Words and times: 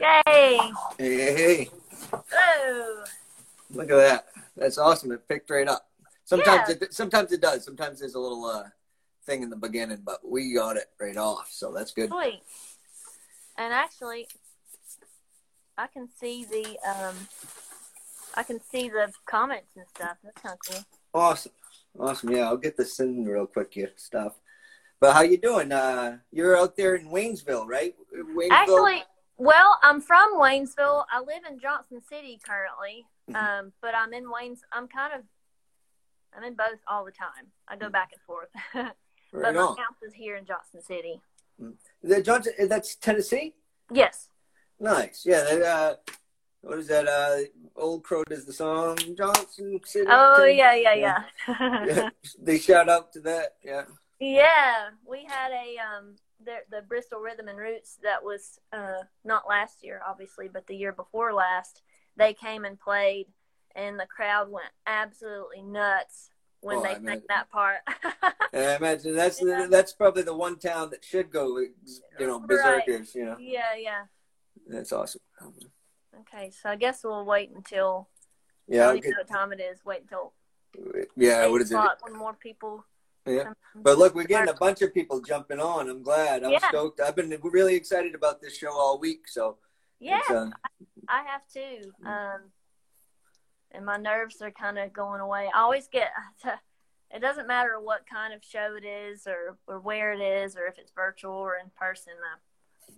Yay! 0.00 0.58
Hey, 0.98 1.16
hey, 1.16 1.34
hey. 1.34 1.70
Hello. 2.30 3.04
Look 3.70 3.90
at 3.90 3.96
that. 3.96 4.26
That's 4.56 4.78
awesome. 4.78 5.12
It 5.12 5.26
picked 5.28 5.50
right 5.50 5.68
up. 5.68 5.88
Sometimes 6.24 6.68
Yeah. 6.68 6.74
it 6.82 6.94
sometimes 6.94 7.32
it 7.32 7.40
does. 7.40 7.64
Sometimes 7.64 8.00
there's 8.00 8.14
a 8.14 8.18
little 8.20 8.44
uh 8.44 8.64
thing 9.24 9.42
in 9.42 9.50
the 9.50 9.56
beginning, 9.56 10.02
but 10.04 10.20
we 10.28 10.54
got 10.54 10.76
it 10.76 10.88
right 11.00 11.16
off, 11.16 11.48
so 11.50 11.72
that's 11.72 11.92
good. 11.92 12.10
Sweet. 12.10 12.42
And 13.58 13.72
actually, 13.72 14.28
I 15.76 15.86
can 15.88 16.08
see 16.20 16.44
the 16.44 16.78
um, 16.88 17.14
I 18.34 18.42
can 18.42 18.60
see 18.70 18.88
the 18.88 19.12
comments 19.26 19.68
and 19.76 19.86
stuff. 19.94 20.16
That's 20.22 20.40
kind 20.42 20.54
of 20.54 20.60
cool. 20.74 20.84
Awesome. 21.14 21.52
Awesome. 21.98 22.30
Yeah, 22.30 22.46
I'll 22.48 22.56
get 22.56 22.76
this 22.76 23.00
in 23.00 23.24
real 23.24 23.46
quick 23.46 23.74
your 23.76 23.88
stuff. 23.96 24.34
But 25.00 25.12
how 25.14 25.22
you 25.22 25.38
doing? 25.38 25.72
Uh 25.72 26.18
you're 26.32 26.56
out 26.56 26.76
there 26.76 26.94
in 26.94 27.08
Waynesville, 27.08 27.66
right? 27.66 27.94
Waynesville. 28.14 28.50
Actually, 28.52 29.04
well, 29.36 29.78
I'm 29.82 30.00
from 30.00 30.34
Waynesville. 30.38 31.04
I 31.10 31.20
live 31.20 31.42
in 31.48 31.58
Johnson 31.58 32.00
City 32.08 32.40
currently, 32.44 33.06
Mhm. 33.30 33.36
um, 33.36 33.72
but 33.80 33.94
I'm 33.94 34.12
in 34.12 34.24
Waynes. 34.26 34.60
I'm 34.72 34.88
kind 34.88 35.12
of 35.14 35.22
I'm 36.36 36.42
in 36.44 36.54
both 36.54 36.80
all 36.86 37.04
the 37.04 37.12
time. 37.12 37.50
I 37.66 37.76
go 37.76 37.88
back 37.88 38.10
and 38.12 38.20
forth. 38.22 38.48
but 38.74 38.94
my 39.32 39.48
on. 39.60 39.76
house 39.76 40.02
is 40.02 40.12
here 40.12 40.36
in 40.36 40.44
Johnson 40.44 40.82
City. 40.82 41.20
Is 42.02 42.10
that 42.10 42.24
Johnson 42.24 42.52
that's 42.68 42.96
Tennessee? 42.96 43.54
Yes. 43.90 44.28
Nice. 44.78 45.24
Yeah, 45.24 45.42
that 45.44 45.62
uh 45.62 45.96
what 46.60 46.78
is 46.78 46.88
that? 46.88 47.08
Uh 47.08 47.38
Old 47.80 48.04
Crow 48.04 48.22
does 48.24 48.44
the 48.44 48.52
song 48.52 48.98
Johnson 49.16 49.80
City. 49.84 50.06
Oh 50.10 50.36
Tennessee? 50.36 50.58
yeah, 50.58 50.74
yeah, 50.74 50.94
yeah. 50.94 51.22
yeah. 51.86 52.10
They 52.38 52.58
shout 52.58 52.88
out 52.90 53.12
to 53.14 53.20
that. 53.20 53.56
Yeah. 53.64 53.84
Yeah, 54.20 54.90
we 55.06 55.24
had 55.24 55.52
a 55.52 55.76
um 55.78 56.16
the 56.44 56.56
the 56.70 56.82
Bristol 56.82 57.20
Rhythm 57.20 57.48
and 57.48 57.58
Roots 57.58 57.98
that 58.02 58.22
was 58.22 58.58
uh 58.72 59.02
not 59.24 59.48
last 59.48 59.82
year 59.82 60.00
obviously, 60.06 60.48
but 60.48 60.66
the 60.66 60.76
year 60.76 60.92
before 60.92 61.32
last. 61.32 61.82
They 62.16 62.32
came 62.32 62.64
and 62.64 62.78
played 62.80 63.26
and 63.74 63.98
the 63.98 64.06
crowd 64.06 64.50
went 64.50 64.70
absolutely 64.86 65.62
nuts 65.62 66.30
when 66.60 66.78
Oh, 66.78 66.82
they 66.82 66.94
sang 66.94 67.22
that 67.28 67.50
part. 67.50 67.78
I 68.54 68.76
imagine 68.76 69.14
that's 69.14 69.40
Yeah. 69.42 69.66
that's 69.68 69.92
probably 69.92 70.22
the 70.22 70.34
one 70.36 70.58
town 70.58 70.90
that 70.90 71.04
should 71.04 71.30
go, 71.30 71.58
you 71.58 71.70
know, 72.26 72.38
Right. 72.38 72.48
berserkers. 72.48 73.14
You 73.14 73.24
know, 73.26 73.36
yeah, 73.38 73.74
yeah. 73.78 74.04
that's 74.66 74.92
awesome. 74.92 75.20
Okay, 76.20 76.50
so 76.50 76.70
I 76.70 76.76
guess 76.76 77.04
we'll 77.04 77.26
wait 77.26 77.50
until 77.54 78.08
Yeah, 78.66 78.84
don't 78.84 78.88
I'll 78.90 78.96
even 78.96 79.10
know 79.10 79.16
what 79.18 79.28
time 79.28 79.52
it 79.52 79.60
is. 79.60 79.84
Wait 79.84 80.02
until 80.02 80.32
yeah. 81.16 81.46
What 81.46 81.60
is 81.60 81.70
it? 81.70 81.78
when 82.00 82.14
more 82.14 82.32
people 82.34 82.84
Yeah. 83.26 83.52
But 83.74 83.98
look, 83.98 84.14
we're 84.14 84.24
getting 84.24 84.48
a 84.48 84.54
bunch 84.54 84.82
of 84.82 84.94
people 84.94 85.20
jumping 85.20 85.60
on. 85.60 85.88
I'm 85.88 86.02
glad. 86.02 86.44
I'm 86.44 86.52
Yeah. 86.52 86.68
stoked. 86.68 87.00
I've 87.00 87.16
been 87.16 87.36
really 87.42 87.74
excited 87.74 88.14
about 88.14 88.40
this 88.40 88.56
show 88.56 88.72
all 88.72 88.98
week. 88.98 89.28
So 89.28 89.58
Yeah, 89.98 90.20
uh, 90.28 90.50
I 91.08 91.22
have 91.24 91.46
too. 91.48 91.92
Um, 92.04 92.52
and 93.72 93.84
my 93.84 93.96
nerves 93.96 94.40
are 94.42 94.50
kind 94.50 94.78
of 94.78 94.92
going 94.92 95.20
away. 95.20 95.50
I 95.54 95.60
always 95.60 95.88
get. 95.88 96.10
It 97.08 97.20
doesn't 97.20 97.46
matter 97.46 97.78
what 97.80 98.04
kind 98.04 98.34
of 98.34 98.42
show 98.42 98.74
it 98.76 98.84
is, 98.84 99.28
or 99.28 99.56
or 99.68 99.78
where 99.78 100.12
it 100.12 100.20
is, 100.20 100.56
or 100.56 100.66
if 100.66 100.76
it's 100.76 100.90
virtual 100.90 101.34
or 101.34 101.54
in 101.54 101.70
person. 101.78 102.14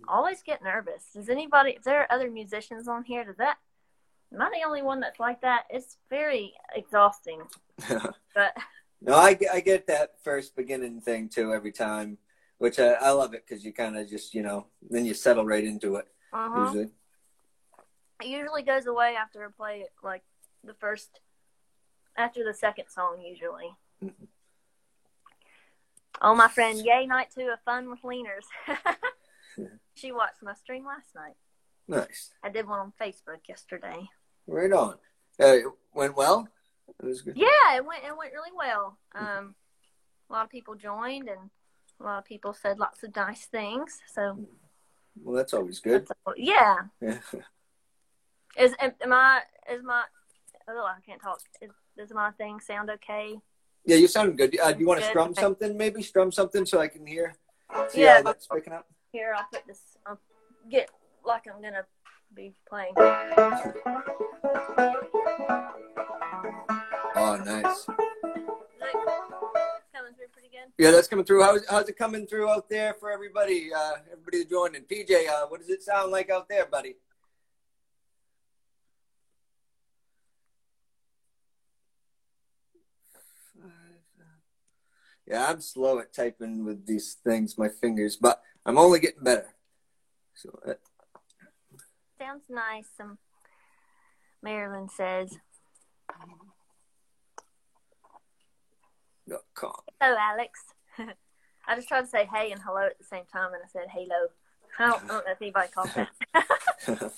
I 0.07 0.11
always 0.11 0.41
get 0.41 0.63
nervous. 0.63 1.11
Does 1.13 1.29
anybody? 1.29 1.73
If 1.73 1.83
there 1.83 2.01
are 2.01 2.11
other 2.11 2.31
musicians 2.31 2.87
on 2.87 3.03
here, 3.03 3.23
does 3.23 3.37
that? 3.37 3.59
Am 4.33 4.41
I 4.41 4.49
the 4.49 4.65
only 4.65 4.81
one 4.81 4.99
that's 4.99 5.19
like 5.19 5.41
that? 5.41 5.65
It's 5.69 5.97
very 6.09 6.55
exhausting. 6.75 7.43
But 8.33 8.57
no, 9.01 9.15
I 9.15 9.33
get, 9.33 9.53
I 9.53 9.59
get 9.59 9.87
that 9.87 10.21
first 10.23 10.55
beginning 10.55 11.01
thing 11.01 11.29
too 11.29 11.53
every 11.53 11.71
time, 11.71 12.17
which 12.57 12.79
I, 12.79 12.93
I 12.93 13.11
love 13.11 13.33
it 13.33 13.45
because 13.47 13.63
you 13.63 13.73
kind 13.73 13.97
of 13.97 14.09
just 14.09 14.33
you 14.33 14.41
know 14.41 14.67
then 14.89 15.05
you 15.05 15.13
settle 15.13 15.45
right 15.45 15.63
into 15.63 15.95
it 15.95 16.07
uh-huh. 16.33 16.65
usually. 16.65 16.89
it 18.23 18.27
usually 18.27 18.63
goes 18.63 18.85
away 18.85 19.15
after 19.19 19.45
I 19.45 19.49
play 19.55 19.79
it, 19.81 19.91
like 20.03 20.23
the 20.63 20.73
first, 20.73 21.19
after 22.17 22.43
the 22.43 22.53
second 22.53 22.85
song 22.89 23.21
usually. 23.21 23.75
Oh, 26.21 26.35
my 26.35 26.49
friend, 26.49 26.77
yay 26.83 27.05
night 27.05 27.27
two 27.33 27.49
of 27.49 27.59
fun 27.61 27.89
with 27.89 28.01
leaners. 28.01 28.45
she 29.93 30.11
watched 30.11 30.43
my 30.43 30.53
stream 30.53 30.85
last 30.85 31.15
night. 31.15 31.35
Nice, 31.87 32.31
I 32.43 32.49
did 32.49 32.67
one 32.67 32.79
on 32.79 32.93
Facebook 33.01 33.47
yesterday. 33.47 34.09
right 34.47 34.71
on. 34.71 34.95
Uh, 35.41 35.45
it 35.45 35.65
went 35.93 36.17
well. 36.17 36.49
It 37.01 37.05
was 37.05 37.21
good. 37.21 37.37
Yeah, 37.37 37.75
it 37.75 37.85
went 37.85 38.03
it 38.03 38.15
went 38.17 38.33
really 38.33 38.51
well. 38.55 38.97
Um, 39.15 39.55
a 40.29 40.33
lot 40.33 40.43
of 40.45 40.49
people 40.49 40.75
joined 40.75 41.27
and 41.29 41.49
a 41.99 42.03
lot 42.03 42.19
of 42.19 42.25
people 42.25 42.53
said 42.53 42.79
lots 42.79 43.03
of 43.03 43.15
nice 43.15 43.45
things. 43.45 43.99
So 44.13 44.39
Well, 45.21 45.35
that's 45.35 45.53
always 45.53 45.79
good. 45.79 46.07
that's- 46.07 46.35
yeah, 46.37 46.75
Yeah. 47.01 47.19
is 48.57 48.73
am 48.79 49.13
I 49.13 49.41
is 49.71 49.83
my 49.83 50.03
oh 50.67 50.85
I 50.85 50.99
can't 51.05 51.21
talk. 51.21 51.39
Is, 51.61 51.71
does 51.97 52.11
my 52.13 52.31
thing 52.31 52.59
sound 52.59 52.89
okay? 52.89 53.35
Yeah, 53.85 53.97
you 53.97 54.07
sound 54.07 54.37
good. 54.37 54.57
Uh, 54.59 54.71
do 54.73 54.79
you 54.81 54.87
want 54.87 54.99
to 55.01 55.05
strum 55.05 55.31
okay. 55.31 55.41
something? 55.41 55.77
Maybe 55.77 56.01
strum 56.03 56.31
something 56.31 56.65
so 56.65 56.79
I 56.79 56.87
can 56.87 57.05
hear. 57.05 57.35
See 57.89 58.01
Yeah. 58.01 58.21
that's 58.21 58.47
picking 58.47 58.73
up. 58.73 58.87
Here, 59.11 59.33
I'll 59.35 59.47
put 59.51 59.65
this. 59.67 59.81
I'll 60.05 60.19
get 60.69 60.89
like 61.25 61.43
I'm 61.47 61.61
gonna 61.61 61.85
be 62.35 62.53
playing. 62.67 62.93
Nice. 67.49 67.65
Is 67.65 67.85
coming 69.91 70.13
through 70.13 70.27
pretty 70.31 70.49
good? 70.51 70.71
Yeah, 70.77 70.91
that's 70.91 71.07
coming 71.07 71.25
through. 71.25 71.41
How's, 71.41 71.65
how's 71.67 71.89
it 71.89 71.97
coming 71.97 72.27
through 72.27 72.47
out 72.47 72.69
there 72.69 72.93
for 72.93 73.11
everybody? 73.11 73.71
Uh, 73.75 73.93
everybody 74.11 74.45
joining. 74.45 74.83
PJ, 74.83 75.27
uh, 75.27 75.47
what 75.47 75.59
does 75.59 75.69
it 75.69 75.81
sound 75.81 76.11
like 76.11 76.29
out 76.29 76.47
there, 76.47 76.67
buddy? 76.67 76.97
Yeah, 85.25 85.47
I'm 85.47 85.61
slow 85.61 85.99
at 85.99 86.13
typing 86.13 86.65
with 86.65 86.85
these 86.85 87.17
things, 87.23 87.57
my 87.57 87.69
fingers, 87.69 88.15
but 88.15 88.41
I'm 88.63 88.77
only 88.77 88.99
getting 88.99 89.23
better. 89.23 89.55
So, 90.35 90.49
uh, 90.67 90.73
Sounds 92.19 92.45
nice. 92.49 92.89
Um, 92.99 93.17
Marilyn 94.43 94.89
says. 94.89 95.37
"Hello, 100.01 100.15
Alex." 100.19 100.59
I 101.67 101.75
just 101.75 101.87
tried 101.87 102.01
to 102.01 102.07
say 102.07 102.27
hey 102.33 102.51
and 102.51 102.61
hello 102.61 102.87
at 102.87 102.97
the 102.97 103.05
same 103.05 103.25
time, 103.31 103.53
and 103.53 103.61
I 103.63 103.67
said 103.67 103.87
hello. 103.91 104.27
I 104.79 104.89
don't, 104.89 105.03
I 105.03 105.07
don't 105.07 105.25
know 105.25 105.31
if 105.31 105.41
anybody 105.41 105.69
caught 105.69 105.93
that. 105.95 106.09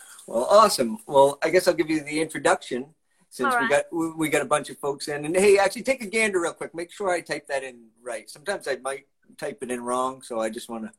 well, 0.26 0.46
awesome. 0.50 0.98
Well, 1.06 1.38
I 1.42 1.50
guess 1.50 1.68
I'll 1.68 1.74
give 1.74 1.90
you 1.90 2.02
the 2.02 2.20
introduction 2.20 2.94
since 3.30 3.54
All 3.54 3.60
we 3.60 3.68
got 3.68 3.84
we, 3.92 4.12
we 4.12 4.28
got 4.28 4.42
a 4.42 4.46
bunch 4.46 4.70
of 4.70 4.78
folks 4.78 5.08
in. 5.08 5.24
And 5.24 5.36
hey, 5.36 5.58
actually, 5.58 5.82
take 5.82 6.02
a 6.02 6.06
gander 6.06 6.40
real 6.40 6.52
quick. 6.52 6.74
Make 6.74 6.90
sure 6.90 7.10
I 7.10 7.20
type 7.20 7.46
that 7.46 7.62
in 7.62 7.88
right. 8.02 8.28
Sometimes 8.28 8.66
I 8.68 8.76
might 8.76 9.06
type 9.38 9.62
it 9.62 9.70
in 9.70 9.82
wrong, 9.82 10.22
so 10.22 10.40
I 10.40 10.50
just 10.50 10.68
want 10.68 10.84
to. 10.84 10.92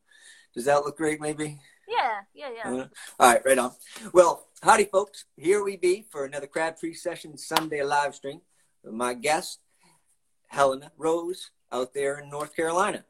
Does 0.54 0.66
that 0.66 0.84
look 0.84 0.98
great? 0.98 1.20
Maybe. 1.20 1.60
yeah, 1.88 2.22
yeah, 2.34 2.50
yeah. 2.56 2.72
Uh, 2.72 2.88
all 3.20 3.34
right, 3.34 3.46
right 3.46 3.58
on. 3.58 3.72
Well, 4.14 4.48
howdy, 4.62 4.86
folks. 4.86 5.26
Here 5.36 5.64
we 5.64 5.78
be 5.78 6.06
for 6.10 6.26
another 6.26 6.48
Crabtree 6.48 6.94
Session 6.94 7.38
Sunday 7.38 7.84
live 7.84 8.16
stream. 8.16 8.42
My 8.84 9.14
guest, 9.14 9.60
Helena 10.54 10.92
Rose, 10.98 11.50
out 11.72 11.96
there 11.96 12.20
in 12.20 12.30
North 12.30 12.56
Carolina. 12.56 13.04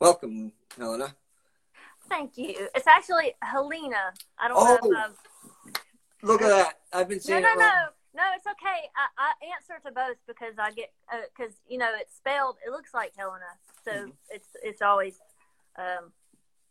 Welcome, 0.00 0.50
Helena. 0.76 1.14
Thank 2.08 2.36
you. 2.36 2.68
It's 2.74 2.88
actually 2.88 3.36
Helena. 3.40 4.12
I 4.36 4.48
don't 4.48 4.56
Oh, 4.58 4.64
know 4.82 4.90
if 4.90 4.98
I've. 4.98 5.16
Look 6.22 6.42
at 6.42 6.48
that. 6.48 6.80
I've 6.92 7.08
been 7.08 7.18
No, 7.18 7.20
saying 7.22 7.42
no, 7.42 7.48
it 7.50 7.54
no, 7.58 7.60
wrong. 7.60 7.88
no. 8.16 8.22
It's 8.34 8.46
okay. 8.48 8.90
I, 8.96 9.06
I 9.16 9.32
answer 9.54 9.80
to 9.86 9.92
both 9.92 10.16
because 10.26 10.54
I 10.58 10.72
get 10.72 10.92
because 11.36 11.54
you 11.68 11.78
know 11.78 11.90
it's 12.00 12.16
spelled. 12.16 12.56
It 12.66 12.70
looks 12.70 12.92
like 12.92 13.12
Helena, 13.16 13.44
so 13.84 13.92
Mhm. 13.92 14.12
it's 14.30 14.48
it's 14.64 14.82
always 14.82 15.20
um, 15.78 16.10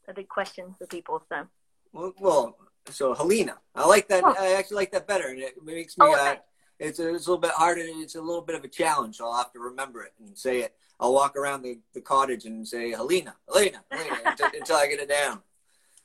a 0.09 0.13
big 0.13 0.27
question 0.27 0.75
for 0.77 0.87
people. 0.87 1.23
So 1.29 1.47
Well, 1.93 2.13
well, 2.19 2.57
so 2.89 3.13
Helena, 3.13 3.59
I 3.75 3.87
like 3.87 4.09
that. 4.09 4.23
Oh. 4.25 4.35
I 4.37 4.55
actually 4.55 4.75
like 4.75 4.91
that 4.91 5.07
better, 5.07 5.29
and 5.29 5.39
it 5.39 5.63
makes 5.63 5.97
me. 5.97 6.05
Oh, 6.05 6.13
uh, 6.13 6.31
okay. 6.31 6.41
It's, 6.79 6.99
a, 6.99 7.13
it's 7.13 7.27
a 7.27 7.29
little 7.29 7.37
bit 7.37 7.51
harder. 7.51 7.81
It's 7.83 8.15
a 8.15 8.21
little 8.21 8.41
bit 8.41 8.55
of 8.55 8.63
a 8.63 8.67
challenge. 8.67 9.17
So 9.17 9.25
I'll 9.27 9.37
have 9.37 9.53
to 9.53 9.59
remember 9.59 10.03
it 10.03 10.13
and 10.19 10.37
say 10.37 10.61
it. 10.61 10.75
I'll 10.99 11.13
walk 11.13 11.35
around 11.35 11.63
the, 11.63 11.79
the 11.93 12.01
cottage 12.01 12.45
and 12.45 12.67
say 12.67 12.91
Helena, 12.91 13.35
Helena, 13.47 13.83
Helena 13.91 14.17
until, 14.25 14.47
until 14.59 14.75
I 14.77 14.87
get 14.87 14.99
it 14.99 15.09
down. 15.09 15.41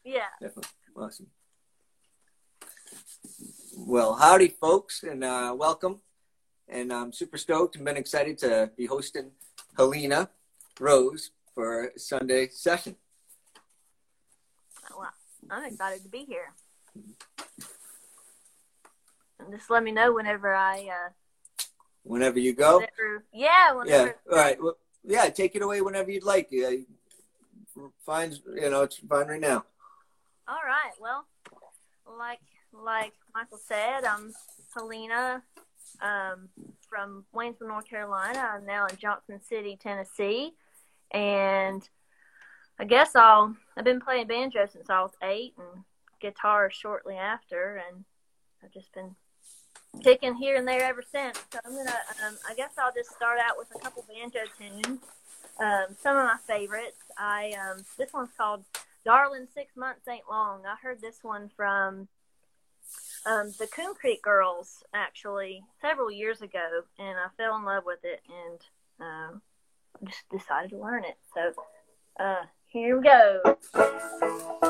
yeah. 0.04 0.24
Definitely. 0.40 0.70
Awesome. 0.96 1.26
Well, 3.76 4.14
howdy, 4.14 4.48
folks, 4.48 5.04
and 5.04 5.22
uh, 5.22 5.54
welcome. 5.56 6.00
And 6.68 6.92
I'm 6.92 7.12
super 7.12 7.38
stoked 7.38 7.76
and 7.76 7.84
been 7.84 7.96
excited 7.96 8.38
to 8.38 8.70
be 8.76 8.86
hosting 8.86 9.30
Helena 9.76 10.30
Rose 10.78 11.30
for 11.54 11.92
Sunday 11.96 12.48
session. 12.48 12.96
Well, 14.90 15.10
I'm 15.50 15.64
excited 15.64 16.02
to 16.02 16.08
be 16.08 16.24
here. 16.24 16.52
Just 19.50 19.70
let 19.70 19.82
me 19.82 19.92
know 19.92 20.12
whenever 20.12 20.54
I. 20.54 20.88
Uh, 20.88 21.10
Whenever 22.02 22.38
you 22.38 22.54
go. 22.54 22.76
whenever, 22.76 23.24
yeah. 23.32 23.72
Whenever. 23.72 24.06
Yeah. 24.06 24.32
All 24.32 24.38
right. 24.38 24.62
Well, 24.62 24.76
yeah. 25.04 25.28
Take 25.28 25.54
it 25.54 25.62
away 25.62 25.82
whenever 25.82 26.10
you'd 26.10 26.24
like. 26.24 26.48
Yeah. 26.50 26.70
Fine. 28.06 28.34
You 28.54 28.70
know, 28.70 28.82
it's 28.82 28.96
fine 28.96 29.28
right 29.28 29.40
now. 29.40 29.64
All 30.48 30.60
right. 30.64 30.92
Well, 30.98 31.26
like 32.18 32.40
like 32.72 33.12
Michael 33.34 33.58
said, 33.58 34.04
I'm 34.04 34.32
Helena 34.74 35.42
um, 36.00 36.48
from 36.88 37.24
Waynesville, 37.34 37.68
North 37.68 37.88
Carolina. 37.88 38.50
I'm 38.54 38.64
now 38.66 38.86
in 38.86 38.96
Johnson 38.96 39.40
City, 39.46 39.78
Tennessee, 39.80 40.52
and 41.10 41.88
I 42.78 42.84
guess 42.84 43.14
I'll. 43.14 43.54
I've 43.76 43.84
been 43.84 44.00
playing 44.00 44.26
banjo 44.26 44.66
since 44.72 44.88
I 44.90 45.02
was 45.02 45.12
eight, 45.22 45.54
and 45.58 45.84
guitar 46.20 46.70
shortly 46.70 47.16
after, 47.16 47.82
and 47.88 48.04
I've 48.64 48.72
just 48.72 48.92
been 48.92 49.14
picking 50.02 50.34
here 50.34 50.56
and 50.56 50.66
there 50.66 50.82
ever 50.82 51.02
since. 51.02 51.38
So 51.52 51.58
I'm 51.64 51.72
gonna. 51.74 51.90
Um, 52.26 52.36
I 52.48 52.54
guess 52.54 52.72
I'll 52.78 52.92
just 52.92 53.10
start 53.10 53.38
out 53.38 53.56
with 53.58 53.68
a 53.74 53.78
couple 53.78 54.04
banjo 54.08 54.40
tunes. 54.58 55.00
Um, 55.58 55.96
some 56.00 56.16
of 56.16 56.24
my 56.24 56.38
favorites. 56.46 56.98
I 57.18 57.52
um, 57.60 57.84
this 57.98 58.12
one's 58.12 58.30
called 58.36 58.64
"Darling 59.04 59.46
Six 59.54 59.76
Months 59.76 60.08
Ain't 60.08 60.28
Long." 60.30 60.62
I 60.66 60.76
heard 60.82 61.00
this 61.00 61.18
one 61.22 61.50
from 61.56 62.08
um, 63.26 63.52
the 63.58 63.66
Coon 63.66 63.94
Creek 63.94 64.22
Girls 64.22 64.82
actually 64.94 65.62
several 65.80 66.10
years 66.10 66.42
ago, 66.42 66.82
and 66.98 67.18
I 67.18 67.28
fell 67.36 67.56
in 67.56 67.64
love 67.64 67.84
with 67.84 68.00
it 68.04 68.20
and 68.28 68.60
um, 69.00 69.42
just 70.04 70.28
decided 70.30 70.70
to 70.70 70.78
learn 70.78 71.04
it. 71.04 71.18
So 71.34 71.52
uh, 72.18 72.44
here 72.66 72.98
we 72.98 73.04
go. 73.04 74.68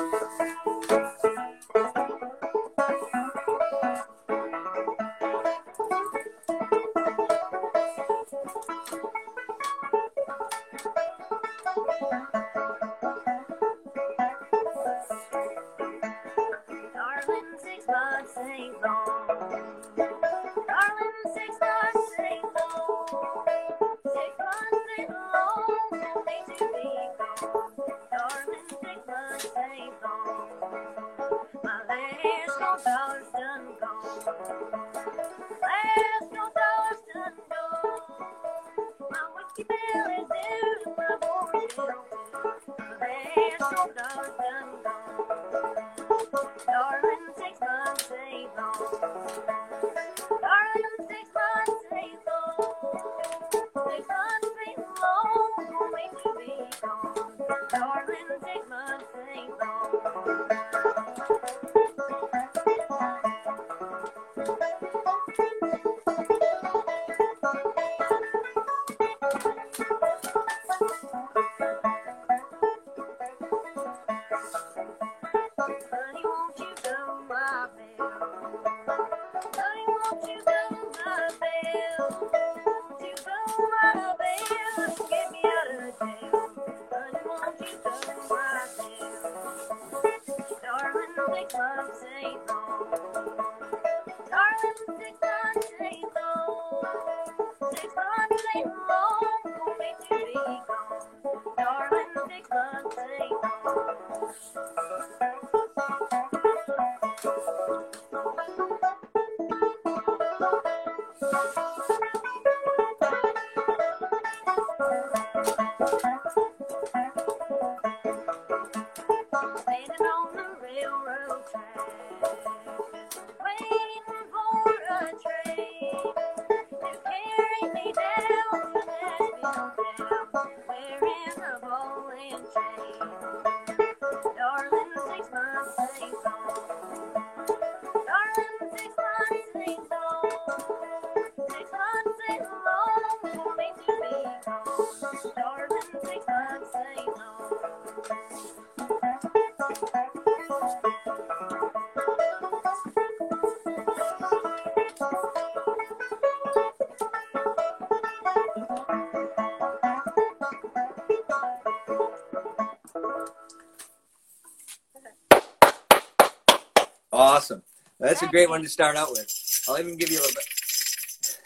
That's 168.20 168.28
a 168.28 168.32
great 168.32 168.50
one 168.50 168.62
to 168.62 168.68
start 168.68 168.96
out 168.96 169.10
with. 169.12 169.32
I'll 169.68 169.78
even 169.78 169.96
give 169.96 170.10
you 170.10 170.18
a 170.18 170.20
little 170.20 170.34
bit. 170.34 170.44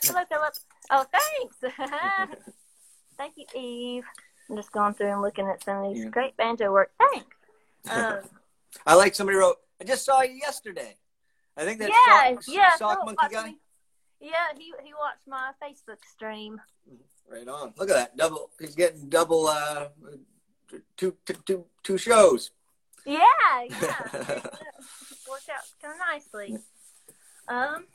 Hello, 0.02 0.22
Philip. 0.28 0.54
Oh, 0.90 1.06
thanks. 1.12 1.56
Thank 3.16 3.34
you, 3.36 3.44
Eve. 3.58 4.04
I'm 4.50 4.56
just 4.56 4.72
going 4.72 4.92
through 4.94 5.12
and 5.12 5.22
looking 5.22 5.46
at 5.48 5.62
some 5.62 5.84
of 5.84 5.94
these 5.94 6.02
Yeah. 6.04 6.10
great 6.10 6.36
banjo 6.36 6.72
work. 6.72 6.90
Thanks. 6.98 7.36
Um, 7.90 8.18
I 8.86 8.94
like 8.94 9.14
somebody 9.14 9.38
wrote, 9.38 9.56
I 9.80 9.84
just 9.84 10.04
saw 10.04 10.22
you 10.22 10.32
yesterday. 10.34 10.96
I 11.56 11.64
think 11.64 11.78
that's 11.78 11.92
yeah, 12.08 12.34
Sock, 12.34 12.42
yeah. 12.48 12.76
Sock 12.76 12.98
Monkey 13.04 13.26
guy. 13.30 13.44
me- 13.46 13.58
Yeah, 14.20 14.32
he 14.56 14.72
he 14.82 14.92
watched 14.94 15.28
my 15.28 15.52
Facebook 15.62 15.98
stream. 16.10 16.60
Right 17.30 17.46
on. 17.46 17.72
Look 17.78 17.88
at 17.88 17.94
that. 17.94 18.16
Double. 18.16 18.50
He's 18.58 18.74
getting 18.74 19.08
double, 19.08 19.46
uh, 19.46 19.88
two, 20.96 21.14
two, 21.24 21.34
two, 21.46 21.64
two 21.84 21.96
shows. 21.98 22.50
Yeah, 23.04 23.18
yeah. 23.68 23.98
Worked 25.28 25.48
out 25.50 25.64
kind 25.80 25.94
of 25.94 26.00
nicely. 26.12 26.58
Um, 27.48 27.86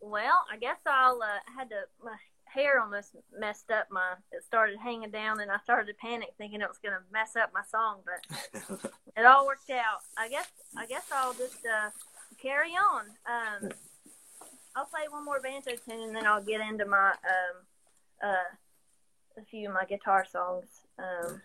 well, 0.00 0.44
I 0.50 0.56
guess 0.56 0.78
I'll. 0.86 1.22
Uh, 1.22 1.38
had 1.56 1.70
to. 1.70 1.82
My 2.02 2.16
hair 2.44 2.80
almost 2.80 3.14
messed 3.38 3.70
up. 3.70 3.86
My 3.90 4.14
it 4.32 4.44
started 4.44 4.78
hanging 4.78 5.10
down, 5.10 5.40
and 5.40 5.50
I 5.50 5.58
started 5.58 5.86
to 5.92 5.94
panic, 5.94 6.34
thinking 6.38 6.60
it 6.60 6.68
was 6.68 6.78
going 6.78 6.94
to 6.94 7.12
mess 7.12 7.36
up 7.36 7.52
my 7.54 7.62
song, 7.70 8.00
but 8.04 8.90
it 9.16 9.24
all 9.24 9.46
worked 9.46 9.70
out. 9.70 10.00
I 10.18 10.28
guess. 10.28 10.48
I 10.76 10.86
guess 10.86 11.06
I'll 11.12 11.34
just 11.34 11.64
uh, 11.66 11.90
carry 12.40 12.70
on. 12.70 13.04
Um, 13.26 13.70
I'll 14.74 14.86
play 14.86 15.02
one 15.10 15.24
more 15.24 15.40
banjo 15.40 15.72
tune, 15.88 16.00
and 16.02 16.16
then 16.16 16.26
I'll 16.26 16.42
get 16.42 16.60
into 16.60 16.86
my 16.86 17.10
um, 17.10 17.64
uh, 18.24 19.40
a 19.40 19.44
few 19.50 19.68
of 19.68 19.74
my 19.74 19.84
guitar 19.84 20.24
songs. 20.30 20.66
Um, 20.98 21.42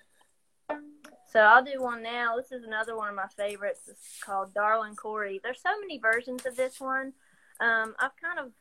so 1.31 1.39
I'll 1.39 1.63
do 1.63 1.81
one 1.81 2.01
now. 2.01 2.35
This 2.37 2.51
is 2.51 2.63
another 2.63 2.95
one 2.95 3.09
of 3.09 3.15
my 3.15 3.27
favorites. 3.35 3.81
It's 3.87 4.19
called 4.23 4.53
Darling 4.53 4.95
Corey. 4.95 5.39
There's 5.43 5.61
so 5.61 5.79
many 5.79 5.99
versions 5.99 6.45
of 6.45 6.55
this 6.55 6.79
one. 6.79 7.13
Um, 7.59 7.95
I've 7.99 8.15
kind 8.21 8.39
of 8.39 8.51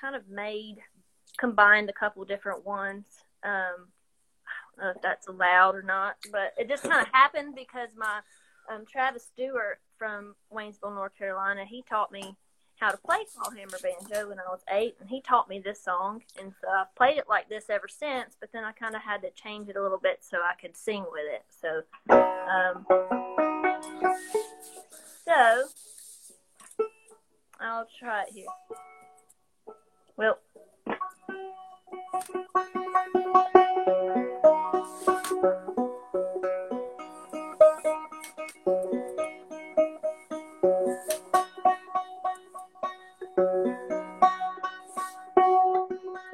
kind 0.00 0.14
of 0.16 0.28
made 0.28 0.76
combined 1.38 1.90
a 1.90 1.92
couple 1.92 2.24
different 2.24 2.64
ones. 2.64 3.06
Um, 3.42 3.88
I 4.76 4.76
don't 4.76 4.84
know 4.84 4.90
if 4.96 5.02
that's 5.02 5.28
allowed 5.28 5.74
or 5.74 5.82
not, 5.82 6.16
but 6.30 6.54
it 6.56 6.68
just 6.68 6.82
kind 6.82 7.00
of 7.00 7.12
happened 7.12 7.54
because 7.54 7.90
my 7.96 8.20
um, 8.70 8.84
Travis 8.90 9.26
Stewart 9.26 9.80
from 9.98 10.34
Waynesville, 10.52 10.94
North 10.94 11.16
Carolina, 11.16 11.64
he 11.64 11.84
taught 11.88 12.12
me 12.12 12.36
how 12.82 12.90
to 12.90 12.96
play 12.96 13.18
clawhammer 13.32 13.78
banjo 13.80 14.28
when 14.28 14.40
I 14.40 14.50
was 14.50 14.60
eight, 14.68 14.96
and 15.00 15.08
he 15.08 15.20
taught 15.20 15.48
me 15.48 15.60
this 15.60 15.80
song, 15.80 16.22
and 16.36 16.52
so 16.60 16.68
I've 16.68 16.92
played 16.96 17.16
it 17.16 17.26
like 17.28 17.48
this 17.48 17.70
ever 17.70 17.86
since. 17.86 18.36
But 18.40 18.50
then 18.52 18.64
I 18.64 18.72
kind 18.72 18.96
of 18.96 19.02
had 19.02 19.22
to 19.22 19.30
change 19.30 19.68
it 19.68 19.76
a 19.76 19.82
little 19.82 19.98
bit 19.98 20.18
so 20.20 20.38
I 20.38 20.60
could 20.60 20.76
sing 20.76 21.04
with 21.12 21.22
it. 21.32 21.44
So, 21.60 21.82
um, 22.10 22.84
So 25.24 25.64
I'll 27.60 27.86
try 28.00 28.24
it 28.24 28.32
here. 28.34 28.46
Well. 30.16 30.38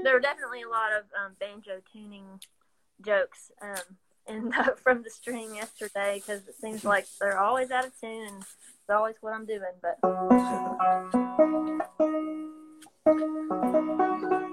There 0.08 0.16
are 0.16 0.20
definitely 0.20 0.62
a 0.62 0.70
lot 0.70 0.92
of 0.98 1.04
um, 1.22 1.36
banjo 1.38 1.82
tuning 1.92 2.40
jokes 3.04 3.50
um, 3.60 3.76
in 4.26 4.48
the, 4.48 4.74
from 4.82 5.02
the 5.02 5.10
stream 5.10 5.54
yesterday 5.54 6.14
because 6.14 6.48
it 6.48 6.54
seems 6.58 6.82
like 6.82 7.04
they're 7.20 7.38
always 7.38 7.70
out 7.70 7.84
of 7.84 7.92
tune 8.00 8.26
and 8.26 8.38
it's 8.38 8.88
always 8.88 9.16
what 9.20 9.34
I'm 9.34 9.44
doing. 9.44 9.60
But 9.82 9.98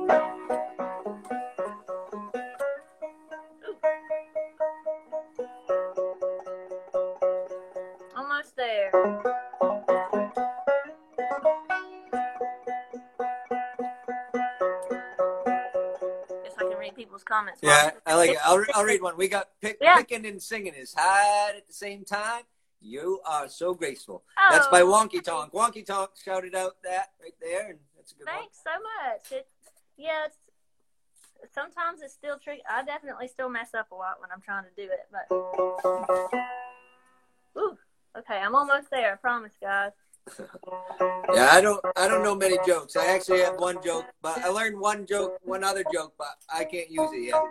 comments. 17.35 17.59
Yeah, 17.61 17.91
I 18.05 18.15
like 18.15 18.31
it. 18.31 18.37
I'll, 18.43 18.63
I'll 18.73 18.83
read 18.85 19.01
one. 19.01 19.17
We 19.17 19.27
got 19.27 19.49
pick, 19.61 19.77
Yeah. 19.81 19.97
picking 19.97 20.25
and 20.25 20.41
singing 20.41 20.73
is 20.73 20.93
hide 20.97 21.53
at 21.57 21.67
the 21.67 21.73
same 21.73 22.03
time. 22.05 22.43
You 22.81 23.19
are 23.25 23.47
so 23.49 23.73
graceful. 23.73 24.23
That's 24.51 24.67
Oh, 24.67 24.71
by 24.71 24.81
Wonky 24.81 25.23
Tonk. 25.23 25.53
Wonky 25.53 25.85
Tonk 25.85 26.11
shouted 26.23 26.53
out 26.55 26.75
that 26.83 27.11
right 27.21 27.33
there, 27.41 27.69
and 27.71 27.79
that's 27.95 28.11
a 28.11 28.15
good 28.15 28.27
one. 28.27 28.35
Thanks 28.35 28.59
so 28.63 28.71
much. 28.71 29.31
It, 29.31 29.47
yeah, 29.97 30.25
it's, 30.27 30.37
sometimes 31.53 32.01
it's 32.01 32.13
still 32.13 32.37
tricky. 32.37 32.61
I 32.69 32.83
definitely 32.83 33.27
still 33.27 33.49
mess 33.49 33.73
up 33.73 33.91
a 33.91 33.95
lot 33.95 34.21
when 34.21 34.29
I'm 34.31 34.41
trying 34.41 34.65
to 34.65 34.69
do 34.75 34.83
it, 34.83 35.07
but 35.11 35.25
ooh, 37.57 37.77
okay, 38.19 38.37
I'm 38.37 38.55
almost 38.55 38.89
there. 38.91 39.13
I 39.13 39.15
promise, 39.15 39.53
guys. 39.59 39.91
Yeah, 41.33 41.49
I 41.51 41.61
don't, 41.61 41.83
I 41.95 42.07
don't 42.07 42.23
know 42.23 42.35
many 42.35 42.57
jokes. 42.65 42.95
I 42.95 43.07
actually 43.07 43.41
have 43.41 43.55
one 43.59 43.77
joke, 43.83 44.05
but 44.21 44.43
I 44.43 44.49
learned 44.49 44.79
one 44.79 45.05
joke, 45.05 45.37
one 45.43 45.63
other 45.63 45.83
joke, 45.91 46.13
but 46.17 46.35
I 46.53 46.63
can't 46.63 46.89
use 46.89 47.11
it 47.13 47.23
yet. 47.23 47.41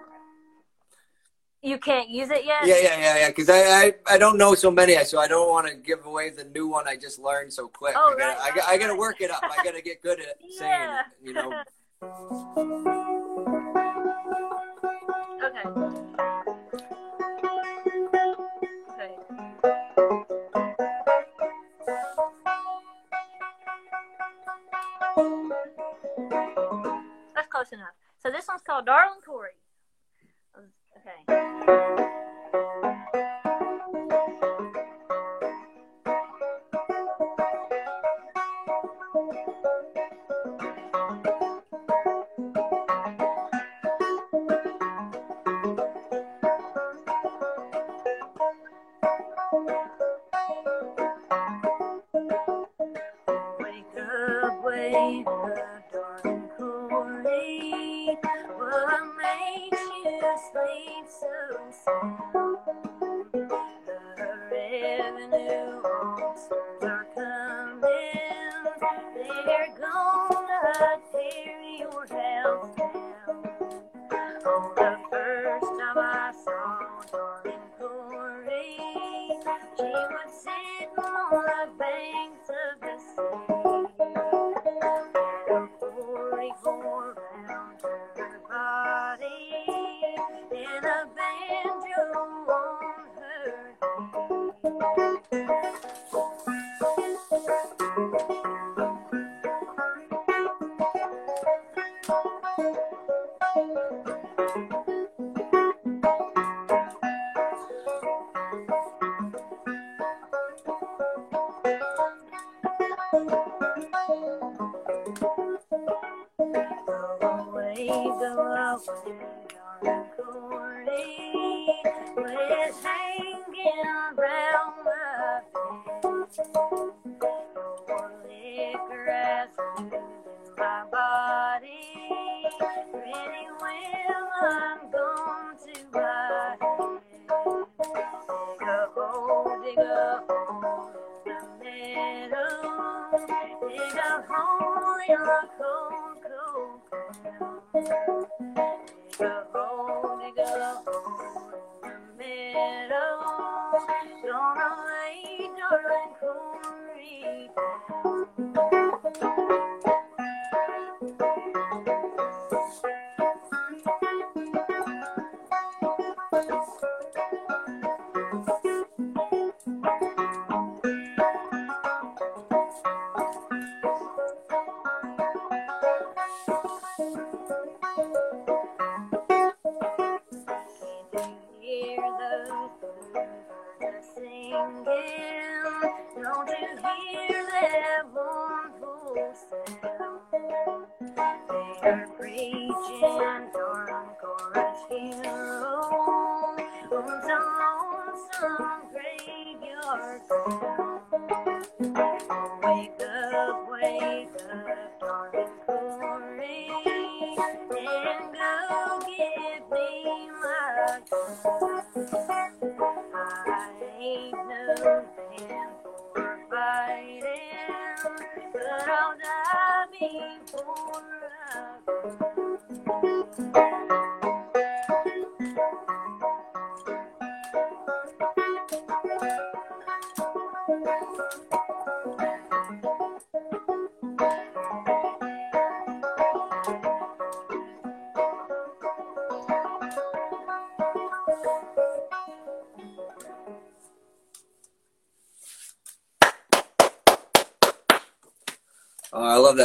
You 1.62 1.78
can't 1.78 2.11
use 2.11 2.31
it 2.31 2.45
yet. 2.45 2.66
Yeah, 2.66 2.76
yeah, 2.76 2.99
yeah, 2.99 3.16
yeah. 3.21 3.28
Because 3.28 3.49
I, 3.49 3.61
I, 3.87 3.95
I 4.07 4.19
don't 4.19 4.37
know 4.37 4.54
so 4.54 4.71
many, 4.71 5.02
so 5.04 5.19
I 5.19 5.28
don't 5.28 5.49
want 5.49 5.66
to 5.66 5.75
give 5.75 6.04
away 6.04 6.31
the 6.31 6.45
new 6.45 6.69
one 6.69 6.87
I 6.87 6.97
just 6.97 7.19
learned 7.19 7.52
so 7.52 7.69
quick. 7.69 7.95
Oh, 7.97 8.12
I 8.14 8.19
gotta, 8.19 8.25
right, 8.25 8.37
I, 8.37 8.49
right, 8.49 8.54
got, 8.57 8.69
I 8.69 8.76
gotta 8.78 8.97
work 8.97 9.21
it 9.21 9.31
up. 9.31 9.43
I 9.43 9.64
gotta 9.64 9.81
get 9.81 10.02
good 10.02 10.21
at 10.21 10.37
saying 10.59 10.71
Yeah. 10.71 11.00
it. 11.00 11.26
You 11.26 11.33
know. 11.33 11.62
Okay. 15.45 16.03
Close 27.64 27.73
enough. 27.73 27.94
So 28.23 28.30
this 28.30 28.47
one's 28.49 28.62
called 28.62 28.87
Darling 28.87 29.21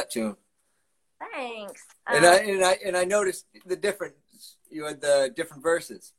that 0.10 0.20
tune. 0.20 0.36
Thanks. 1.34 1.86
And 2.08 2.25
Um, 2.25 2.32
I 2.34 2.38
and 2.38 2.63
I 2.66 2.72
and 2.86 2.98
I 2.98 3.04
noticed 3.04 3.46
the 3.66 3.75
difference. 3.75 4.16
You 4.70 4.86
had 4.86 5.01
the 5.01 5.32
different 5.36 5.63
verses. 5.63 6.13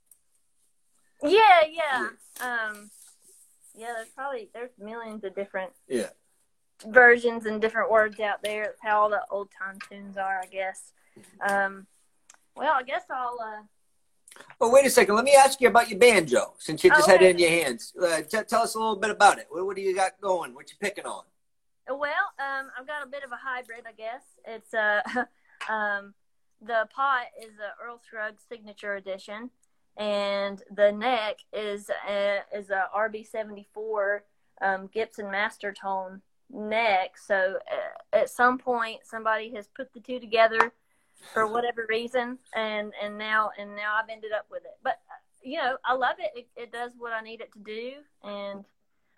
yeah, 1.22 1.64
yeah. 1.68 2.08
Um, 2.40 2.90
yeah, 3.74 3.92
there's 3.96 4.08
probably 4.10 4.50
there's 4.52 4.70
millions 4.78 5.24
of 5.24 5.34
different 5.34 5.72
Yeah. 5.88 6.10
versions 6.86 7.46
and 7.46 7.60
different 7.60 7.90
words 7.90 8.20
out 8.20 8.42
there. 8.42 8.64
It's 8.64 8.80
how 8.82 9.00
all 9.02 9.08
the 9.10 9.24
old 9.30 9.48
time 9.58 9.78
tunes 9.88 10.16
are, 10.16 10.40
I 10.40 10.46
guess. 10.46 10.92
Um, 11.40 11.86
well, 12.54 12.74
I 12.74 12.82
guess 12.82 13.04
I'll. 13.10 13.38
Uh, 13.40 13.62
Well, 14.58 14.70
wait 14.72 14.86
a 14.86 14.90
second. 14.90 15.14
Let 15.16 15.24
me 15.24 15.34
ask 15.34 15.60
you 15.60 15.68
about 15.68 15.88
your 15.88 15.98
banjo, 15.98 16.54
since 16.58 16.84
you 16.84 16.90
just 16.90 17.08
Oh, 17.08 17.12
had 17.12 17.22
it 17.22 17.30
in 17.30 17.38
your 17.38 17.50
hands. 17.50 17.94
Uh, 18.00 18.22
t- 18.22 18.42
tell 18.44 18.62
us 18.62 18.74
a 18.74 18.78
little 18.78 18.96
bit 18.96 19.10
about 19.10 19.38
it. 19.38 19.46
What, 19.50 19.66
what 19.66 19.76
do 19.76 19.82
you 19.82 19.94
got 19.94 20.20
going? 20.20 20.54
What 20.54 20.70
you 20.70 20.76
picking 20.80 21.06
on? 21.06 21.24
Well, 21.90 22.32
um, 22.38 22.70
I've 22.78 22.86
got 22.86 23.02
a 23.02 23.08
bit 23.08 23.24
of 23.24 23.32
a 23.32 23.36
hybrid, 23.36 23.84
I 23.86 23.92
guess. 23.92 24.22
It's 24.46 24.72
uh, 24.74 25.02
um, 25.72 26.14
the 26.62 26.88
pot 26.94 27.26
is 27.42 27.54
a 27.58 27.84
Earl 27.84 27.98
Scruggs 27.98 28.44
signature 28.48 28.94
edition, 28.94 29.50
and 29.96 30.62
the 30.74 30.92
neck 30.92 31.38
is 31.52 31.90
a, 32.08 32.40
is 32.56 32.70
a 32.70 32.86
RB 32.96 33.26
seventy 33.26 33.66
four 33.74 34.24
um, 34.62 34.88
Gibson 34.92 35.26
Mastertone 35.26 36.20
neck. 36.48 37.18
So 37.18 37.58
uh, 37.72 38.16
at 38.16 38.30
some 38.30 38.58
point, 38.58 39.00
somebody 39.04 39.52
has 39.54 39.68
put 39.74 39.92
the 39.92 40.00
two 40.00 40.20
together 40.20 40.72
for 41.32 41.46
whatever 41.48 41.86
reason, 41.88 42.38
and 42.54 42.92
and 43.02 43.18
now 43.18 43.50
and 43.58 43.74
now 43.74 43.96
I've 44.00 44.10
ended 44.10 44.30
up 44.32 44.46
with 44.48 44.64
it. 44.64 44.78
But 44.84 45.00
uh, 45.10 45.18
you 45.42 45.58
know, 45.58 45.76
I 45.84 45.94
love 45.94 46.16
it. 46.20 46.30
It, 46.38 46.48
it 46.56 46.72
does 46.72 46.92
what 46.96 47.12
I 47.12 47.20
need 47.20 47.40
it 47.40 47.52
to 47.54 47.58
do, 47.58 47.94
and 48.22 48.64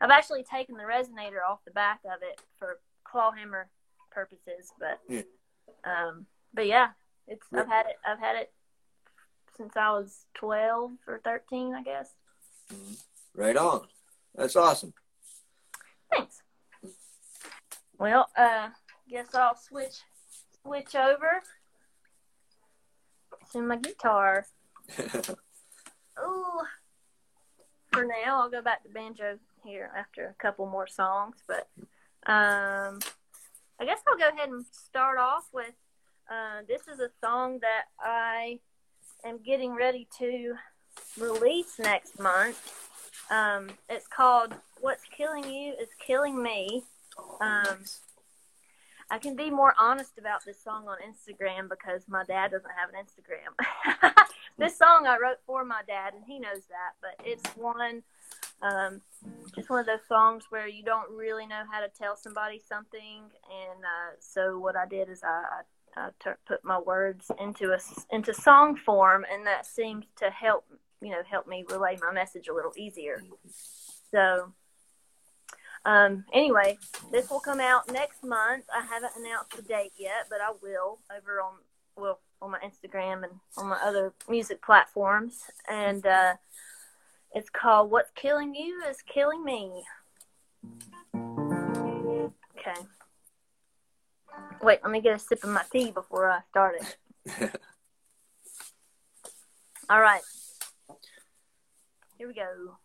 I've 0.03 0.11
actually 0.11 0.43
taken 0.43 0.77
the 0.77 0.83
resonator 0.83 1.39
off 1.49 1.61
the 1.65 1.71
back 1.71 2.01
of 2.05 2.23
it 2.23 2.41
for 2.59 2.81
claw 3.05 3.31
hammer 3.31 3.71
purposes, 4.11 4.73
but 4.79 5.01
Yeah. 5.09 5.23
um, 5.85 6.27
but 6.53 6.67
yeah, 6.67 6.91
it's 7.29 7.47
Yeah. 7.53 7.61
I've 7.61 7.69
had 7.69 7.87
it 7.87 7.97
I've 8.05 8.19
had 8.19 8.35
it 8.37 8.53
since 9.57 9.77
I 9.77 9.91
was 9.91 10.27
twelve 10.35 10.93
or 11.07 11.21
thirteen, 11.21 11.73
I 11.75 11.83
guess. 11.85 12.15
Right 13.35 13.57
on. 13.57 13.87
That's 14.35 14.57
awesome. 14.57 14.93
Thanks. 16.11 16.43
Well, 17.97 18.29
uh, 18.37 18.71
guess 19.09 19.33
I'll 19.35 19.55
switch 19.57 20.01
switch 20.63 20.97
over 20.97 21.43
to 23.53 23.63
my 23.63 23.77
guitar. 23.77 24.47
Ooh. 26.21 26.61
For 27.93 28.05
now, 28.05 28.41
I'll 28.41 28.51
go 28.51 28.63
back 28.63 28.83
to 28.83 28.89
banjo 28.89 29.39
here 29.65 29.91
after 29.97 30.29
a 30.29 30.43
couple 30.43 30.67
more 30.67 30.87
songs, 30.87 31.37
but 31.47 31.69
um, 32.27 33.01
I 33.81 33.85
guess 33.85 34.01
I'll 34.07 34.19
go 34.19 34.29
ahead 34.29 34.49
and 34.49 34.65
start 34.71 35.19
off 35.19 35.49
with 35.53 35.75
uh, 36.31 36.63
this 36.69 36.83
is 36.89 37.01
a 37.01 37.11
song 37.21 37.59
that 37.61 37.85
I 38.01 38.61
am 39.25 39.39
getting 39.45 39.75
ready 39.75 40.09
to 40.19 40.55
release 41.19 41.79
next 41.79 42.19
month. 42.19 42.89
Um, 43.31 43.71
it's 43.89 44.07
called 44.07 44.55
"What's 44.81 45.05
Killing 45.17 45.45
You 45.45 45.75
Is 45.81 45.89
Killing 45.99 46.43
Me." 46.43 46.85
Um, 47.41 47.79
I 49.11 49.19
can 49.19 49.37
be 49.37 49.51
more 49.51 49.75
honest 49.79 50.17
about 50.17 50.45
this 50.47 50.63
song 50.63 50.87
on 50.89 50.97
Instagram 51.07 51.69
because 51.69 52.09
my 52.09 52.25
dad 52.25 52.53
doesn't 52.53 52.71
have 52.71 52.89
an 52.89 53.05
Instagram. 53.05 54.15
this 54.59 54.79
song 54.79 55.07
I 55.07 55.19
wrote 55.19 55.39
for 55.47 55.65
my 55.65 55.83
dad, 55.87 56.15
and 56.15 56.25
he 56.27 56.39
knows 56.39 56.63
that. 56.71 56.95
But 57.03 57.27
it's 57.27 57.47
one, 57.57 58.03
um, 58.63 59.01
just 59.55 59.71
one 59.71 59.81
of 59.81 59.87
those 59.87 60.07
songs 60.09 60.45
where 60.51 60.69
you 60.69 60.83
don't 60.83 61.11
really 61.11 61.47
know 61.47 61.63
how 61.71 61.81
to 61.81 61.89
tell 61.89 62.17
somebody 62.17 62.61
something, 62.67 63.23
and 63.23 63.85
uh, 63.85 64.17
so 64.21 64.59
what 64.59 64.77
I 64.77 64.87
did 64.87 65.09
is 65.09 65.23
I, 65.23 65.45
I, 65.97 66.07
I 66.07 66.09
t- 66.23 66.31
put 66.47 66.65
my 66.65 66.79
words 66.79 67.31
into 67.41 67.73
a 67.73 67.79
into 68.15 68.33
song 68.33 68.77
form, 68.77 69.25
and 69.31 69.47
that 69.47 69.67
seemed 69.67 70.07
to 70.17 70.31
help 70.31 70.65
you 71.01 71.11
know 71.11 71.23
help 71.29 71.47
me 71.47 71.65
relay 71.69 71.99
my 72.01 72.13
message 72.13 72.49
a 72.49 72.55
little 72.55 72.73
easier. 72.77 73.23
So. 74.11 74.53
Um, 75.85 76.25
anyway, 76.33 76.79
this 77.11 77.29
will 77.29 77.41
come 77.41 77.59
out 77.59 77.93
next 77.93 78.23
month. 78.23 78.67
I 78.73 78.83
haven't 78.83 79.15
announced 79.19 79.57
the 79.57 79.63
date 79.63 79.91
yet, 79.99 80.27
but 80.31 80.39
I 80.41 80.53
will 80.63 81.01
over 81.11 81.41
on 81.41 81.55
well 81.97 82.21
on 82.41 82.53
my 82.53 82.59
Instagram 82.59 83.25
and 83.25 83.33
on 83.57 83.69
my 83.69 83.79
other 83.83 84.13
music 84.29 84.63
platforms. 84.63 85.43
And 85.69 86.07
uh, 86.07 86.35
it's 87.35 87.51
called 87.51 87.91
"What's 87.91 88.11
Killing 88.15 88.55
You 88.55 88.83
Is 88.89 89.03
Killing 89.03 89.45
Me." 89.45 89.85
Okay. 92.59 92.81
Wait, 94.63 94.79
let 94.83 94.93
me 94.93 95.01
get 95.01 95.17
a 95.17 95.19
sip 95.19 95.43
of 95.43 95.51
my 95.51 95.65
tea 95.73 95.91
before 95.91 96.31
I 96.31 96.41
start 96.51 96.77
it. 96.81 97.51
All 99.91 100.01
right. 100.01 100.23
Here 102.17 102.29
we 102.29 102.35
go. 102.35 102.79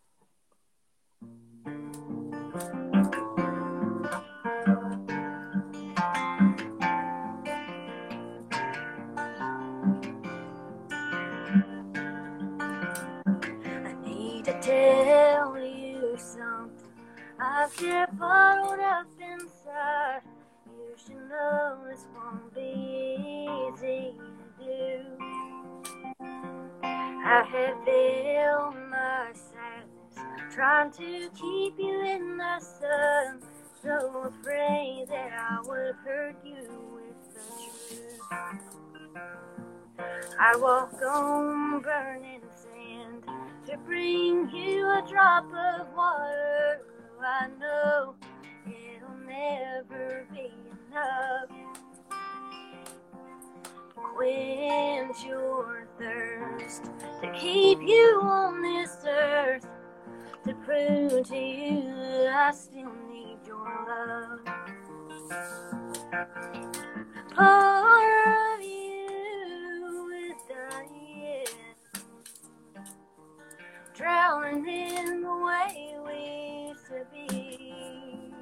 Tell 14.68 15.56
you 15.58 16.14
something 16.18 16.92
I've 17.40 17.74
kept 17.74 18.18
bottled 18.18 18.80
up 18.80 19.06
inside. 19.18 20.20
You 20.66 20.94
should 21.02 21.28
know 21.30 21.78
this 21.88 22.06
won't 22.14 22.54
be 22.54 23.46
easy 23.48 24.12
to 24.18 24.64
do. 24.64 25.04
I 26.20 27.44
have 27.50 27.78
filled 27.84 28.76
my 28.90 29.32
sadness, 29.32 30.54
trying 30.54 30.90
to 30.92 31.30
keep 31.30 31.78
you 31.78 32.02
in 32.04 32.36
the 32.36 32.60
sun. 32.60 33.40
So 33.82 34.32
afraid 34.42 35.06
that 35.08 35.32
I 35.32 35.60
would 35.62 35.94
hurt 36.04 36.36
you 36.44 36.68
with 36.94 37.34
the 37.34 37.40
truth. 37.94 38.20
I 40.40 40.56
walk 40.56 41.00
on 41.02 41.80
burning 41.80 42.42
to 43.68 43.76
bring 43.84 44.48
you 44.48 44.86
a 44.86 45.04
drop 45.06 45.44
of 45.44 45.94
water. 45.94 46.80
I 47.20 47.48
know 47.60 48.14
it'll 48.66 49.14
never 49.26 50.26
be 50.32 50.50
enough 50.90 51.50
quench 53.94 55.22
your 55.26 55.86
thirst, 55.98 56.84
to 57.20 57.30
keep 57.38 57.78
you 57.82 58.20
on 58.22 58.62
this 58.62 58.96
earth, 59.06 59.66
to 60.44 60.54
prove 60.54 61.28
to 61.28 61.36
you 61.36 62.28
I 62.32 62.50
still 62.54 62.92
need 63.12 63.38
your 63.46 63.68
love. 63.86 64.40
Part 67.34 68.56
of 68.56 68.62
you 68.64 68.77
drowning 74.08 74.66
in 74.66 75.20
the 75.20 75.36
way 75.36 75.94
we 76.06 76.18
used 76.70 76.86
to 76.86 77.04
be. 77.12 78.32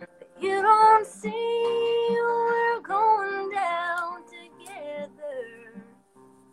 But 0.00 0.30
you 0.40 0.62
don't 0.62 1.06
see 1.06 2.08
we're 2.10 2.80
going 2.80 3.50
down 3.50 4.22
together. 4.24 5.84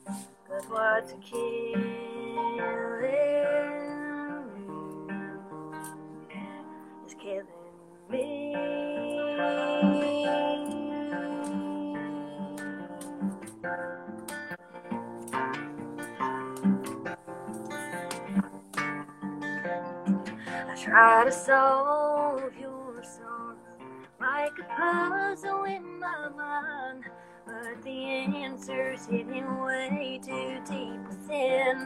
Cause 0.06 0.66
what's 0.68 1.14
killing 1.22 1.80
you 2.58 4.44
is 7.08 7.16
killing 7.16 7.48
me. 8.12 8.99
Try 20.90 21.24
to 21.24 21.32
solve 21.32 22.52
your 22.60 23.04
song 23.04 23.56
like 24.20 24.52
a 24.60 24.64
puzzle 24.76 25.64
in 25.66 26.00
my 26.00 26.30
mind, 26.36 27.04
but 27.46 27.84
the 27.84 28.06
answer's 28.06 29.06
hidden 29.06 29.60
way 29.62 30.20
too 30.26 30.60
deep 30.68 31.08
within. 31.08 31.86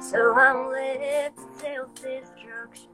So 0.00 0.34
I'm 0.36 0.70
left 0.70 1.36
to 1.36 1.48
self-destruction 1.60 2.90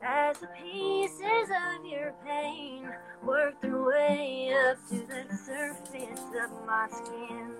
as 0.00 0.38
the 0.38 0.48
pieces 0.62 1.50
of 1.50 1.84
your 1.84 2.14
pain 2.24 2.88
work 3.24 3.60
their 3.60 3.82
way 3.82 4.54
up 4.68 4.78
to 4.90 4.98
the 5.08 5.36
surface 5.36 6.22
of 6.40 6.66
my 6.66 6.86
skin. 6.88 7.52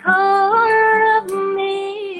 Part 0.00 1.24
of 1.24 1.54
me 1.56 2.19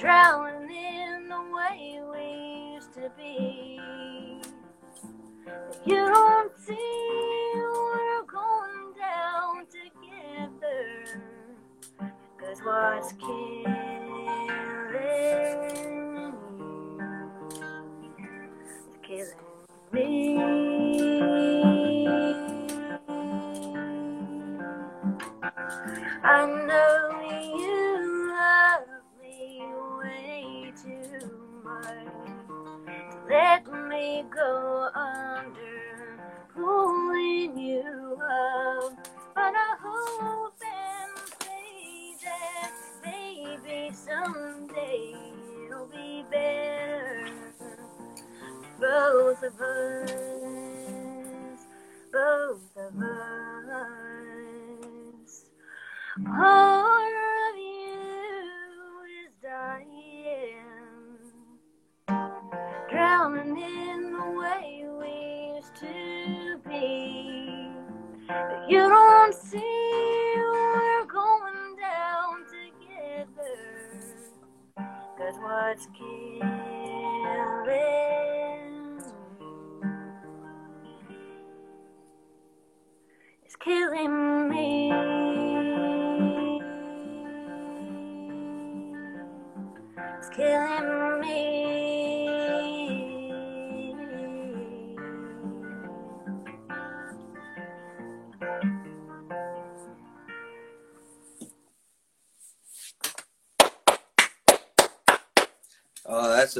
drowning 0.00 0.70
in 0.70 1.28
the 1.28 1.42
way 1.54 2.00
we 2.10 2.74
used 2.74 2.94
to 2.94 3.10
be. 3.18 3.78
You 5.84 6.06
don't 6.06 6.52
see 6.58 7.52
we're 7.54 8.22
going 8.24 8.94
down 8.98 9.66
together. 9.66 11.22
Cause 12.38 12.60
what's 12.64 13.12
killing 13.12 14.08
you 14.46 14.54
is 19.10 19.34
killing 19.92 20.29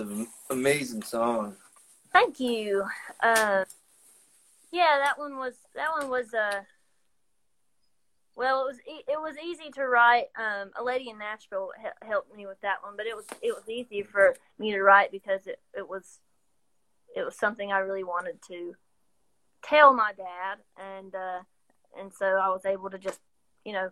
an 0.01 0.27
amazing 0.51 1.03
song. 1.03 1.57
Thank 2.13 2.41
you. 2.41 2.85
Uh, 3.23 3.65
yeah, 4.73 4.99
that 5.05 5.19
one 5.19 5.37
was 5.37 5.55
that 5.75 5.91
one 5.99 6.09
was 6.11 6.33
uh, 6.35 6.61
well, 8.37 8.63
it 8.63 8.67
was 8.67 8.79
e- 8.89 9.05
it 9.07 9.21
was 9.21 9.37
easy 9.43 9.71
to 9.73 9.87
write. 9.87 10.29
Um, 10.37 10.71
a 10.79 10.83
lady 10.83 11.11
in 11.11 11.19
Nashville 11.19 11.71
he- 11.81 12.07
helped 12.07 12.35
me 12.35 12.47
with 12.47 12.61
that 12.63 12.83
one, 12.83 12.95
but 12.97 13.07
it 13.07 13.15
was 13.17 13.27
it 13.43 13.55
was 13.55 13.69
easy 13.69 14.03
for 14.03 14.35
me 14.59 14.73
to 14.73 14.83
write 14.83 15.13
because 15.13 15.47
it, 15.47 15.61
it 15.77 15.89
was 15.89 16.21
it 17.15 17.23
was 17.25 17.37
something 17.37 17.73
I 17.73 17.79
really 17.79 18.05
wanted 18.05 18.41
to 18.49 18.75
tell 19.63 19.93
my 19.93 20.13
dad, 20.13 20.59
and 20.77 21.15
uh, 21.15 21.41
and 21.99 22.13
so 22.13 22.27
I 22.27 22.49
was 22.49 22.65
able 22.65 22.91
to 22.91 22.99
just 22.99 23.21
you 23.65 23.73
know 23.73 23.91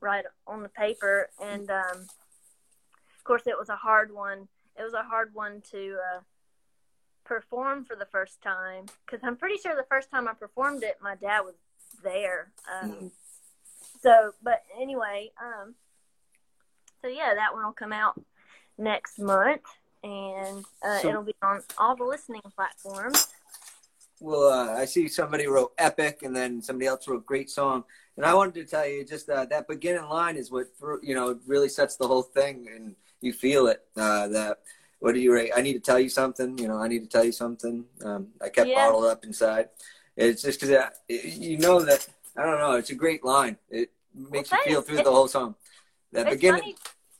write 0.00 0.24
on 0.46 0.62
the 0.62 0.68
paper, 0.68 1.28
and 1.42 1.70
um, 1.70 2.06
of 3.16 3.24
course 3.24 3.42
it 3.46 3.58
was 3.58 3.68
a 3.68 3.76
hard 3.76 4.12
one. 4.14 4.48
It 4.80 4.84
was 4.84 4.94
a 4.94 5.02
hard 5.02 5.34
one 5.34 5.62
to. 5.72 5.96
Uh, 6.16 6.20
perform 7.24 7.84
for 7.84 7.94
the 7.94 8.06
first 8.06 8.42
time 8.42 8.86
because 9.06 9.20
I'm 9.22 9.36
pretty 9.36 9.56
sure 9.56 9.76
the 9.76 9.86
first 9.88 10.10
time 10.10 10.26
I 10.26 10.32
performed 10.32 10.82
it, 10.82 10.98
my 11.00 11.14
dad 11.14 11.42
was 11.42 11.54
there. 12.02 12.50
Um, 12.68 12.90
Mhm. 12.90 13.10
So, 14.02 14.34
but 14.42 14.64
anyway, 14.76 15.30
um, 15.40 15.76
so 17.00 17.06
yeah, 17.06 17.32
that 17.36 17.52
one 17.54 17.64
will 17.64 17.72
come 17.72 17.92
out 17.92 18.20
next 18.78 19.20
month, 19.20 19.62
and 20.02 20.64
uh, 20.82 20.98
So- 20.98 21.08
it'll 21.08 21.22
be 21.22 21.36
on 21.40 21.62
all 21.78 21.94
the 21.94 22.02
listening 22.02 22.42
platforms. 22.56 23.32
Well, 24.18 24.48
uh, 24.50 24.74
I 24.74 24.84
see 24.86 25.06
somebody 25.06 25.46
wrote 25.46 25.72
epic, 25.78 26.22
and 26.24 26.34
then 26.34 26.60
somebody 26.60 26.86
else 26.88 27.06
wrote 27.06 27.24
great 27.24 27.48
song. 27.48 27.84
And 28.16 28.26
I 28.26 28.34
wanted 28.34 28.54
to 28.54 28.64
tell 28.64 28.86
you, 28.88 29.04
just 29.04 29.30
uh, 29.30 29.44
that 29.44 29.68
beginning 29.68 30.08
line 30.08 30.36
is 30.36 30.50
what 30.50 30.66
you 31.00 31.14
know 31.14 31.38
really 31.46 31.68
sets 31.68 31.94
the 31.94 32.08
whole 32.08 32.24
thing, 32.24 32.66
and 32.74 32.96
you 33.20 33.32
feel 33.32 33.66
it. 33.66 33.82
Uh, 33.96 34.28
that 34.28 34.58
what 35.00 35.14
do 35.14 35.20
you 35.20 35.32
rate? 35.32 35.52
I 35.56 35.62
need 35.62 35.74
to 35.74 35.80
tell 35.80 35.98
you 35.98 36.08
something. 36.08 36.58
You 36.58 36.68
know, 36.68 36.78
I 36.78 36.88
need 36.88 37.00
to 37.00 37.08
tell 37.08 37.24
you 37.24 37.32
something. 37.32 37.84
Um, 38.04 38.28
I 38.40 38.48
kept 38.48 38.68
Yeah. 38.68 38.86
bottled 38.86 39.04
up 39.04 39.24
inside. 39.24 39.68
It's 40.16 40.42
just 40.42 40.60
because 40.60 40.90
you 41.08 41.56
know 41.58 41.80
that 41.80 42.06
I 42.36 42.44
don't 42.44 42.58
know. 42.58 42.72
It's 42.72 42.90
a 42.90 42.94
great 42.94 43.24
line. 43.24 43.56
It 43.70 43.90
makes 44.14 44.50
Well, 44.50 44.60
you 44.64 44.72
feel 44.72 44.82
through 44.82 45.02
the 45.02 45.10
whole 45.10 45.28
song. 45.28 45.54
That 46.12 46.28
beginning. 46.28 46.60
funny. 46.60 46.76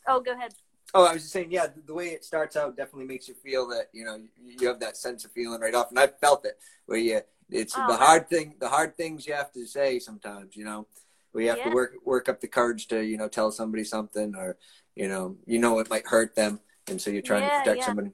Oh, 0.06 0.20
go 0.20 0.32
ahead. 0.32 0.54
Oh, 0.92 1.04
I 1.04 1.12
was 1.12 1.22
just 1.22 1.32
saying, 1.32 1.52
yeah, 1.52 1.68
the, 1.68 1.80
the 1.86 1.94
way 1.94 2.08
it 2.08 2.24
starts 2.24 2.56
out 2.56 2.76
definitely 2.76 3.06
makes 3.06 3.28
you 3.28 3.34
feel 3.34 3.68
that 3.68 3.88
you 3.92 4.04
know 4.04 4.16
you, 4.16 4.28
you 4.60 4.66
have 4.68 4.80
that 4.80 4.96
sense 4.96 5.24
of 5.24 5.30
feeling 5.30 5.60
right 5.60 5.74
off, 5.74 5.90
and 5.90 5.98
I 5.98 6.08
felt 6.08 6.44
it. 6.44 6.58
Where 6.86 6.98
you, 6.98 7.20
it's 7.48 7.74
Oh, 7.78 7.86
the 7.86 7.96
hard 7.96 8.28
thing, 8.28 8.54
the 8.58 8.68
hard 8.68 8.96
things 8.96 9.26
you 9.26 9.34
have 9.34 9.52
to 9.52 9.66
say 9.66 9.98
sometimes. 10.00 10.56
You 10.56 10.64
know, 10.64 10.86
you 11.34 11.48
have 11.48 11.58
Yeah. 11.58 11.68
to 11.68 11.74
work 11.74 11.94
work 12.04 12.28
up 12.28 12.40
the 12.40 12.48
courage 12.48 12.88
to 12.88 13.02
you 13.04 13.16
know 13.16 13.28
tell 13.28 13.50
somebody 13.50 13.84
something, 13.84 14.34
or 14.34 14.56
you 14.94 15.08
know 15.08 15.36
you 15.46 15.58
know 15.58 15.78
it 15.78 15.90
might 15.90 16.06
hurt 16.06 16.34
them, 16.34 16.60
and 16.88 17.00
so 17.00 17.10
you're 17.10 17.22
trying 17.22 17.42
Yeah, 17.42 17.50
to 17.50 17.58
protect 17.60 17.78
yeah. 17.78 17.86
somebody. 17.86 18.10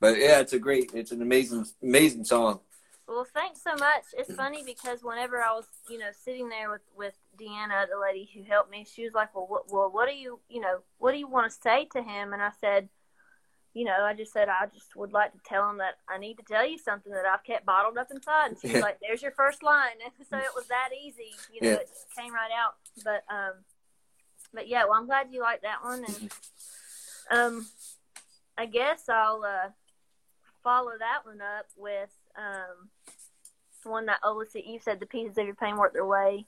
But 0.00 0.18
yeah, 0.18 0.38
it's 0.40 0.52
a 0.52 0.58
great, 0.60 0.92
it's 0.94 1.10
an 1.10 1.22
amazing, 1.22 1.66
amazing 1.82 2.24
song. 2.24 2.60
Well, 3.08 3.26
thanks 3.34 3.62
so 3.62 3.74
much. 3.74 4.04
It's 4.16 4.32
funny 4.34 4.62
because 4.64 5.02
whenever 5.02 5.42
I 5.42 5.52
was, 5.52 5.64
you 5.88 5.98
know, 5.98 6.10
sitting 6.12 6.48
there 6.48 6.70
with 6.70 6.82
with 6.94 7.14
Deanna, 7.40 7.86
the 7.88 7.98
lady 8.00 8.30
who 8.34 8.42
helped 8.44 8.70
me, 8.70 8.84
she 8.84 9.04
was 9.04 9.14
like, 9.14 9.34
"Well, 9.34 9.46
what, 9.48 9.72
well, 9.72 9.90
what 9.90 10.08
do 10.08 10.14
you, 10.14 10.40
you 10.48 10.60
know, 10.60 10.80
what 10.98 11.12
do 11.12 11.18
you 11.18 11.26
want 11.26 11.50
to 11.50 11.58
say 11.58 11.86
to 11.92 12.02
him?" 12.02 12.32
And 12.32 12.42
I 12.42 12.50
said, 12.60 12.90
"You 13.78 13.84
know, 13.84 14.04
I 14.04 14.14
just 14.14 14.32
said 14.32 14.48
I 14.48 14.66
just 14.74 14.96
would 14.96 15.12
like 15.12 15.32
to 15.32 15.38
tell 15.44 15.68
him 15.70 15.78
that 15.78 15.94
I 16.08 16.18
need 16.18 16.36
to 16.38 16.42
tell 16.44 16.66
you 16.66 16.78
something 16.78 17.12
that 17.12 17.24
I've 17.26 17.44
kept 17.44 17.64
bottled 17.66 17.96
up 17.98 18.10
inside." 18.10 18.48
And 18.48 18.58
she's 18.60 18.72
Yeah. 18.74 18.80
like, 18.80 18.98
"There's 19.00 19.22
your 19.22 19.32
first 19.32 19.62
line." 19.62 19.96
And 20.04 20.12
so 20.30 20.36
it 20.38 20.54
was 20.54 20.66
that 20.68 20.90
easy, 20.98 21.32
you 21.52 21.60
know, 21.62 21.68
Yeah. 21.68 21.76
it 21.76 21.88
just 21.88 22.06
came 22.16 22.32
right 22.34 22.50
out. 22.52 22.74
But 23.04 23.22
um, 23.32 23.64
but 24.52 24.66
yeah, 24.68 24.84
well, 24.84 24.94
I'm 24.94 25.06
glad 25.06 25.28
you 25.32 25.40
like 25.40 25.62
that 25.62 25.84
one, 25.84 26.04
and 26.04 26.30
um, 27.30 27.66
I 28.56 28.66
guess 28.66 29.08
I'll 29.08 29.44
uh 29.44 29.70
follow 30.64 30.92
that 30.98 31.24
one 31.24 31.40
up 31.40 31.66
with 31.76 32.10
um 32.36 32.88
the 33.84 33.88
one 33.90 34.06
that 34.06 34.18
oh 34.24 34.34
let's 34.34 34.54
you 34.54 34.78
said 34.80 34.98
the 35.00 35.06
pieces 35.06 35.38
of 35.38 35.46
your 35.46 35.54
pain 35.54 35.76
work 35.76 35.92
their 35.92 36.04
way 36.04 36.44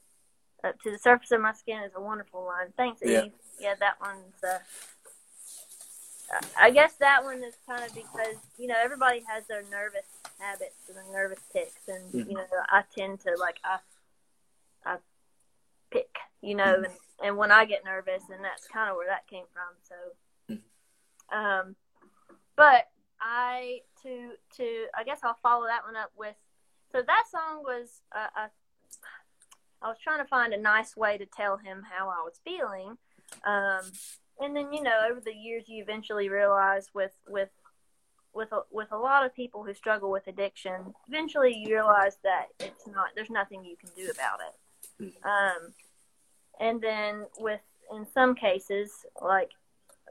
up 0.64 0.78
to 0.82 0.90
the 0.90 0.98
surface 0.98 1.30
of 1.30 1.40
my 1.40 1.52
skin 1.52 1.82
is 1.84 1.92
a 1.94 2.00
wonderful 2.00 2.44
line 2.44 2.72
thanks 2.76 3.00
Yeah. 3.02 3.22
eve 3.22 3.32
yeah 3.60 3.74
that 3.78 3.94
one's 4.00 4.42
uh 4.42 4.58
I 6.58 6.70
guess 6.70 6.94
that 6.94 7.24
one 7.24 7.42
is 7.42 7.54
kind 7.66 7.84
of 7.84 7.92
because 7.94 8.36
you 8.58 8.66
know 8.68 8.76
everybody 8.82 9.22
has 9.28 9.46
their 9.46 9.62
nervous 9.70 10.06
habits 10.38 10.88
and 10.88 10.96
their 10.96 11.12
nervous 11.12 11.40
ticks, 11.52 11.88
and 11.88 12.12
Mhm. 12.12 12.28
you 12.28 12.34
know 12.34 12.46
I 12.68 12.82
tend 12.94 13.20
to 13.20 13.36
like 13.36 13.58
I 13.64 13.78
I 14.84 14.98
pick, 15.90 16.08
you 16.40 16.54
know, 16.54 16.74
and, 16.84 16.86
and 17.22 17.36
when 17.36 17.50
I 17.50 17.64
get 17.64 17.84
nervous, 17.84 18.22
and 18.30 18.42
that's 18.44 18.66
kind 18.68 18.88
of 18.90 18.96
where 18.96 19.08
that 19.08 19.26
came 19.26 19.44
from. 19.52 20.58
So, 21.28 21.36
um, 21.36 21.76
but 22.56 22.88
I 23.20 23.82
to 24.02 24.32
to 24.56 24.86
I 24.96 25.04
guess 25.04 25.20
I'll 25.22 25.38
follow 25.42 25.66
that 25.66 25.84
one 25.84 25.96
up 25.96 26.12
with. 26.16 26.36
So 26.92 27.02
that 27.02 27.24
song 27.30 27.62
was 27.62 28.02
uh, 28.12 28.28
I, 28.34 28.46
I 29.82 29.88
was 29.88 29.98
trying 30.02 30.18
to 30.18 30.24
find 30.28 30.52
a 30.52 30.58
nice 30.58 30.96
way 30.96 31.18
to 31.18 31.26
tell 31.26 31.56
him 31.56 31.82
how 31.90 32.08
I 32.08 32.22
was 32.24 32.40
feeling, 32.44 32.98
um, 33.44 33.82
and 34.40 34.56
then 34.56 34.72
you 34.72 34.82
know 34.82 35.06
over 35.10 35.20
the 35.20 35.32
years 35.32 35.64
you 35.68 35.82
eventually 35.82 36.28
realize 36.28 36.88
with 36.94 37.12
with 37.28 37.50
with 38.32 38.52
a, 38.52 38.60
with 38.70 38.88
a 38.92 38.96
lot 38.96 39.26
of 39.26 39.34
people 39.34 39.64
who 39.64 39.74
struggle 39.74 40.10
with 40.10 40.26
addiction, 40.28 40.94
eventually 41.08 41.54
you 41.54 41.74
realize 41.74 42.16
that 42.22 42.46
it's 42.60 42.86
not 42.86 43.08
there's 43.14 43.30
nothing 43.30 43.64
you 43.64 43.76
can 43.76 43.90
do 43.96 44.10
about 44.10 44.38
it. 44.40 45.14
Um, 45.24 45.72
and 46.60 46.80
then 46.80 47.26
with 47.38 47.60
in 47.94 48.06
some 48.12 48.34
cases, 48.34 48.92
like 49.20 49.50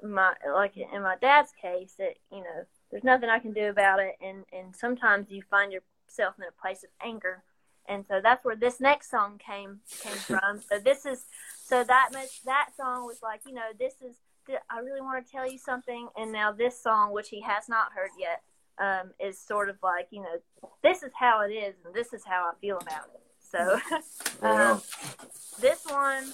my 0.04 0.34
like 0.54 0.76
in 0.78 1.02
my 1.02 1.16
dad's 1.22 1.52
case, 1.62 1.96
it 2.00 2.20
you 2.32 2.40
know 2.40 2.66
there's 2.92 3.04
nothing 3.04 3.30
I 3.30 3.40
can 3.40 3.54
do 3.54 3.70
about 3.70 4.00
it, 4.00 4.16
and 4.22 4.44
and 4.52 4.76
sometimes 4.76 5.30
you 5.30 5.42
find 5.50 5.72
yourself 5.72 6.36
in 6.38 6.44
a 6.44 6.62
place 6.62 6.84
of 6.84 6.90
anger, 7.02 7.44
and 7.90 8.06
so 8.08 8.22
that's 8.22 8.46
where 8.46 8.56
this 8.56 8.80
next 8.80 9.10
song 9.10 9.40
came 9.44 9.80
came 10.00 10.14
from. 10.16 10.62
So 10.62 10.80
this 10.80 11.06
is 11.06 11.26
so 11.64 11.84
that 11.84 12.10
much 12.14 12.44
that 12.44 12.70
song 12.78 13.06
was 13.06 13.20
like 13.22 13.42
you 13.46 13.54
know 13.54 13.72
this 13.78 13.96
is 14.02 14.16
I 14.70 14.80
really 14.80 15.02
want 15.02 15.26
to 15.26 15.32
tell 15.32 15.50
you 15.50 15.58
something, 15.58 16.08
and 16.16 16.32
now 16.32 16.52
this 16.52 16.82
song, 16.82 17.12
which 17.14 17.30
he 17.30 17.42
has 17.42 17.70
not 17.70 17.92
heard 17.94 18.10
yet, 18.18 18.42
um, 18.80 19.12
is 19.20 19.40
sort 19.40 19.70
of 19.70 19.78
like 19.84 20.08
you 20.12 20.22
know 20.22 20.38
this 20.82 21.04
is 21.04 21.12
how 21.20 21.42
it 21.42 21.52
is, 21.52 21.76
and 21.86 21.94
this 21.94 22.14
is 22.14 22.24
how 22.26 22.52
I 22.52 22.60
feel 22.60 22.78
about 22.78 23.10
it. 23.14 23.22
So 23.52 23.80
um, 24.48 24.82
this 25.60 25.84
one, 25.86 26.32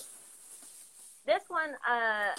this 1.26 1.44
one, 1.48 1.72
uh, 1.89 2.32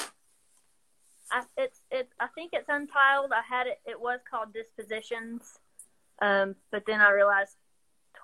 I, 1.31 1.43
it's 1.57 1.81
it's 1.91 2.13
I 2.21 2.29
think 2.35 2.51
it's 2.53 2.69
untitled. 2.69 3.33
I 3.33 3.43
had 3.49 3.67
it. 3.67 3.81
It 3.85 4.01
was 4.01 4.21
called 4.31 4.55
Dispositions, 4.55 5.59
um, 6.23 6.55
but 6.71 6.85
then 6.87 7.01
I 7.01 7.11
realized 7.11 7.57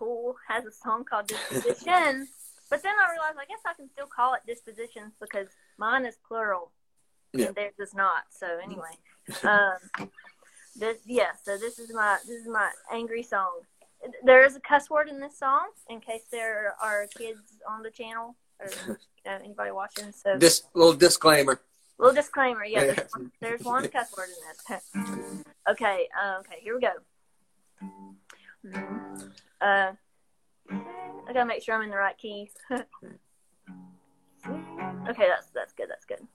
Tool 0.02 0.36
has 0.48 0.64
a 0.64 0.72
song 0.72 1.04
called 1.04 1.28
Disposition. 1.28 2.28
but 2.70 2.82
then 2.82 2.92
I 3.06 3.12
realized 3.12 3.38
I 3.38 3.46
guess 3.46 3.60
I 3.66 3.74
can 3.74 3.88
still 3.90 4.06
call 4.06 4.34
it 4.34 4.40
Dispositions 4.46 5.12
because 5.20 5.48
mine 5.78 6.04
is 6.04 6.16
plural 6.26 6.72
yeah. 7.32 7.46
and 7.46 7.54
theirs 7.54 7.78
is 7.78 7.94
not. 7.94 8.24
So 8.30 8.46
anyway, 8.62 8.94
um, 9.44 10.08
this 10.76 10.98
yeah. 11.06 11.32
So 11.44 11.56
this 11.56 11.78
is 11.78 11.92
my 11.92 12.18
this 12.26 12.40
is 12.40 12.48
my 12.48 12.70
angry 12.92 13.22
song. 13.22 13.60
There 14.24 14.44
is 14.44 14.56
a 14.56 14.60
cuss 14.60 14.90
word 14.90 15.08
in 15.08 15.20
this 15.20 15.38
song 15.38 15.68
in 15.88 16.00
case 16.00 16.22
there 16.32 16.74
are 16.82 17.06
kids 17.16 17.40
on 17.68 17.82
the 17.82 17.90
channel 17.90 18.34
or 18.58 18.66
you 18.88 18.96
know, 19.24 19.38
anybody 19.44 19.70
watching. 19.70 20.12
So 20.12 20.36
this 20.36 20.64
little 20.74 20.94
disclaimer. 20.94 21.60
Little 21.98 22.14
disclaimer. 22.14 22.64
Yeah, 22.64 22.86
there's 22.86 23.12
one, 23.16 23.32
there's 23.40 23.62
one 23.62 23.88
cuss 23.88 24.12
word 24.16 24.28
in 24.28 24.74
this. 24.74 25.44
okay. 25.70 26.08
Uh, 26.20 26.40
okay. 26.40 26.56
Here 26.60 26.74
we 26.74 26.80
go. 26.80 26.94
Uh, 28.64 29.92
I 30.70 31.32
gotta 31.32 31.46
make 31.46 31.62
sure 31.62 31.74
I'm 31.74 31.82
in 31.82 31.90
the 31.90 31.96
right 31.96 32.16
key. 32.16 32.50
okay, 32.70 32.84
that's 35.28 35.50
that's 35.54 35.72
good. 35.72 35.88
That's 35.88 36.04
good. 36.04 36.26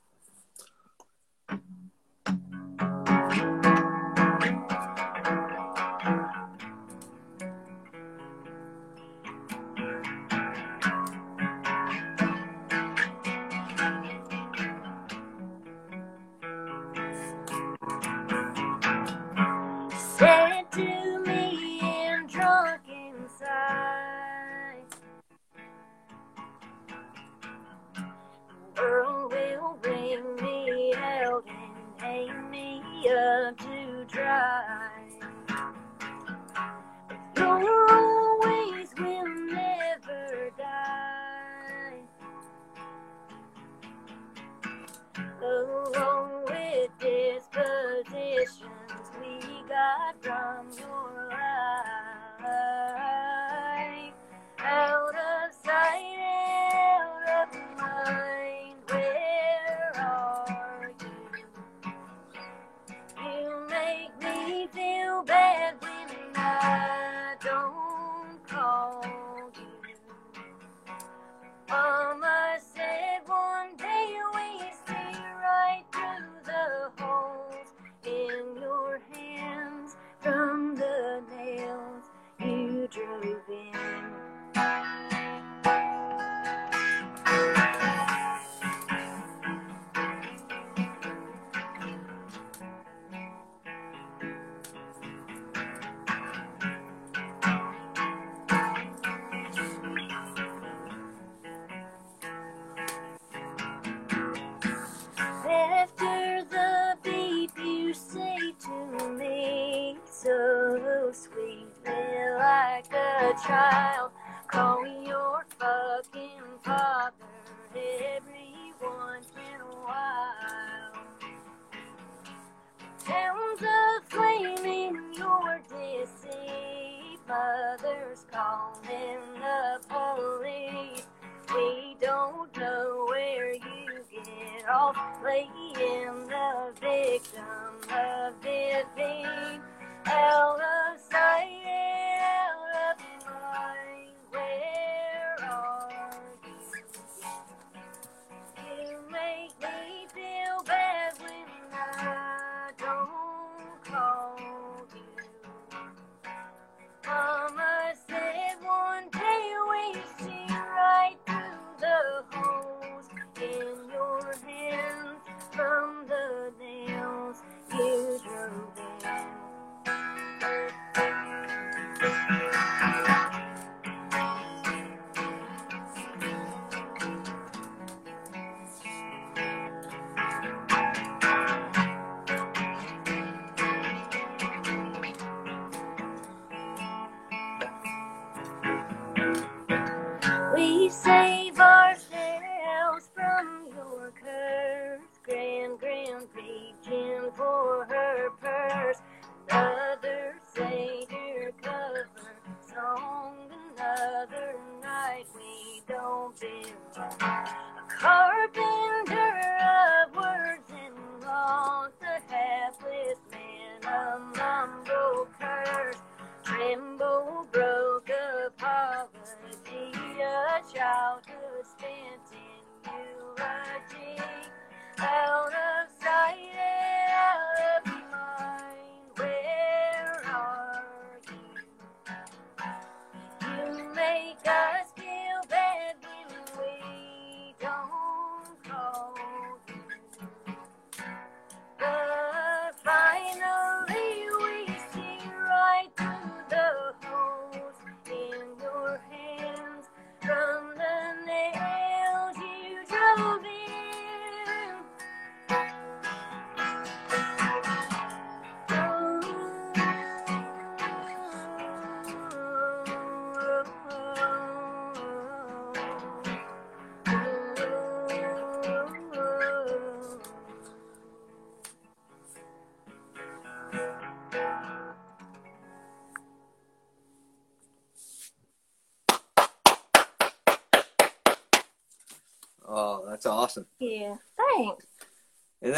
a 206.42 207.84
carpenter. 207.90 209.27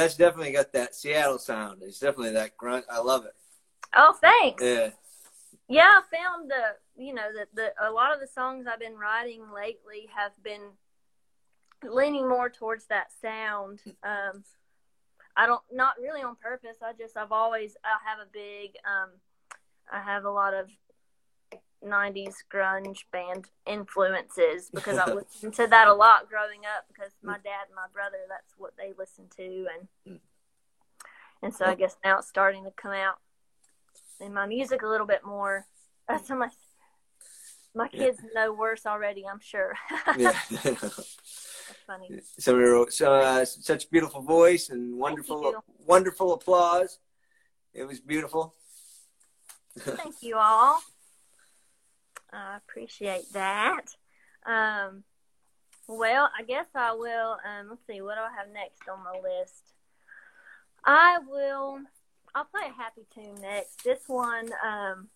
That's 0.09 0.17
definitely 0.17 0.51
got 0.53 0.73
that 0.73 0.95
Seattle 0.95 1.37
sound. 1.37 1.83
It's 1.83 1.99
definitely 1.99 2.33
that 2.33 2.57
grunt. 2.57 2.85
I 2.89 2.99
love 2.99 3.25
it. 3.25 3.35
Oh, 3.95 4.15
thanks. 4.19 4.63
Yeah. 4.63 4.89
Yeah, 5.67 5.99
I 5.99 6.01
found 6.15 6.49
the 6.49 7.03
you 7.03 7.13
know 7.13 7.27
that 7.37 7.49
the 7.53 7.71
a 7.79 7.91
lot 7.91 8.11
of 8.11 8.19
the 8.19 8.27
songs 8.27 8.65
I've 8.65 8.79
been 8.79 8.97
writing 8.97 9.43
lately 9.53 10.09
have 10.15 10.31
been 10.43 10.61
leaning 11.83 12.27
more 12.27 12.49
towards 12.49 12.85
that 12.87 13.11
sound. 13.21 13.81
Um, 14.03 14.43
I 15.35 15.45
don't 15.45 15.61
not 15.71 15.93
really 16.01 16.23
on 16.23 16.35
purpose. 16.37 16.77
I 16.83 16.93
just 16.93 17.15
I've 17.15 17.31
always 17.31 17.77
I 17.83 17.97
have 18.09 18.17
a 18.19 18.29
big 18.33 18.71
um, 18.83 19.09
I 19.91 20.01
have 20.01 20.25
a 20.25 20.31
lot 20.31 20.55
of 20.55 20.71
'90s 21.85 22.35
grunge 22.51 23.05
band 23.11 23.47
influences 23.65 24.69
because 24.73 24.97
I 24.97 25.05
listened 25.13 25.53
to 25.55 25.67
that 25.67 25.87
a 25.87 25.93
lot 25.93 26.29
growing 26.29 26.61
up 26.65 26.85
because 26.87 27.11
my 27.23 27.37
dad 27.37 27.67
and 27.67 27.75
my 27.75 27.87
brother 27.93 28.17
that's 28.27 28.53
what 28.57 28.73
they 28.77 28.93
listened 28.97 29.31
to 29.37 29.67
and 29.73 30.19
and 31.41 31.53
so 31.53 31.65
I 31.65 31.75
guess 31.75 31.95
now 32.03 32.19
it's 32.19 32.27
starting 32.27 32.65
to 32.65 32.71
come 32.71 32.91
out 32.91 33.19
in 34.19 34.33
my 34.33 34.45
music 34.45 34.81
a 34.81 34.87
little 34.87 35.07
bit 35.07 35.25
more. 35.25 35.65
That's 36.07 36.27
how 36.27 36.35
my 36.35 36.49
my 37.75 37.87
kids 37.87 38.19
know 38.33 38.51
worse 38.51 38.85
already. 38.85 39.25
I'm 39.27 39.39
sure. 39.39 39.75
yeah. 40.17 40.33
That's 40.49 41.15
funny. 41.85 42.21
Wrote 42.47 42.91
so, 42.93 43.13
uh, 43.13 43.45
such 43.45 43.89
beautiful 43.89 44.21
voice 44.21 44.69
and 44.69 44.97
wonderful, 44.97 45.63
wonderful 45.85 46.33
applause. 46.33 46.99
It 47.73 47.83
was 47.83 47.99
beautiful. 47.99 48.55
Thank 49.79 50.15
you 50.21 50.37
all. 50.37 50.81
I 52.31 52.57
appreciate 52.57 53.31
that. 53.33 53.85
Um, 54.45 55.03
well, 55.87 56.29
I 56.37 56.43
guess 56.43 56.67
I 56.75 56.93
will. 56.93 57.37
Um, 57.45 57.67
let's 57.69 57.81
see, 57.87 58.01
what 58.01 58.15
do 58.15 58.21
I 58.21 58.35
have 58.37 58.53
next 58.53 58.87
on 58.87 59.03
my 59.03 59.19
list? 59.19 59.73
I 60.85 61.19
will. 61.27 61.79
I'll 62.35 62.45
play 62.45 62.61
a 62.69 62.73
happy 62.73 63.05
tune 63.13 63.41
next. 63.41 63.83
This 63.83 64.01
one, 64.07 64.49
um, 64.65 65.09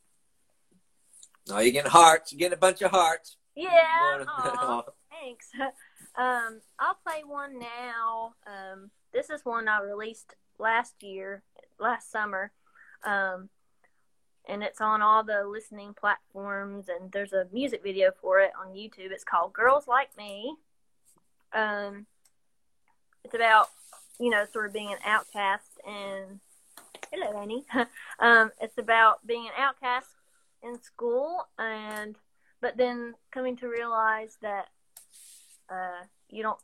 Oh, 1.49 1.59
you're 1.59 1.73
getting 1.73 1.91
hearts. 1.91 2.31
You're 2.31 2.39
getting 2.39 2.57
a 2.57 2.59
bunch 2.59 2.81
of 2.81 2.91
hearts. 2.91 3.35
yeah. 3.55 4.23
Aw, 4.27 4.83
thanks. 5.11 5.47
Um, 6.15 6.61
I'll 6.79 6.97
play 7.05 7.23
one 7.25 7.59
now. 7.59 8.33
Um, 8.47 8.89
this 9.13 9.29
is 9.29 9.41
one 9.43 9.67
I 9.67 9.81
released 9.81 10.35
last 10.57 11.03
year, 11.03 11.43
last 11.79 12.09
summer. 12.11 12.51
Um, 13.03 13.49
and 14.47 14.63
it's 14.63 14.81
on 14.81 15.01
all 15.01 15.23
the 15.23 15.45
listening 15.45 15.93
platforms 15.93 16.89
and 16.89 17.11
there's 17.11 17.33
a 17.33 17.47
music 17.51 17.81
video 17.83 18.11
for 18.21 18.39
it 18.39 18.51
on 18.59 18.73
YouTube. 18.73 19.11
It's 19.11 19.23
called 19.23 19.53
Girls 19.53 19.87
Like 19.87 20.15
Me. 20.17 20.55
Um, 21.53 22.05
it's 23.23 23.33
about, 23.33 23.69
you 24.19 24.29
know, 24.29 24.45
sort 24.51 24.65
of 24.65 24.73
being 24.73 24.91
an 24.91 24.99
outcast 25.05 25.69
and 25.87 26.39
hello 27.11 27.41
Annie. 27.41 27.65
um, 28.19 28.51
it's 28.59 28.77
about 28.77 29.25
being 29.25 29.45
an 29.45 29.53
outcast 29.57 30.07
in 30.63 30.81
school 30.81 31.47
and 31.59 32.15
but 32.61 32.77
then 32.77 33.13
coming 33.31 33.57
to 33.57 33.67
realize 33.67 34.37
that 34.41 34.67
uh, 35.69 36.03
you 36.29 36.43
don't 36.43 36.59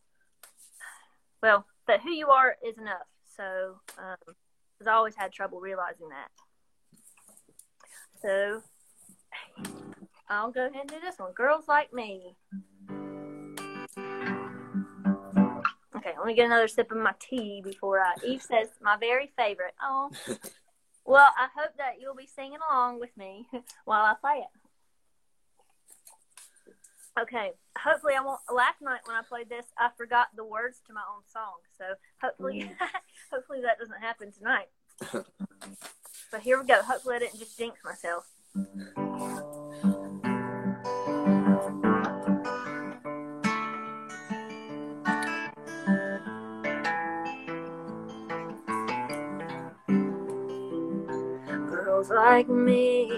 well 1.41 1.65
that 1.87 2.01
who 2.01 2.11
you 2.11 2.27
are 2.29 2.55
is 2.65 2.77
enough. 2.77 3.07
So 3.35 3.79
um, 3.97 4.35
'cause 4.77 4.87
I 4.87 4.93
always 4.93 5.15
had 5.15 5.31
trouble 5.31 5.59
realizing 5.59 6.09
that. 6.09 6.29
So 8.21 8.61
I'll 10.29 10.51
go 10.51 10.67
ahead 10.67 10.81
and 10.81 10.89
do 10.89 10.99
this 11.01 11.17
one. 11.17 11.31
Girls 11.33 11.67
like 11.67 11.93
me. 11.93 12.35
Okay, 15.95 16.13
let 16.17 16.27
me 16.27 16.35
get 16.35 16.45
another 16.45 16.67
sip 16.67 16.91
of 16.91 16.97
my 16.97 17.13
tea 17.19 17.61
before 17.63 17.99
I. 17.99 18.13
Eve 18.25 18.41
says 18.41 18.69
my 18.81 18.97
very 18.97 19.31
favorite. 19.37 19.73
Oh, 19.81 20.11
well, 21.05 21.27
I 21.37 21.47
hope 21.57 21.71
that 21.77 21.95
you'll 21.99 22.15
be 22.15 22.27
singing 22.27 22.59
along 22.69 22.99
with 22.99 23.15
me 23.17 23.47
while 23.85 24.05
I 24.05 24.13
play 24.19 24.43
it. 24.43 24.47
Okay, 27.19 27.51
hopefully 27.77 28.13
I 28.17 28.21
won't. 28.21 28.39
Last 28.53 28.81
night 28.81 29.01
when 29.05 29.15
I 29.15 29.23
played 29.27 29.49
this, 29.49 29.65
I 29.77 29.89
forgot 29.97 30.27
the 30.35 30.45
words 30.45 30.81
to 30.87 30.93
my 30.93 31.01
own 31.13 31.23
song. 31.25 31.57
So 31.77 31.95
hopefully, 32.21 32.71
hopefully 33.33 33.61
that 33.63 33.79
doesn't 33.79 33.99
happen 33.99 34.31
tonight. 34.31 34.69
But 36.31 36.41
here 36.41 36.59
we 36.61 36.67
go. 36.67 36.81
Hopefully 36.83 37.15
I 37.15 37.19
didn't 37.19 37.39
just 37.39 37.57
jinx 37.57 37.79
myself. 37.83 38.27
Girls 51.67 52.09
like 52.11 52.47
me, 52.47 53.11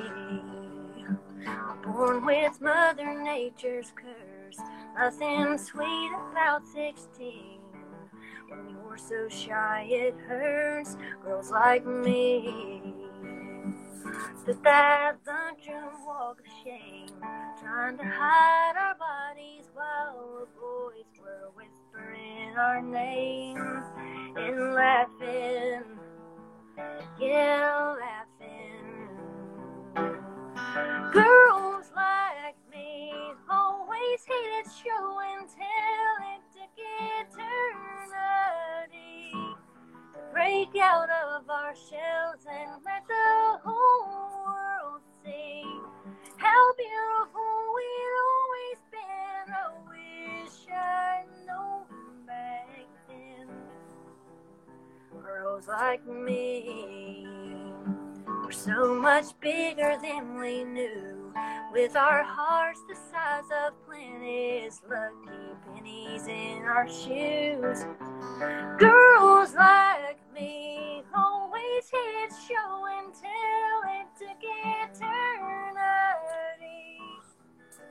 are 1.46 1.78
born 1.84 2.26
with 2.26 2.62
Mother 2.62 3.22
Nature's 3.22 3.92
curse. 3.94 4.58
Nothing 4.98 5.58
sweet 5.58 6.12
about 6.32 6.66
16. 6.68 7.60
When 8.48 8.70
you're 8.70 8.98
so 8.98 9.28
shy, 9.28 9.88
it 9.90 10.16
hurts. 10.28 10.96
Girls 11.24 11.52
like 11.52 11.86
me. 11.86 13.11
Took 14.45 14.64
that 14.64 15.18
lunchroom 15.28 16.06
walk 16.06 16.39
of 16.39 16.45
shame, 16.64 17.10
trying 17.62 17.97
to 17.97 18.04
hide 18.04 18.74
our 18.78 18.95
bodies 18.95 19.70
while 19.74 20.39
the 20.39 20.47
boys 20.60 21.06
were 21.22 21.52
whispering 21.56 22.58
our 22.58 22.82
names 22.82 23.86
and 24.38 24.74
laughing. 24.74 25.84
Yeah, 27.20 27.95
laughing. 27.99 29.10
Girls 31.14 31.91
like 31.95 32.58
me 32.72 33.14
always 33.49 34.22
hated 34.28 34.72
show 34.84 35.20
and 35.38 35.47
tell 35.49 36.18
it 36.34 36.41
took 36.54 36.76
eternity 37.30 37.52
break 40.34 40.76
out 40.82 41.10
of 41.10 41.50
our 41.50 41.76
shells 41.76 42.46
and 42.50 42.72
let 42.86 43.06
the 43.08 43.60
whole 43.64 44.30
world 44.46 45.02
see 45.24 45.64
how 46.38 46.74
beautiful 46.78 47.52
we'd 47.76 48.16
always 48.32 48.80
been. 48.92 49.54
I 49.54 49.56
wish 49.90 50.68
I'd 50.74 51.26
known 51.46 51.86
back 52.26 52.88
then. 53.08 53.48
Girls 55.22 55.68
like 55.68 56.06
me 56.08 57.28
were 58.46 58.52
so 58.52 58.96
much 58.96 59.38
bigger 59.42 59.98
than 60.02 60.40
we 60.40 60.64
knew, 60.64 61.21
with 61.72 61.96
our 61.96 62.24
hearts 62.24 62.82
the 62.88 62.96
size 62.96 63.50
of 63.66 63.74
planets, 63.86 64.82
lucky 64.90 65.56
pennies 65.66 66.28
in 66.28 66.64
our 66.64 66.88
shoes. 66.88 67.86
Girls 68.78 69.54
like 69.56 70.20
me 70.34 71.04
always 71.16 71.90
hit 71.90 72.32
show 72.48 72.86
until 73.00 73.82
it 73.88 74.08
took 74.20 74.44
eternity. 74.44 75.72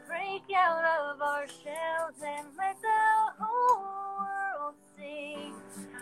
Break 0.06 0.42
out 0.54 0.84
of 0.84 1.22
our 1.22 1.46
shells 1.46 2.20
and 2.24 2.48
let 2.58 2.80
the 2.80 3.32
whole 3.38 3.82
world 4.18 4.74
see 4.96 5.52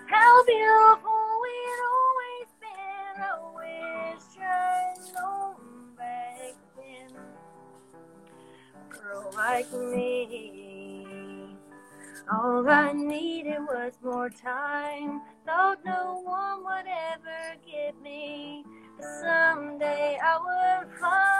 how 0.09 0.45
beautiful 0.45 1.41
we've 1.43 1.85
always 1.95 2.49
been. 2.61 3.23
Always 3.23 4.21
trying 4.35 5.68
Girl 9.03 9.31
like 9.35 9.73
me. 9.73 11.57
All 12.31 12.69
I 12.69 12.93
needed 12.93 13.61
was 13.61 13.93
more 14.03 14.29
time. 14.29 15.23
Thought 15.47 15.85
no 15.85 16.21
one 16.25 16.65
would 16.65 16.87
ever 16.87 17.57
get 17.67 18.01
me. 18.03 18.65
Someday 19.01 20.19
I 20.23 20.39
would 20.45 20.89
find 20.99 21.39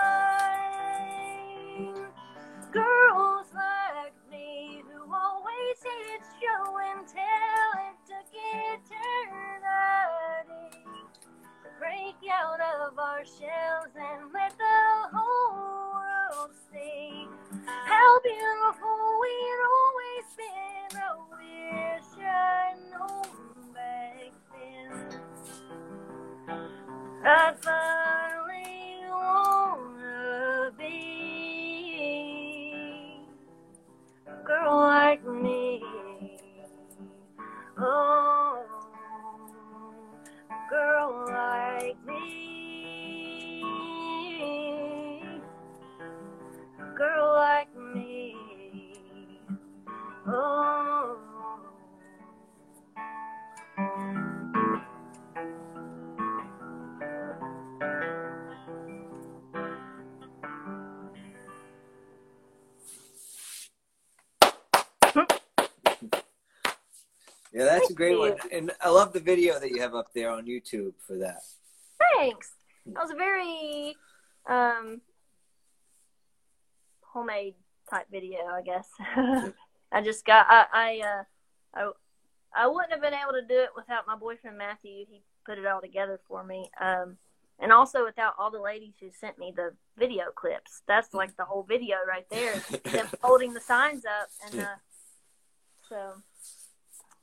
girls 2.73 3.47
like 3.55 4.15
me 4.31 4.83
who 4.91 5.13
always 5.13 5.83
hit 5.83 6.23
show 6.41 6.79
and 6.79 7.07
tell 7.07 7.73
it 7.85 7.97
took 8.07 8.33
eternity 8.33 9.59
to 11.65 11.69
break 11.79 12.17
out 12.33 12.61
of 12.61 12.99
our 12.99 13.25
shells 13.25 13.95
and 13.97 14.33
let 14.33 14.57
the 14.57 15.09
whole 15.13 15.93
world 15.93 16.53
see 16.73 17.29
how 17.89 18.21
beautiful 18.21 18.99
we'd 19.23 19.63
always 19.73 20.27
been. 20.37 21.01
I 21.01 21.17
wish 21.33 22.11
I'd 22.21 22.77
known 22.93 23.48
great 67.99 68.19
one. 68.19 68.37
And 68.53 68.71
I 68.81 68.89
love 68.89 69.13
the 69.13 69.21
video 69.21 69.59
that 69.59 69.71
you 69.71 69.81
have 69.81 69.95
up 69.95 70.15
there 70.15 70.31
on 70.31 70.47
YouTube 70.47 70.93
for 71.07 71.17
that. 71.17 71.43
Thanks. 72.15 72.53
That 72.87 73.03
was 73.03 73.11
a 73.11 73.17
very 73.17 73.97
um, 74.49 75.01
homemade 77.03 77.55
type 77.91 78.07
video, 78.11 78.39
I 78.47 78.63
guess. 78.63 78.89
I 79.93 80.03
just 80.03 80.25
got 80.25 80.47
I 80.49 80.67
I, 80.73 81.01
uh, 81.07 81.23
I 81.75 81.91
I 82.65 82.67
wouldn't 82.67 82.93
have 82.93 83.03
been 83.03 83.15
able 83.15 83.33
to 83.33 83.47
do 83.47 83.61
it 83.61 83.71
without 83.77 84.07
my 84.07 84.17
boyfriend 84.17 84.57
Matthew. 84.57 85.05
He 85.09 85.23
put 85.45 85.59
it 85.59 85.67
all 85.67 85.81
together 85.81 86.21
for 86.29 86.45
me. 86.45 86.71
Um, 86.81 87.19
and 87.61 87.73
also 87.73 88.05
without 88.05 88.35
all 88.39 88.53
the 88.53 88.61
ladies 88.61 88.95
who 89.01 89.09
sent 89.11 89.37
me 89.37 89.53
the 89.55 89.73
video 89.99 90.27
clips. 90.35 90.83
That's 90.87 91.13
like 91.13 91.37
the 91.37 91.45
whole 91.45 91.65
video 91.65 91.97
right 92.09 92.27
there. 92.31 92.55
Them 92.85 93.09
holding 93.21 93.53
the 93.53 93.61
signs 93.61 94.05
up 94.05 94.29
and 94.47 94.61
uh, 94.61 94.77
so 95.89 96.13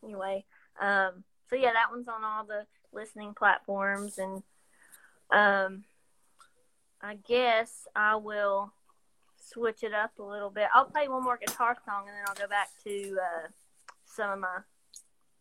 anyway, 0.03 0.45
um, 0.81 1.23
so 1.49 1.55
yeah, 1.55 1.73
that 1.73 1.91
one's 1.91 2.07
on 2.07 2.23
all 2.23 2.45
the 2.45 2.65
listening 2.93 3.33
platforms 3.33 4.17
and 4.17 4.43
um, 5.31 5.83
I 7.01 7.15
guess 7.27 7.87
I 7.95 8.15
will 8.15 8.73
switch 9.39 9.83
it 9.83 9.93
up 9.93 10.17
a 10.19 10.23
little 10.23 10.49
bit. 10.49 10.67
I'll 10.73 10.85
play 10.85 11.07
one 11.07 11.23
more 11.23 11.37
guitar 11.37 11.77
song 11.85 12.05
and 12.07 12.15
then 12.15 12.23
I'll 12.27 12.35
go 12.35 12.47
back 12.47 12.69
to 12.83 13.17
uh, 13.21 13.47
some 14.05 14.31
of 14.31 14.39
my 14.39 14.59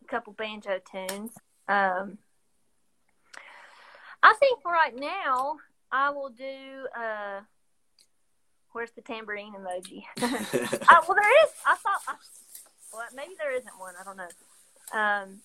couple 0.06 0.32
banjo 0.34 0.78
tunes. 0.90 1.32
Um, 1.68 2.18
I 4.22 4.34
think 4.34 4.64
right 4.64 4.94
now 4.94 5.56
I 5.90 6.10
will 6.10 6.30
do. 6.30 6.86
Uh, 6.96 7.40
where's 8.72 8.90
the 8.92 9.02
tambourine 9.02 9.54
emoji? 9.54 10.04
uh, 10.22 11.00
well, 11.06 11.16
there 11.16 11.44
is. 11.44 11.52
I 11.66 11.74
thought. 11.76 12.00
I, 12.08 12.14
well, 12.92 13.06
maybe 13.14 13.34
there 13.38 13.54
isn't 13.54 13.78
one. 13.78 13.94
I 14.00 14.04
don't 14.04 14.16
know. 14.16 14.28
Um, 14.92 15.40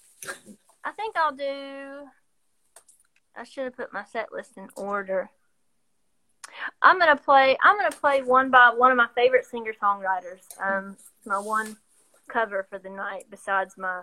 I 0.84 0.92
think 0.92 1.16
I'll 1.16 1.36
do. 1.36 2.08
I 3.36 3.44
should 3.44 3.66
have 3.66 3.78
put 3.78 3.94
my 3.94 4.04
set 4.04 4.34
list 4.34 4.58
in 4.58 4.70
order. 4.76 5.30
I'm 6.82 7.00
gonna 7.00 7.16
play. 7.16 7.58
I'm 7.62 7.78
gonna 7.78 7.92
play 7.92 8.22
one 8.22 8.50
by 8.50 8.74
one 8.76 8.92
of 8.92 8.98
my 8.98 9.08
favorite 9.16 9.46
singer 9.46 9.74
songwriters. 9.82 10.42
Um, 10.62 10.98
my 11.26 11.38
one 11.38 11.78
cover 12.28 12.66
for 12.70 12.80
the 12.80 12.90
night, 12.90 13.26
besides 13.30 13.76
my, 13.78 14.02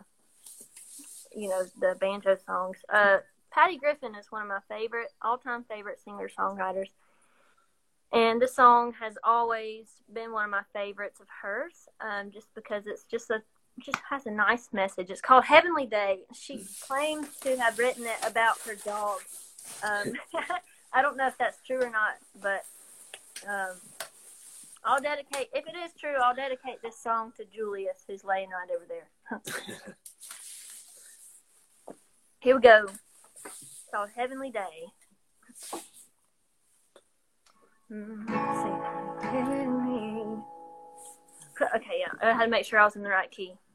you 1.34 1.48
know, 1.48 1.64
the 1.80 1.96
banjo 2.00 2.36
songs. 2.46 2.78
Uh, 2.92 3.18
Patty 3.50 3.76
Griffin 3.78 4.14
is 4.14 4.30
one 4.30 4.42
of 4.42 4.48
my 4.48 4.60
favorite, 4.68 5.08
all-time 5.22 5.64
favorite 5.64 6.00
singer 6.00 6.28
songwriters, 6.28 6.88
and 8.12 8.40
this 8.40 8.54
song 8.54 8.92
has 9.00 9.16
always 9.24 9.88
been 10.12 10.32
one 10.32 10.44
of 10.44 10.50
my 10.50 10.62
favorites 10.72 11.20
of 11.20 11.26
hers. 11.42 11.88
Um, 12.00 12.30
just 12.30 12.48
because 12.54 12.86
it's 12.86 13.04
just 13.04 13.30
a 13.30 13.42
just 13.80 13.98
has 14.10 14.26
a 14.26 14.30
nice 14.30 14.68
message. 14.72 15.10
It's 15.10 15.20
called 15.20 15.44
Heavenly 15.44 15.86
Day. 15.86 16.20
She 16.34 16.64
claims 16.86 17.28
to 17.40 17.56
have 17.58 17.78
written 17.78 18.04
it 18.04 18.16
about 18.26 18.58
her 18.66 18.74
dog. 18.74 19.18
Um, 19.82 20.12
I 20.92 21.02
don't 21.02 21.16
know 21.16 21.26
if 21.26 21.36
that's 21.38 21.58
true 21.66 21.82
or 21.82 21.90
not, 21.90 22.14
but 22.40 22.64
um, 23.46 23.76
I'll 24.84 25.00
dedicate. 25.00 25.48
If 25.52 25.66
it 25.66 25.76
is 25.76 25.90
true, 25.98 26.14
I'll 26.22 26.34
dedicate 26.34 26.80
this 26.82 26.96
song 26.98 27.32
to 27.36 27.44
Julius, 27.44 28.04
who's 28.06 28.24
laying 28.24 28.48
right 28.50 28.68
over 28.74 28.86
there. 28.88 29.94
Here 32.40 32.54
we 32.54 32.62
go. 32.62 32.86
It's 33.44 33.84
called 33.92 34.10
Heavenly 34.14 34.50
Day. 34.50 34.92
Mm. 37.92 39.22
Heavenly- 39.22 40.42
Okay, 41.74 42.00
yeah. 42.00 42.12
I 42.22 42.32
had 42.34 42.44
to 42.44 42.50
make 42.50 42.66
sure 42.66 42.78
I 42.78 42.84
was 42.84 42.96
in 42.96 43.02
the 43.02 43.08
right 43.08 43.30
key. 43.30 43.54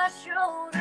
my 0.00 0.08
shoulders, 0.08 0.80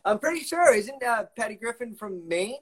I'm 0.08 0.18
pretty 0.18 0.40
sure, 0.40 0.74
isn't 0.74 1.02
uh, 1.02 1.24
Patty 1.36 1.54
Griffin 1.56 1.94
from 1.94 2.26
Maine? 2.26 2.56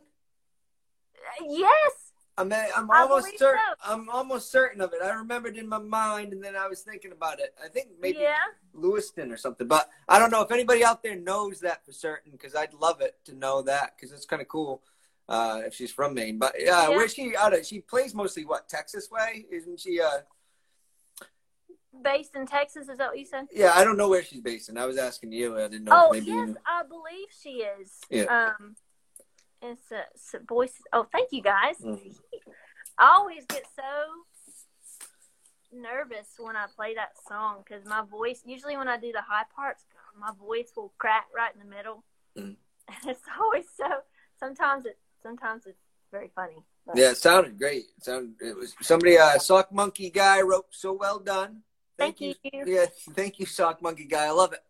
yes. 1.46 1.92
I'm, 2.38 2.52
I'm 2.52 2.90
almost 2.90 3.38
certain. 3.38 3.60
so. 3.82 3.92
I'm 3.92 4.08
almost 4.10 4.50
certain 4.52 4.80
of 4.82 4.92
it. 4.92 5.00
I 5.02 5.10
remembered 5.14 5.56
in 5.56 5.66
my 5.68 5.78
mind, 5.78 6.34
and 6.34 6.42
then 6.44 6.54
I 6.54 6.66
was 6.68 6.82
thinking 6.82 7.12
about 7.12 7.40
it. 7.40 7.54
I 7.64 7.68
think 7.68 7.88
maybe 8.00 8.18
Yeah. 8.20 8.34
Lewiston 8.74 9.32
or 9.32 9.38
something, 9.38 9.66
but 9.66 9.88
I 10.08 10.18
don't 10.18 10.30
know 10.30 10.42
if 10.42 10.50
anybody 10.52 10.84
out 10.84 11.02
there 11.02 11.16
knows 11.16 11.60
that 11.60 11.86
for 11.86 11.92
certain. 11.92 12.32
Because 12.32 12.54
I'd 12.54 12.74
love 12.74 13.00
it 13.00 13.14
to 13.26 13.34
know 13.34 13.62
that 13.62 13.94
because 13.96 14.12
it's 14.12 14.26
kind 14.26 14.42
of 14.42 14.48
cool 14.48 14.82
uh, 15.30 15.62
if 15.64 15.72
she's 15.74 15.90
from 15.92 16.12
Maine. 16.14 16.38
But 16.38 16.56
yeah, 16.58 16.82
Yeah. 16.82 16.96
where's 16.96 17.14
she 17.14 17.34
out 17.36 17.54
of? 17.56 17.64
She 17.64 17.80
plays 17.80 18.14
mostly 18.14 18.44
what 18.44 18.68
Texas 18.68 19.10
way, 19.10 19.46
isn't 19.50 19.80
she? 19.80 20.00
Uh, 20.00 20.18
Based 22.02 22.34
in 22.36 22.46
Texas, 22.46 22.88
is 22.88 22.98
that 22.98 23.08
what 23.08 23.18
you 23.18 23.24
said? 23.24 23.46
yeah, 23.52 23.72
I 23.74 23.84
don't 23.84 23.96
know 23.96 24.08
where 24.08 24.22
she's 24.22 24.40
based, 24.40 24.68
and 24.68 24.78
I 24.78 24.86
was 24.86 24.98
asking 24.98 25.32
you. 25.32 25.56
I 25.58 25.62
didn't 25.68 25.84
know. 25.84 25.92
Oh 26.06 26.12
maybe 26.12 26.26
yes, 26.26 26.48
you. 26.48 26.56
I 26.66 26.82
believe 26.82 27.28
she 27.42 27.50
is. 27.64 27.92
Yeah. 28.10 28.52
Um, 28.58 28.76
it's 29.62 29.90
a, 29.90 30.04
it's 30.14 30.34
a 30.34 30.38
voice. 30.40 30.74
Oh, 30.92 31.06
thank 31.12 31.28
you 31.32 31.42
guys. 31.42 31.76
Mhm. 31.82 32.16
I 32.98 33.14
always 33.18 33.44
get 33.46 33.64
so 33.74 33.82
nervous 35.72 36.28
when 36.38 36.56
I 36.56 36.66
play 36.74 36.94
that 36.94 37.10
song 37.28 37.62
because 37.66 37.84
my 37.86 38.02
voice. 38.02 38.42
Usually, 38.44 38.76
when 38.76 38.88
I 38.88 38.98
do 38.98 39.12
the 39.12 39.22
high 39.22 39.44
parts, 39.54 39.84
my 40.18 40.30
voice 40.38 40.70
will 40.76 40.92
crack 40.98 41.26
right 41.34 41.52
in 41.54 41.60
the 41.60 41.74
middle, 41.76 42.04
Mhm. 42.36 42.56
and 42.88 42.96
it's 43.06 43.20
always 43.40 43.66
so. 43.76 44.02
Sometimes 44.38 44.86
it. 44.86 44.98
Sometimes 45.22 45.66
it's 45.66 45.80
very 46.12 46.30
funny. 46.34 46.62
But 46.86 46.96
Yeah, 46.96 47.10
it 47.10 47.16
sounded 47.16 47.58
great. 47.58 47.86
It 47.96 48.04
sounded. 48.04 48.34
It 48.40 48.56
was 48.56 48.74
somebody. 48.82 49.18
Uh, 49.18 49.38
Sock 49.38 49.72
Monkey 49.72 50.10
guy 50.10 50.40
wrote 50.42 50.66
so 50.70 50.92
well 50.92 51.18
done. 51.18 51.62
Thank 51.98 52.20
you. 52.20 52.34
Yeah, 52.52 52.86
thank 53.10 53.38
you, 53.38 53.46
Sock 53.46 53.80
Monkey 53.82 54.04
guy. 54.04 54.26
I 54.26 54.30
love 54.30 54.52
it. 54.52 54.60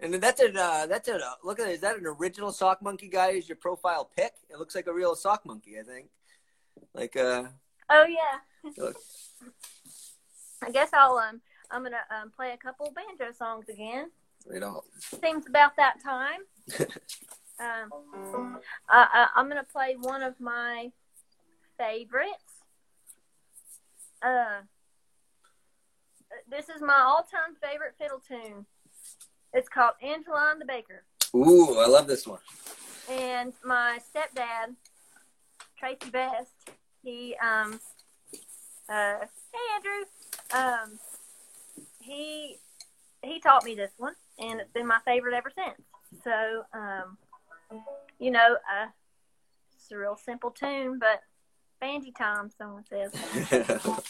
And 0.00 0.12
then 0.12 0.20
that's 0.20 0.40
a 0.40 0.52
uh, 0.52 0.86
that's 0.86 1.08
a 1.08 1.16
uh, 1.16 1.32
look 1.42 1.58
at 1.58 1.68
it. 1.68 1.72
Is 1.72 1.80
that 1.80 1.96
an 1.96 2.06
original 2.06 2.52
Sock 2.52 2.82
Monkey 2.82 3.08
guy? 3.08 3.30
Is 3.30 3.48
your 3.48 3.56
profile 3.56 4.08
pic? 4.16 4.32
It 4.48 4.58
looks 4.58 4.74
like 4.74 4.86
a 4.86 4.92
real 4.92 5.16
Sock 5.16 5.44
Monkey. 5.44 5.78
I 5.78 5.82
think. 5.82 6.08
Like 6.94 7.16
uh, 7.16 7.44
Oh 7.90 8.06
yeah. 8.06 8.70
look. 8.76 8.96
I 10.62 10.70
guess 10.70 10.90
I'll 10.92 11.16
um. 11.16 11.40
I'm 11.70 11.82
gonna 11.82 11.96
um, 12.10 12.30
play 12.30 12.52
a 12.52 12.56
couple 12.56 12.92
banjo 12.94 13.32
songs 13.36 13.68
again. 13.68 14.10
you 14.50 14.60
know. 14.60 14.84
seems 15.20 15.46
about 15.46 15.76
that 15.76 16.02
time. 16.02 16.40
um, 17.60 18.60
uh, 18.88 19.26
I'm 19.34 19.48
gonna 19.48 19.66
play 19.70 19.96
one 20.00 20.22
of 20.22 20.38
my 20.40 20.90
favorites. 21.76 22.62
Uh, 24.22 24.62
this 26.48 26.68
is 26.68 26.80
my 26.82 27.00
all-time 27.00 27.56
favorite 27.62 27.94
fiddle 27.98 28.20
tune. 28.26 28.66
It's 29.52 29.68
called 29.68 29.94
Angeline 30.02 30.58
the 30.58 30.64
Baker, 30.66 31.04
Ooh, 31.34 31.78
I 31.78 31.86
love 31.86 32.06
this 32.06 32.26
one. 32.26 32.40
and 33.10 33.52
my 33.64 33.98
stepdad, 34.14 34.74
Tracy 35.78 36.10
Best, 36.10 36.70
he 37.02 37.34
um, 37.42 37.80
uh, 38.88 39.20
hey 39.52 39.74
Andrew, 39.76 40.04
um, 40.52 40.98
he 42.00 42.58
he 43.22 43.40
taught 43.40 43.64
me 43.64 43.74
this 43.74 43.92
one, 43.98 44.14
and 44.38 44.60
it's 44.60 44.72
been 44.72 44.86
my 44.86 44.98
favorite 45.04 45.34
ever 45.34 45.50
since. 45.54 45.80
So, 46.24 46.64
um, 46.72 47.16
you 48.18 48.30
know, 48.30 48.54
uh, 48.54 48.86
it's 49.76 49.90
a 49.92 49.96
real 49.98 50.16
simple 50.16 50.50
tune, 50.50 50.98
but 50.98 51.22
banjo 51.80 52.10
time. 52.16 52.50
Someone 52.56 52.84
says. 52.88 53.12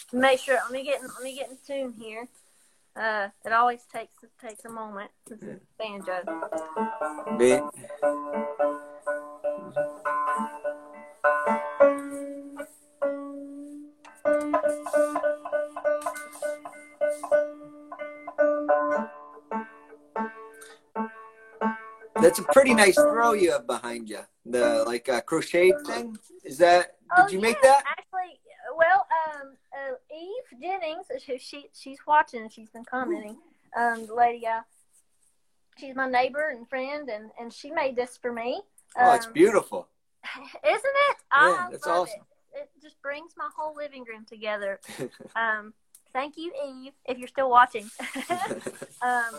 Make 0.13 0.41
sure. 0.41 0.59
Let 0.65 0.73
me 0.73 0.85
get. 0.85 1.03
Let 1.03 1.23
me 1.23 1.35
get 1.35 1.51
in 1.51 1.57
tune 1.67 1.95
here. 1.99 2.29
Uh, 2.97 3.29
it 3.45 3.53
always 3.53 3.81
takes 3.93 4.13
takes 4.41 4.65
a 4.65 4.71
moment. 4.71 5.11
It's 5.31 5.43
a 5.43 5.61
banjo. 5.79 6.25
Be- 7.39 7.61
That's 22.21 22.39
a 22.39 22.43
pretty 22.43 22.75
nice 22.75 22.95
throw 22.95 23.33
you 23.33 23.53
have 23.53 23.67
behind 23.67 24.09
you. 24.09 24.21
The 24.47 24.85
like 24.87 25.09
uh, 25.09 25.21
crochet 25.21 25.73
thing. 25.87 26.17
Is 26.45 26.59
that? 26.59 26.95
Did 27.17 27.25
Oh, 27.25 27.29
you 27.29 27.41
make 27.41 27.57
yeah, 27.63 27.71
that? 27.71 27.85
Actually, 27.89 28.41
well, 28.77 29.07
um, 29.35 29.57
uh, 29.73 29.95
Eve 30.15 30.61
Jennings, 30.61 31.07
she, 31.25 31.39
she 31.39 31.71
she's 31.75 31.99
watching 32.07 32.49
she's 32.51 32.69
been 32.71 32.85
commenting. 32.85 33.37
Um, 33.77 34.07
the 34.07 34.15
lady, 34.15 34.47
uh, 34.47 34.61
she's 35.79 35.95
my 35.95 36.09
neighbor 36.09 36.49
and 36.51 36.69
friend, 36.69 37.09
and 37.09 37.31
and 37.41 37.53
she 37.53 37.71
made 37.71 37.97
this 37.97 38.17
for 38.21 38.33
me. 38.33 38.61
Oh, 38.99 39.15
it's 39.15 39.27
Um, 39.27 39.33
beautiful. 39.33 39.89
Isn't 40.65 40.83
it? 40.85 41.17
Yeah, 41.33 41.39
I 41.39 41.69
that's 41.71 41.87
love 41.87 42.09
awesome. 42.09 42.21
It. 42.55 42.63
it 42.63 42.83
just 42.83 43.01
brings 43.03 43.33
my 43.37 43.49
whole 43.57 43.75
living 43.75 44.05
room 44.05 44.25
together. 44.27 44.81
Um, 45.37 45.73
thank 46.13 46.37
you, 46.37 46.53
Eve, 46.67 46.93
if 47.07 47.19
you're 47.19 47.29
still 47.29 47.51
watching. 47.51 47.89
um, 49.03 49.35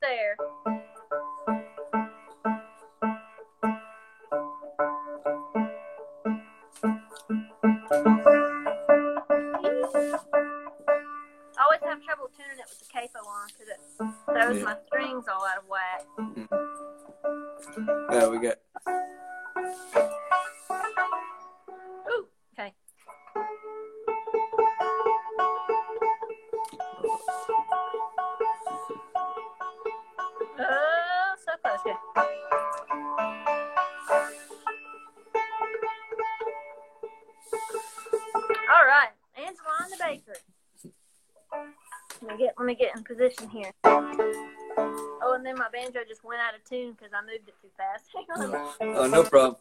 there. 0.00 0.36
Position 43.20 43.48
here. 43.50 43.72
Oh, 43.84 45.34
and 45.34 45.44
then 45.44 45.56
my 45.56 45.68
banjo 45.72 46.00
just 46.08 46.24
went 46.24 46.40
out 46.40 46.54
of 46.54 46.64
tune 46.68 46.92
because 46.92 47.12
I 47.14 47.20
moved 47.20 47.48
it 47.48 47.54
too 47.60 47.68
fast. 47.76 48.06
Hang 48.14 48.54
on. 48.54 48.96
Oh, 48.96 49.06
no 49.06 49.22
problem. 49.22 49.56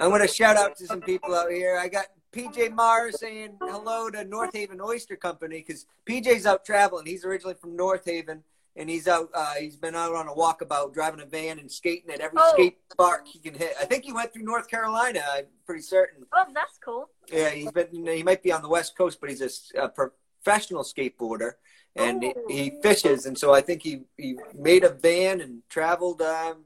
I'm 0.00 0.10
going 0.10 0.20
to 0.20 0.28
shout 0.28 0.56
out 0.56 0.76
to 0.76 0.86
some 0.86 1.00
people 1.00 1.34
out 1.34 1.50
here. 1.50 1.78
I 1.78 1.88
got 1.88 2.06
PJ 2.32 2.72
Marr 2.74 3.10
saying 3.10 3.56
hello 3.60 4.10
to 4.10 4.24
North 4.24 4.54
Haven 4.54 4.80
Oyster 4.80 5.16
Company 5.16 5.64
because 5.66 5.86
PJ's 6.06 6.46
out 6.46 6.64
traveling. 6.64 7.06
He's 7.06 7.24
originally 7.24 7.54
from 7.54 7.74
North 7.74 8.04
Haven, 8.04 8.42
and 8.76 8.90
he's 8.90 9.08
out. 9.08 9.30
Uh, 9.34 9.54
he's 9.54 9.76
been 9.76 9.94
out 9.94 10.14
on 10.14 10.28
a 10.28 10.32
walkabout, 10.32 10.92
driving 10.92 11.20
a 11.20 11.26
van 11.26 11.58
and 11.58 11.70
skating 11.72 12.10
at 12.10 12.20
every 12.20 12.38
Oh. 12.40 12.52
skate 12.52 12.78
park 12.98 13.26
he 13.26 13.38
can 13.38 13.54
hit. 13.54 13.72
I 13.80 13.86
think 13.86 14.04
he 14.04 14.12
went 14.12 14.32
through 14.32 14.44
North 14.44 14.68
Carolina. 14.68 15.22
I'm 15.32 15.46
pretty 15.64 15.82
certain. 15.82 16.26
Oh, 16.34 16.44
that's 16.54 16.78
cool. 16.84 17.08
Yeah, 17.32 17.48
he's 17.50 17.72
been. 17.72 18.06
He 18.06 18.22
might 18.22 18.42
be 18.42 18.52
on 18.52 18.62
the 18.62 18.68
West 18.68 18.96
Coast, 18.96 19.18
but 19.20 19.30
he's 19.30 19.72
a 19.74 19.88
professional 19.88 20.84
skateboarder, 20.84 21.52
and 21.96 22.22
he, 22.22 22.34
he 22.48 22.70
fishes. 22.82 23.26
And 23.26 23.36
so 23.36 23.52
I 23.52 23.60
think 23.60 23.82
he 23.82 24.02
he 24.16 24.38
made 24.54 24.84
a 24.84 24.90
van 24.90 25.40
and 25.40 25.62
traveled. 25.68 26.22
Um, 26.22 26.64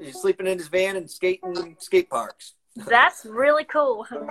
he's 0.00 0.18
sleeping 0.20 0.46
in 0.46 0.56
his 0.58 0.68
van 0.68 0.96
and 0.96 1.10
skating 1.10 1.76
skate 1.78 2.08
parks. 2.10 2.54
That's 2.76 3.24
really 3.24 3.64
cool. 3.64 4.06
There's 4.10 4.22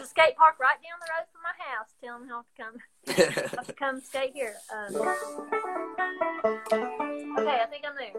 a 0.00 0.06
skate 0.06 0.36
park 0.36 0.58
right 0.60 0.76
down 0.82 0.98
the 1.00 1.06
road 1.12 1.26
from 1.30 1.42
my 1.42 1.52
house. 1.68 1.94
Tell 2.02 2.18
them 2.18 2.28
how 2.28 2.42
to 2.42 2.48
come, 2.58 2.74
how 3.56 3.62
to 3.62 3.72
come 3.72 4.00
skate 4.00 4.32
here. 4.34 4.56
Um, 4.72 4.96
okay, 7.38 7.60
I 7.60 7.66
think 7.70 7.84
I'm 7.86 7.94
there. 7.96 8.12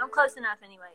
I'm 0.00 0.08
close 0.10 0.36
enough 0.36 0.58
anyway. 0.64 0.94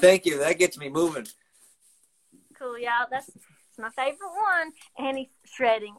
Thank 0.00 0.26
you. 0.26 0.38
That 0.38 0.58
gets 0.58 0.78
me 0.78 0.88
moving. 0.88 1.26
Cool, 2.58 2.78
yeah, 2.78 3.04
that's, 3.10 3.30
my 3.78 3.90
favorite 3.90 4.18
one. 4.20 4.72
And 4.98 5.18
he's 5.18 5.28
shredding. 5.44 5.94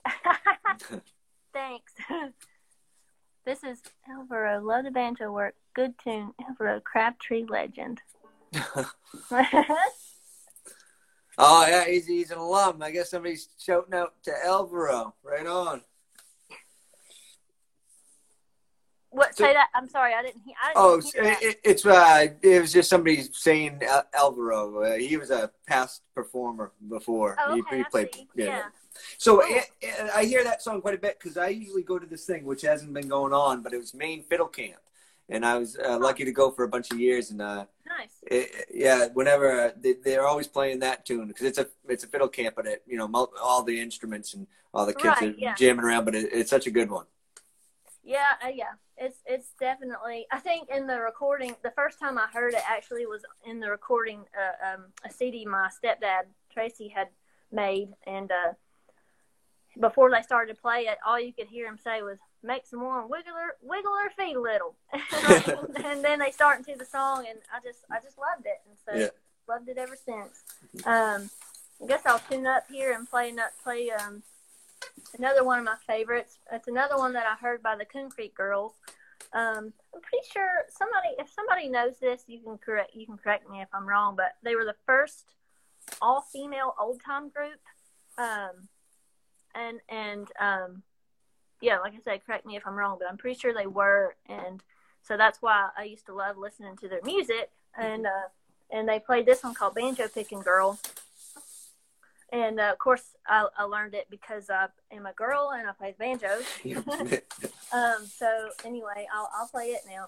Thanks. 1.54 1.94
this 3.46 3.64
is 3.64 3.82
Alvaro. 4.10 4.62
Love 4.62 4.84
the 4.84 4.92
banjo 4.92 5.32
work. 5.32 5.56
Good 5.74 5.94
tune. 6.04 6.34
Alvaro, 6.48 6.82
Crabtree 6.82 7.46
legend. 7.48 8.02
Oh 11.42 11.66
yeah, 11.66 11.86
he's 11.86 12.06
he's 12.06 12.32
an 12.32 12.38
alum. 12.38 12.82
I 12.84 12.92
guess 12.92 13.12
somebody's 13.12 13.48
shouting 13.58 13.94
out 13.94 14.22
to 14.24 14.34
Alvaro. 14.46 15.16
Right 15.24 15.48
on. 15.48 15.82
what? 19.10 19.29
So- 19.40 19.46
say 19.46 19.54
that. 19.54 19.70
I'm 19.74 19.88
sorry, 19.90 20.14
I 20.14 20.22
didn't 20.22 20.42
hear. 20.46 20.56
I 20.64 20.68
didn't 21.02 21.16
Oh, 21.16 21.38
it, 21.42 21.60
it's 21.64 21.86
uh, 21.86 22.28
it 22.42 22.62
was 22.62 22.72
just 22.72 22.90
somebody 22.90 23.24
saying 23.34 23.82
Al- 23.88 24.08
Alvaro. 24.14 24.84
Uh, 24.84 24.94
he 24.98 25.18
was 25.18 25.32
a 25.32 25.52
past 25.68 26.02
performer 26.14 26.72
before. 26.88 27.36
Oh, 27.40 27.58
okay, 27.60 27.78
he 27.78 27.82
I 27.82 27.90
played. 27.90 28.14
see. 28.16 28.28
Yeah. 28.36 28.46
yeah. 28.46 28.62
So 29.18 29.42
Cool. 29.42 29.60
eh, 29.82 30.08
I 30.14 30.26
hear 30.26 30.44
that 30.44 30.62
song 30.62 30.82
quite 30.82 30.96
a 30.96 30.98
bit 30.98 31.18
because 31.20 31.38
I 31.38 31.48
usually 31.48 31.84
go 31.84 31.98
to 32.00 32.06
this 32.06 32.26
thing, 32.26 32.44
which 32.46 32.62
hasn't 32.64 32.94
been 32.94 33.08
going 33.08 33.34
on, 33.34 33.62
but 33.64 33.74
it 33.74 33.78
was 33.78 33.94
Maine 33.94 34.24
Fiddle 34.24 34.48
Camp, 34.48 34.82
and 35.30 35.46
I 35.46 35.58
was 35.58 35.78
uh, 35.78 35.98
lucky 35.98 36.26
to 36.26 36.32
go 36.34 36.52
for 36.52 36.64
a 36.64 36.68
bunch 36.68 36.92
of 36.92 37.00
years. 37.00 37.32
And 37.32 37.42
uh, 37.42 37.66
Nice. 37.88 38.10
it, 38.24 38.68
yeah, 38.74 39.08
whenever 39.14 39.48
uh, 39.68 39.72
they, 39.80 39.94
they're 39.94 40.28
always 40.28 40.48
playing 40.48 40.80
that 40.80 41.06
tune 41.06 41.28
because 41.28 41.46
it's 41.46 41.58
a 41.58 41.68
it's 41.88 42.04
a 42.04 42.08
fiddle 42.08 42.28
camp, 42.28 42.56
but 42.56 42.66
it 42.68 42.84
you 42.86 42.98
know 42.98 43.08
mul- 43.08 43.34
all 43.42 43.64
the 43.64 43.80
instruments 43.80 44.34
and 44.34 44.48
all 44.74 44.86
the 44.86 44.94
kids 44.94 45.18
Right, 45.22 45.30
are 45.34 45.38
yeah. 45.38 45.56
jamming 45.56 45.86
around, 45.86 46.04
but 46.06 46.14
it, 46.14 46.30
it's 46.34 46.50
such 46.50 46.68
a 46.68 46.72
good 46.72 46.92
one. 46.92 47.06
Yeah, 48.04 48.26
uh, 48.44 48.50
yeah. 48.50 48.72
It's 49.00 49.20
it's 49.26 49.54
definitely. 49.60 50.28
I 50.32 50.40
think 50.40 50.70
in 50.70 50.86
the 50.86 51.00
recording, 51.00 51.56
the 51.64 51.72
first 51.72 52.00
time 52.00 52.18
I 52.18 52.28
heard 52.34 52.54
it 52.54 52.62
actually 52.68 53.06
was 53.06 53.22
in 53.46 53.60
the 53.62 53.70
recording, 53.70 54.26
uh, 54.38 54.74
um, 54.74 54.86
a 55.06 55.10
CD 55.12 55.46
my 55.46 55.70
stepdad 55.70 56.24
Tracy 56.52 56.90
had 56.90 57.08
made, 57.52 57.94
and 58.06 58.30
uh, 58.32 58.54
before 59.80 60.12
they 60.12 60.22
started 60.22 60.54
to 60.54 60.62
play 60.62 60.82
it, 60.82 60.98
all 61.06 61.20
you 61.20 61.32
could 61.32 61.48
hear 61.48 61.66
him 61.68 61.78
say 61.78 62.02
was 62.02 62.18
"Make 62.44 62.66
some 62.68 62.80
more, 62.80 63.08
wiggle 63.08 63.34
her, 63.34 63.56
wiggle 63.62 63.94
her 64.04 64.10
feet 64.10 64.36
a 64.36 64.42
little," 64.42 64.76
and 65.86 66.04
then 66.04 66.20
they 66.20 66.32
start 66.32 66.58
into 66.60 66.78
the 66.78 66.86
song, 66.86 67.26
and 67.30 67.40
I 67.54 67.60
just 67.64 67.86
I 67.90 68.00
just 68.04 68.18
loved 68.18 68.46
it, 68.46 68.60
and 68.68 68.78
so 68.86 69.00
Yeah. 69.00 69.10
loved 69.48 69.70
it 69.70 69.78
ever 69.78 69.96
since. 69.96 70.44
Um, 70.86 71.30
I 71.82 71.88
guess 71.88 72.06
I'll 72.06 72.20
tune 72.20 72.46
up 72.46 72.66
here 72.70 72.92
and 72.92 73.10
play 73.10 73.32
not 73.32 73.52
play 73.64 73.92
um 73.92 74.24
another 75.18 75.44
one 75.44 75.60
of 75.60 75.66
my 75.66 75.76
favorites. 75.88 76.38
It's 76.52 76.68
another 76.68 76.98
one 76.98 77.14
that 77.14 77.26
I 77.26 77.36
heard 77.36 77.62
by 77.62 77.76
the 77.76 77.86
Coon 77.86 78.10
Creek 78.10 78.36
Girls. 78.36 78.74
Um, 79.34 79.74
I'm 79.94 80.02
pretty 80.02 80.26
sure 80.32 80.50
somebody, 80.70 81.10
if 81.20 81.30
somebody 81.30 81.70
knows 81.70 82.00
this, 82.00 82.24
you 82.28 82.40
can 82.40 82.58
correct 82.58 82.96
you 82.96 83.06
can 83.06 83.18
correct 83.18 83.50
me 83.50 83.62
if 83.62 83.68
I'm 83.74 83.88
wrong. 83.88 84.16
But 84.16 84.36
they 84.44 84.56
were 84.56 84.66
the 84.66 84.76
first 84.86 85.36
all 86.02 86.22
female 86.22 86.76
old 86.80 87.02
time 87.04 87.30
group. 87.30 87.60
Um, 88.18 88.70
and 89.56 89.80
and 89.90 90.28
um, 90.40 90.84
yeah, 91.62 91.80
like 91.80 91.94
I 91.94 92.00
said, 92.04 92.26
correct 92.26 92.46
me 92.46 92.56
if 92.56 92.66
I'm 92.66 92.76
wrong, 92.76 92.98
but 93.00 93.10
I'm 93.10 93.18
pretty 93.18 93.40
sure 93.40 93.54
they 93.54 93.68
were, 93.68 94.16
and 94.28 94.64
so 95.04 95.18
that's 95.18 95.42
why 95.42 95.70
I 95.78 95.84
used 95.84 96.06
to 96.08 96.14
love 96.14 96.38
listening 96.38 96.78
to 96.78 96.88
their 96.88 97.02
music. 97.04 97.52
And 97.78 98.06
uh, 98.06 98.30
and 98.72 98.88
they 98.88 99.00
played 99.00 99.26
this 99.26 99.44
one 99.44 99.54
called 99.54 99.76
Banjo 99.76 100.08
Picking 100.08 100.42
Girl. 100.42 100.80
And 102.32 102.60
uh, 102.60 102.70
of 102.72 102.78
course, 102.78 103.16
I, 103.28 103.48
I 103.58 103.64
learned 103.64 103.96
it 103.96 104.08
because 104.10 104.50
I 104.50 104.68
am 104.92 105.06
a 105.06 105.14
girl 105.14 105.52
and 105.56 105.68
I 105.68 105.72
play 105.74 105.96
banjo. 105.98 106.40
Um, 107.72 108.08
so 108.08 108.50
anyway, 108.66 109.06
I'll, 109.14 109.30
I'll 109.32 109.48
play 109.48 109.68
it 109.68 109.82
now. 109.88 110.06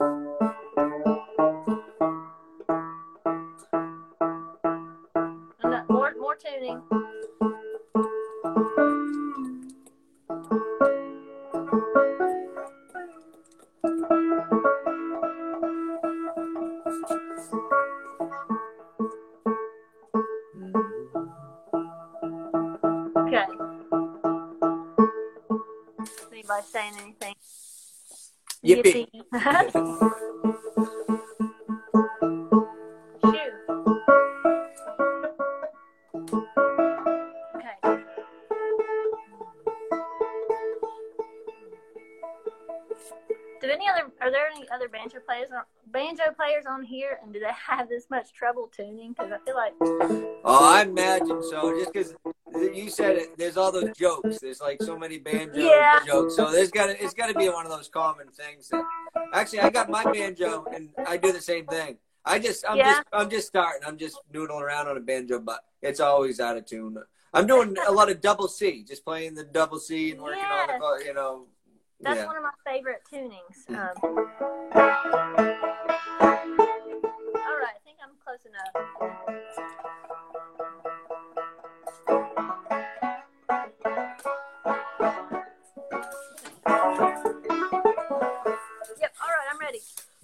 More, 5.87 6.15
more 6.19 6.35
tuning. 6.35 6.81
Banjo 45.91 46.33
players 46.35 46.65
on 46.65 46.83
here, 46.83 47.19
and 47.23 47.33
do 47.33 47.39
they 47.39 47.51
have 47.67 47.89
this 47.89 48.09
much 48.09 48.33
trouble 48.33 48.69
tuning? 48.75 49.13
Because 49.13 49.31
I 49.31 49.37
feel 49.45 49.55
like 49.55 49.73
Oh, 50.43 50.73
I 50.73 50.83
imagine 50.83 51.43
so. 51.43 51.77
Just 51.77 51.93
because 51.93 52.15
you 52.55 52.89
said 52.89 53.17
it, 53.17 53.37
there's 53.37 53.57
all 53.57 53.71
those 53.71 53.91
jokes. 53.97 54.39
There's 54.39 54.61
like 54.61 54.81
so 54.81 54.97
many 54.97 55.19
banjo 55.19 55.59
Yeah. 55.59 55.99
jokes. 56.05 56.35
So 56.35 56.51
there's 56.51 56.71
got 56.71 56.87
to 56.87 57.03
it's 57.03 57.13
got 57.13 57.27
to 57.27 57.33
be 57.33 57.49
one 57.49 57.65
of 57.65 57.71
those 57.71 57.87
common 57.89 58.27
things. 58.29 58.69
That, 58.69 58.83
actually, 59.33 59.61
I 59.61 59.69
got 59.69 59.89
my 59.89 60.03
banjo 60.03 60.65
and 60.73 60.89
I 61.05 61.17
do 61.17 61.31
the 61.31 61.41
same 61.41 61.65
thing. 61.67 61.97
I 62.25 62.39
just 62.39 62.65
I'm 62.67 62.77
Yeah. 62.77 62.91
just 62.91 63.03
I'm 63.13 63.29
just 63.29 63.47
starting. 63.47 63.81
I'm 63.87 63.97
just 63.97 64.19
noodling 64.33 64.61
around 64.61 64.87
on 64.87 64.97
a 64.97 65.01
banjo, 65.01 65.39
but 65.39 65.63
it's 65.81 65.99
always 65.99 66.39
out 66.39 66.57
of 66.57 66.65
tune. 66.65 66.97
I'm 67.33 67.47
doing 67.47 67.75
a 67.87 67.91
lot 67.91 68.11
of 68.11 68.19
double 68.21 68.47
C, 68.47 68.83
just 68.83 69.05
playing 69.05 69.35
the 69.35 69.45
double 69.45 69.79
C 69.79 70.11
and 70.11 70.21
working 70.21 70.43
on 70.43 70.67
the 70.67 71.03
you 71.05 71.13
know. 71.13 71.45
that's 72.01 72.17
yeah. 72.17 72.25
one 72.25 72.35
of 72.37 72.43
my 72.43 72.51
favorite 72.65 73.01
tunings. 73.11 73.69
Um, 73.69 73.93
all 73.95 74.19
right, 77.57 77.75
I 77.75 77.81
think 77.85 77.97
I'm 78.03 78.15
close 78.23 78.45
enough. 78.45 79.97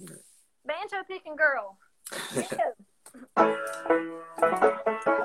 Right, 0.00 0.18
Banjo 0.64 1.02
picking 1.08 1.36
girl. 1.36 1.78
Yeah. 3.36 3.54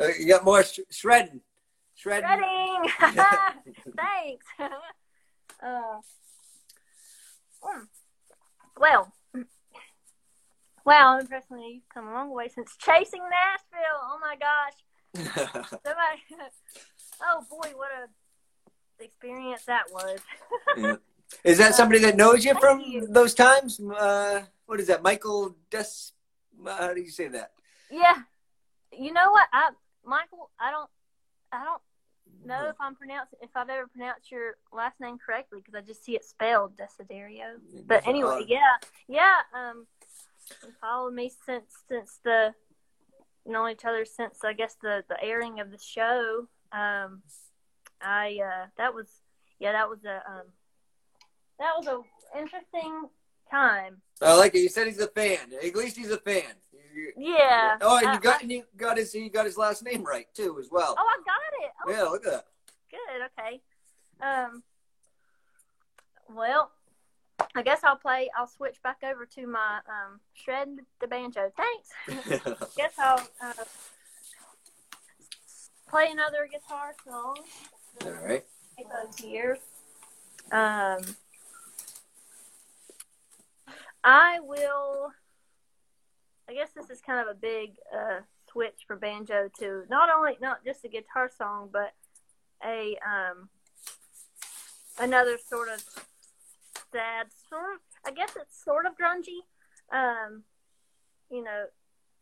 Uh, 0.00 0.06
you 0.18 0.26
got 0.28 0.44
more 0.44 0.62
sh- 0.62 0.80
shredding. 0.90 1.40
Shredding. 1.94 2.26
Shredding. 2.26 2.90
Thanks. 3.96 4.46
uh, 5.62 6.00
mm. 7.62 7.86
Well, 8.78 9.12
wow, 10.84 11.18
impressively, 11.18 11.74
you've 11.74 11.88
come 11.92 12.08
a 12.08 12.12
long 12.12 12.30
way 12.30 12.48
since 12.48 12.76
chasing 12.78 13.22
Nashville. 13.22 14.00
Oh 14.02 14.18
my 14.20 14.36
gosh. 14.36 14.74
Somebody, 15.84 16.22
oh 17.22 17.44
boy, 17.50 17.70
what 17.76 17.90
a 17.90 19.04
experience 19.04 19.64
that 19.64 19.84
was. 19.92 20.20
Is 21.44 21.58
that 21.58 21.74
somebody 21.76 22.00
that 22.00 22.16
knows 22.16 22.44
you 22.44 22.52
Thank 22.52 22.60
from 22.60 22.80
you. 22.80 23.06
those 23.06 23.34
times? 23.34 23.80
Uh, 23.80 24.42
what 24.66 24.80
is 24.80 24.86
that? 24.88 25.02
Michael 25.02 25.56
Des? 25.70 26.12
How 26.64 26.92
do 26.94 27.00
you 27.00 27.10
say 27.10 27.28
that? 27.28 27.52
yeah. 27.90 28.16
You 28.92 29.12
know 29.12 29.30
what? 29.30 29.46
I 29.52 29.70
Michael, 30.04 30.50
I 30.58 30.70
don't, 30.70 30.90
I 31.52 31.64
don't 31.64 31.82
know 32.44 32.68
if 32.68 32.76
I'm 32.80 32.94
pronouncing 32.94 33.38
if 33.42 33.50
I've 33.54 33.68
ever 33.68 33.86
pronounced 33.86 34.30
your 34.30 34.56
last 34.72 34.98
name 35.00 35.18
correctly 35.18 35.60
because 35.60 35.74
I 35.74 35.86
just 35.86 36.04
see 36.04 36.16
it 36.16 36.24
spelled 36.24 36.72
Desiderio. 36.76 37.58
But 37.86 38.06
anyway, 38.06 38.44
yeah, 38.48 38.76
yeah. 39.08 39.36
Um, 39.54 39.86
you 40.62 40.72
followed 40.80 41.14
me 41.14 41.30
since 41.46 41.70
since 41.88 42.18
the 42.24 42.54
known 43.46 43.70
each 43.70 43.84
other 43.84 44.04
since 44.04 44.44
I 44.44 44.52
guess 44.52 44.76
the 44.82 45.04
the 45.08 45.22
airing 45.22 45.60
of 45.60 45.70
the 45.70 45.78
show. 45.78 46.46
Um, 46.72 47.22
I 48.00 48.38
uh 48.44 48.66
that 48.78 48.94
was 48.94 49.08
yeah 49.58 49.72
that 49.72 49.88
was 49.88 50.04
a 50.04 50.16
um 50.30 50.46
that 51.58 51.72
was 51.76 51.86
a 51.86 52.38
interesting 52.38 53.08
time. 53.50 54.00
I 54.22 54.34
like 54.36 54.54
it. 54.54 54.60
You 54.60 54.68
said 54.68 54.86
he's 54.86 55.00
a 55.00 55.08
fan. 55.08 55.38
At 55.64 55.74
least 55.74 55.96
he's 55.96 56.10
a 56.10 56.18
fan. 56.18 56.54
Yeah. 57.16 57.76
Oh, 57.80 57.98
and 57.98 58.08
I- 58.08 58.14
you 58.14 58.20
got 58.20 58.36
I- 58.38 58.42
and 58.42 58.52
you 58.52 58.64
got 58.76 58.96
his 58.98 59.14
you 59.14 59.30
got 59.30 59.46
his 59.46 59.56
last 59.58 59.82
name 59.82 60.04
right 60.04 60.26
too 60.34 60.58
as 60.60 60.68
well. 60.70 60.94
oh, 60.98 61.06
I 61.06 61.16
got 61.24 61.64
it. 61.64 61.70
Oh, 61.86 61.90
yeah, 61.90 62.02
look 62.10 62.26
at 62.26 62.32
that. 62.32 62.44
Good. 62.90 63.28
Okay. 63.38 63.60
Um. 64.22 64.62
Well, 66.28 66.70
I 67.54 67.62
guess 67.62 67.80
I'll 67.84 67.96
play. 67.96 68.30
I'll 68.36 68.46
switch 68.46 68.82
back 68.82 68.98
over 69.02 69.26
to 69.26 69.46
my 69.46 69.80
um 69.88 70.20
shred 70.34 70.78
the 71.00 71.06
banjo. 71.06 71.52
Thanks. 71.56 72.74
guess 72.76 72.92
I'll 72.98 73.26
uh, 73.42 73.52
play 75.88 76.08
another 76.10 76.48
guitar 76.50 76.94
song. 77.06 77.36
All 78.04 78.26
right. 78.26 78.44
Here. 79.18 79.58
Um. 80.52 81.00
I 84.02 84.40
will. 84.40 85.12
I 86.48 86.54
guess 86.54 86.70
this 86.74 86.90
is 86.90 87.00
kind 87.00 87.20
of 87.20 87.28
a 87.28 87.38
big 87.38 87.74
uh, 87.94 88.20
switch 88.50 88.84
for 88.86 88.96
banjo 88.96 89.48
to 89.58 89.84
not 89.88 90.08
only 90.10 90.36
not 90.40 90.64
just 90.64 90.84
a 90.84 90.88
guitar 90.88 91.30
song, 91.36 91.68
but 91.72 91.92
a 92.64 92.96
um 93.06 93.48
another 94.98 95.38
sort 95.38 95.68
of 95.68 95.82
sad 96.92 97.26
sort 97.48 97.74
of 97.74 97.80
I 98.06 98.12
guess 98.12 98.36
it's 98.36 98.62
sort 98.64 98.86
of 98.86 98.92
grungy. 98.98 99.40
Um 99.92 100.44
you 101.30 101.44
know, 101.44 101.66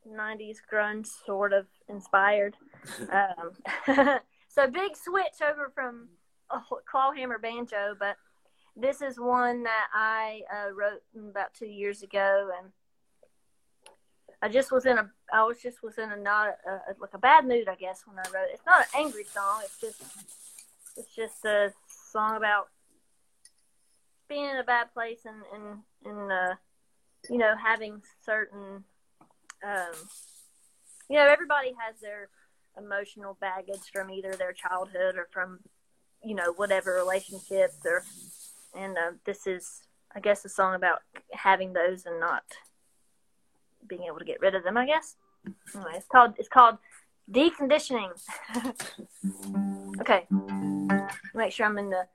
nineties 0.07 0.61
grunge 0.73 1.07
sort 1.27 1.53
of 1.53 1.67
inspired. 1.89 2.57
Um 3.13 3.53
so 4.49 4.67
big 4.69 4.97
switch 4.97 5.41
over 5.43 5.71
from 5.75 6.09
a 6.51 6.61
clawhammer 6.91 7.39
banjo, 7.39 7.95
but 7.99 8.17
this 8.81 9.03
is 9.03 9.19
one 9.19 9.65
that 9.65 9.87
I 9.93 10.43
uh, 10.53 10.73
wrote 10.73 11.03
about 11.31 11.53
two 11.53 11.67
years 11.67 12.03
ago, 12.03 12.51
and 12.59 12.71
I 14.41 14.49
just 14.49 14.71
was 14.71 14.87
in 14.87 14.99
a 14.99 15.11
I 15.33 15.45
was 15.45 15.61
just 15.61 15.83
was 15.83 15.99
in 15.99 16.13
a 16.13 16.17
not 16.17 16.49
a, 16.67 16.95
like 17.01 17.15
a 17.15 17.19
bad 17.19 17.47
mood, 17.47 17.69
I 17.69 17.75
guess, 17.75 18.05
when 18.07 18.19
I 18.19 18.29
wrote 18.33 18.49
it. 18.51 18.55
It's 18.55 18.67
not 18.67 18.83
an 18.83 19.05
angry 19.05 19.25
song. 19.25 19.63
It's 19.65 19.81
just 19.81 20.03
it's 20.97 21.15
just 21.15 21.45
a 21.45 21.73
song 21.89 22.37
about 22.37 22.69
being 24.29 24.45
in 24.45 24.57
a 24.57 24.65
bad 24.65 24.93
place 24.93 25.21
and 25.25 25.43
and 25.55 25.79
and 26.05 26.33
uh, 26.33 26.55
you 27.31 27.39
know 27.39 27.55
having 27.57 28.03
certain 28.25 28.85
um, 29.65 29.95
you 31.09 31.17
know 31.17 31.27
everybody 31.27 31.73
has 31.79 32.01
their 32.01 32.29
emotional 32.77 33.37
baggage 33.41 33.91
from 33.93 34.11
either 34.11 34.35
their 34.35 34.53
childhood 34.53 35.17
or 35.17 35.29
from 35.33 35.59
you 36.23 36.35
know 36.35 36.53
whatever 36.57 36.95
relationships 36.95 37.79
or 37.85 38.05
and 38.77 38.97
uh, 38.97 39.13
this 39.25 39.47
is 39.47 39.83
I 40.15 40.21
guess 40.21 40.45
a 40.45 40.49
song 40.49 40.75
about 40.75 41.01
having 41.33 41.73
those 41.73 42.07
and 42.07 42.21
not 42.21 42.45
being 43.87 44.05
able 44.05 44.19
to 44.19 44.25
get 44.25 44.41
rid 44.41 44.55
of 44.55 44.65
them. 44.65 44.77
I 44.77 44.87
guess. 44.87 45.17
Anyway, 45.75 45.93
it's 45.95 46.07
called 46.07 46.35
it's 46.39 46.49
called 46.49 46.79
deconditioning. 47.31 48.11
okay, 50.01 50.27
make 51.35 51.53
sure 51.53 51.67
I'm 51.67 51.79
in 51.79 51.91
the, 51.91 52.07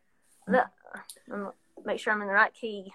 the 0.47 0.65
um, 1.31 1.51
make 1.85 1.99
sure 1.99 2.13
I'm 2.13 2.21
in 2.21 2.27
the 2.27 2.33
right 2.33 2.53
key. 2.53 2.91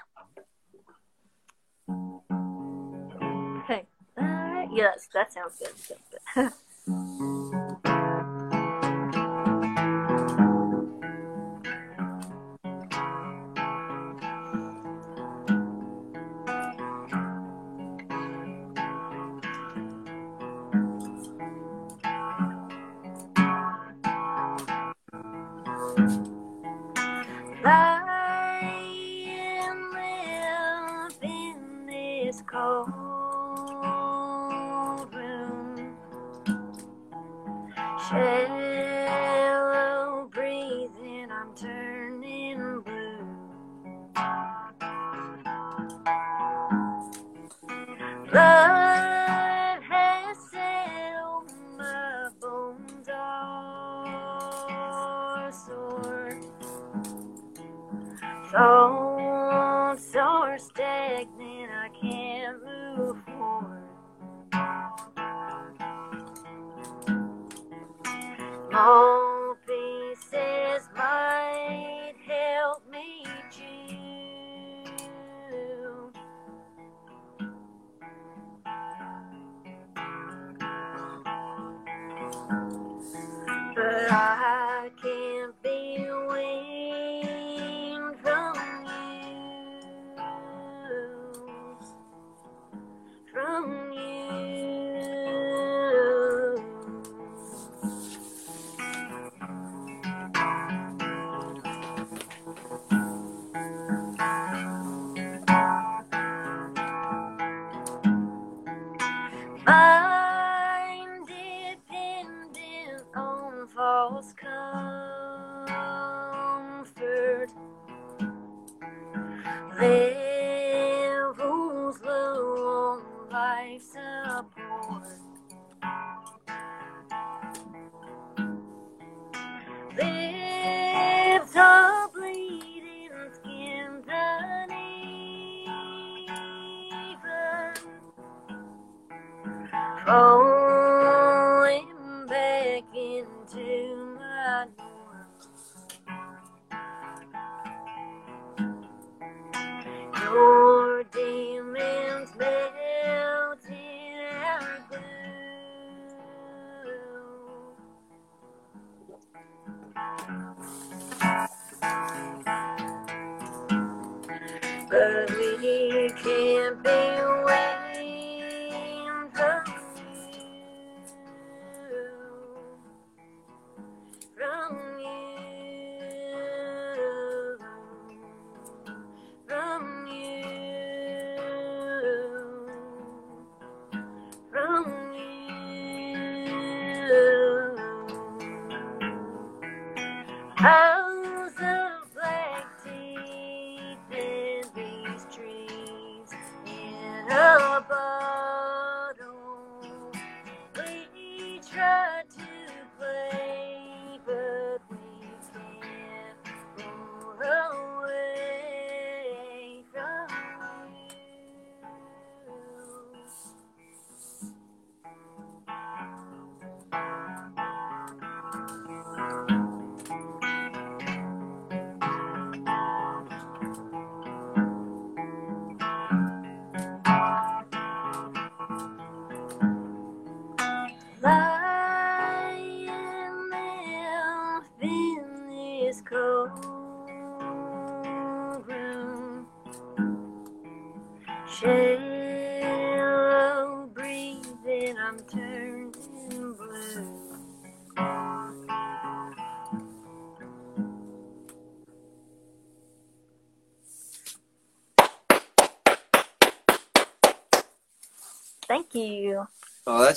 Okay, 3.62 3.86
that's, 4.16 5.09
that. 5.14 5.32
Sounds 5.32 5.61
good. 6.34 6.53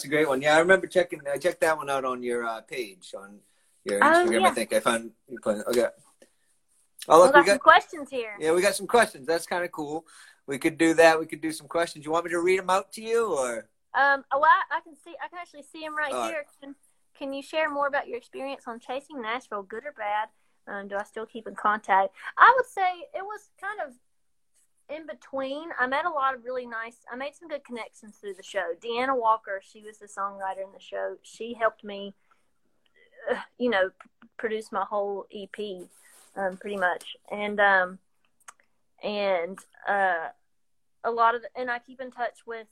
that's 0.02 0.08
a 0.08 0.10
great 0.10 0.28
one. 0.28 0.42
Yeah, 0.42 0.56
I 0.56 0.60
remember 0.60 0.88
checking. 0.88 1.22
I 1.32 1.38
checked 1.38 1.62
that 1.62 1.78
one 1.78 1.90
out 1.90 2.06
on 2.06 2.24
your 2.24 2.44
uh, 2.44 2.62
page 2.62 3.14
on 3.16 3.38
your 3.86 4.04
Oh, 4.04 4.08
Instagram. 4.08 4.42
yeah. 4.42 4.48
I 4.48 4.52
think 4.52 4.74
I 4.74 4.80
found 4.80 5.12
you. 5.28 5.38
Okay. 5.46 5.88
Oh, 7.08 7.26
We 7.26 7.32
got, 7.32 7.44
we 7.46 7.50
some 7.50 7.60
questions 7.60 8.10
here. 8.10 8.36
yeah, 8.40 8.52
we 8.54 8.62
got 8.62 8.76
some 8.76 8.88
questions. 8.88 9.28
That's 9.28 9.46
kind 9.46 9.64
of 9.64 9.72
cool. 9.72 10.06
We 10.48 10.58
could 10.58 10.78
do 10.80 10.96
that. 10.96 11.20
We 11.20 11.28
could 11.28 11.42
do 11.42 11.52
some 11.52 11.68
questions. 11.68 12.04
You 12.04 12.12
want 12.12 12.26
me 12.26 12.32
to 12.32 12.40
read 12.40 12.60
them 12.60 12.70
out 12.72 12.92
to 12.94 13.02
you, 13.02 13.28
or 13.32 13.70
Um, 13.94 14.24
oh, 14.32 14.42
I, 14.44 14.78
I 14.78 14.82
can 14.82 14.96
see. 15.04 15.14
I 15.24 15.28
can 15.30 15.38
actually 15.40 15.64
see 15.72 15.82
them 15.82 15.96
right 15.96 16.12
All 16.14 16.20
right. 16.22 16.30
here. 16.32 16.46
Can, 16.62 16.76
can 17.18 17.34
you 17.34 17.44
share 17.44 17.70
more 17.70 17.86
about 17.88 18.08
your 18.08 18.18
experience 18.18 18.64
on 18.68 18.80
chasing 18.80 19.22
Nashville, 19.22 19.64
good 19.64 19.86
or 19.86 19.94
bad? 19.94 20.30
Um, 20.68 20.88
do 20.88 20.96
I 20.96 21.04
still 21.04 21.26
keep 21.28 21.48
in 21.48 21.56
contact? 21.56 22.14
I 22.38 22.52
would 22.58 22.68
say 22.68 22.90
it 23.14 23.24
was 23.24 23.50
kind 23.60 23.80
of 23.88 23.94
in 24.92 25.08
between. 25.08 25.70
I 25.80 25.88
met 25.88 26.06
a 26.06 26.10
lot 26.10 26.36
of 26.36 26.44
really 26.44 26.66
nice. 26.66 26.98
I 27.12 27.16
made 27.16 27.36
some 27.36 27.48
good 27.48 27.64
connections 27.64 28.18
through 28.18 28.36
the 28.36 28.44
show. 28.44 28.74
Deanna 28.84 29.18
Walker, 29.20 29.62
she 29.64 29.82
was 29.82 29.98
the 29.98 30.08
songwriter 30.08 30.64
in 30.64 30.72
the 30.74 30.80
show. 30.80 31.18
She 31.24 31.54
helped 31.54 31.84
me, 31.84 32.14
uh, 33.32 33.36
you 33.58 33.70
know, 33.70 33.90
p- 33.90 34.28
produce 34.38 34.72
my 34.72 34.84
whole 34.84 35.26
EP, 35.34 35.88
um, 36.36 36.58
pretty 36.58 36.78
much. 36.78 37.16
And 37.32 37.60
um, 37.60 38.00
and 39.04 39.58
uh, 39.88 40.30
a 41.04 41.12
lot 41.12 41.36
of, 41.36 41.44
and 41.56 41.72
I 41.72 41.80
keep 41.80 42.02
in 42.02 42.12
touch 42.12 42.40
with 42.46 42.68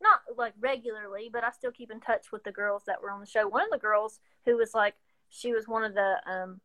not 0.00 0.20
like 0.36 0.54
regularly, 0.60 1.28
but 1.32 1.44
I 1.44 1.50
still 1.50 1.72
keep 1.72 1.90
in 1.90 2.00
touch 2.00 2.32
with 2.32 2.44
the 2.44 2.52
girls 2.52 2.82
that 2.86 3.02
were 3.02 3.10
on 3.10 3.20
the 3.20 3.26
show. 3.26 3.48
One 3.48 3.64
of 3.64 3.70
the 3.70 3.78
girls 3.78 4.20
who 4.44 4.56
was 4.56 4.74
like, 4.74 4.94
she 5.28 5.52
was 5.52 5.68
one 5.68 5.84
of 5.84 5.94
the, 5.94 6.16
um, 6.26 6.60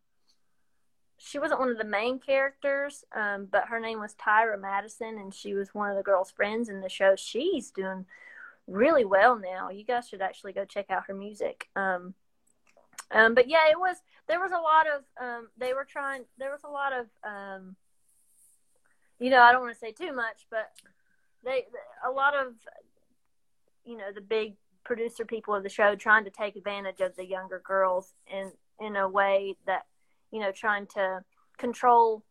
she 1.16 1.38
wasn't 1.38 1.60
one 1.60 1.70
of 1.70 1.78
the 1.78 1.84
main 1.84 2.18
characters, 2.18 3.04
um, 3.14 3.46
but 3.50 3.68
her 3.68 3.80
name 3.80 4.00
was 4.00 4.14
Tyra 4.14 4.60
Madison, 4.60 5.18
and 5.18 5.32
she 5.32 5.54
was 5.54 5.74
one 5.74 5.90
of 5.90 5.96
the 5.96 6.02
girls' 6.02 6.30
friends 6.30 6.68
in 6.68 6.80
the 6.80 6.88
show. 6.88 7.14
She's 7.16 7.70
doing 7.70 8.04
really 8.66 9.04
well 9.04 9.38
now. 9.38 9.70
You 9.70 9.84
guys 9.84 10.08
should 10.08 10.22
actually 10.22 10.52
go 10.52 10.64
check 10.64 10.90
out 10.90 11.04
her 11.06 11.14
music. 11.14 11.68
Um, 11.76 12.14
um, 13.10 13.34
but 13.34 13.48
yeah, 13.48 13.70
it 13.70 13.78
was 13.78 13.96
there 14.26 14.40
was 14.40 14.52
a 14.52 14.58
lot 14.58 14.86
of 14.86 15.04
um, 15.20 15.48
they 15.56 15.72
were 15.72 15.84
trying. 15.84 16.24
There 16.38 16.50
was 16.50 16.64
a 16.64 16.70
lot 16.70 16.92
of 16.92 17.06
um, 17.22 17.76
you 19.18 19.30
know 19.30 19.40
I 19.40 19.52
don't 19.52 19.62
want 19.62 19.74
to 19.74 19.78
say 19.78 19.92
too 19.92 20.14
much, 20.14 20.46
but 20.50 20.72
they 21.44 21.66
a 22.06 22.10
lot 22.10 22.34
of 22.34 22.54
you 23.84 23.96
know 23.96 24.12
the 24.12 24.20
big 24.20 24.54
producer 24.84 25.24
people 25.24 25.54
of 25.54 25.62
the 25.62 25.68
show 25.68 25.94
trying 25.94 26.24
to 26.24 26.30
take 26.30 26.56
advantage 26.56 27.00
of 27.00 27.16
the 27.16 27.24
younger 27.24 27.62
girls 27.64 28.12
in 28.26 28.52
in 28.80 28.96
a 28.96 29.08
way 29.08 29.56
that 29.66 29.86
you 30.34 30.40
know 30.40 30.50
trying 30.50 30.86
to 30.88 31.20
control 31.58 32.24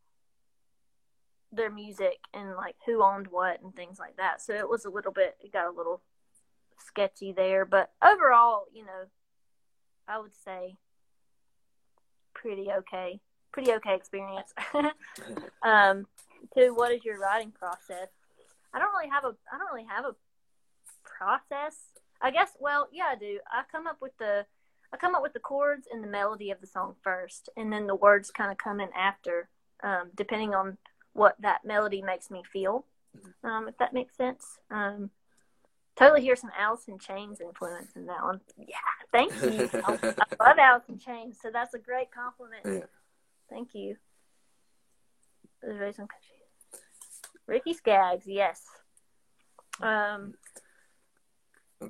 their 1.53 1.71
music 1.71 2.19
and 2.33 2.53
like 2.55 2.75
who 2.85 3.01
owned 3.01 3.27
what 3.27 3.61
and 3.61 3.73
things 3.73 3.97
like 3.97 4.17
that. 4.17 4.41
So 4.41 4.53
it 4.53 4.67
was 4.67 4.83
a 4.83 4.89
little 4.89 5.13
bit 5.13 5.37
it 5.39 5.53
got 5.53 5.73
a 5.73 5.77
little 5.77 6.01
sketchy 6.77 7.31
there, 7.31 7.63
but 7.63 7.91
overall, 8.03 8.65
you 8.73 8.83
know, 8.85 9.05
I 10.05 10.19
would 10.19 10.35
say 10.43 10.75
pretty 12.33 12.67
okay. 12.79 13.21
Pretty 13.53 13.71
okay 13.71 13.95
experience. 13.95 14.53
um 15.63 16.05
to 16.57 16.71
what 16.71 16.91
is 16.91 17.05
your 17.05 17.19
writing 17.19 17.53
process? 17.57 18.09
I 18.73 18.79
don't 18.79 18.91
really 18.91 19.09
have 19.09 19.23
a 19.23 19.33
I 19.49 19.57
don't 19.57 19.73
really 19.73 19.87
have 19.87 20.03
a 20.03 20.15
process. 21.05 21.77
I 22.21 22.31
guess 22.31 22.51
well, 22.59 22.89
yeah, 22.91 23.11
I 23.11 23.15
do. 23.15 23.39
I 23.49 23.63
come 23.71 23.87
up 23.87 23.97
with 24.01 24.17
the 24.17 24.45
I 24.93 24.97
come 24.97 25.15
up 25.15 25.23
with 25.23 25.33
the 25.33 25.39
chords 25.39 25.87
and 25.91 26.03
the 26.03 26.07
melody 26.07 26.51
of 26.51 26.61
the 26.61 26.67
song 26.67 26.95
first, 27.01 27.49
and 27.57 27.73
then 27.73 27.87
the 27.87 27.95
words 27.95 28.29
kind 28.29 28.51
of 28.51 28.59
come 28.59 28.79
in 28.79 28.89
after, 28.95 29.49
um, 29.83 30.11
depending 30.15 30.53
on 30.53 30.77
what 31.13 31.35
that 31.39 31.65
melody 31.65 32.01
makes 32.03 32.29
me 32.29 32.43
feel. 32.51 32.85
Um, 33.43 33.67
if 33.67 33.77
that 33.77 33.93
makes 33.93 34.15
sense. 34.15 34.59
Um, 34.69 35.09
totally 35.95 36.21
hear 36.21 36.35
some 36.35 36.51
Alice 36.57 36.87
in 36.87 36.99
Chains 36.99 37.41
influence 37.41 37.95
in 37.95 38.05
that 38.05 38.23
one. 38.23 38.41
Yeah, 38.57 38.75
thank 39.11 39.33
you. 39.41 39.69
I 39.73 39.91
love 40.39 40.57
Alice 40.59 40.83
in 40.89 40.99
Chains, 40.99 41.37
so 41.41 41.49
that's 41.51 41.73
a 41.73 41.79
great 41.79 42.11
compliment. 42.11 42.61
Yeah. 42.65 42.87
Thank 43.49 43.73
you. 43.73 43.97
Ricky 47.47 47.73
Skaggs, 47.73 48.25
yes. 48.27 48.61
Um, 49.81 50.35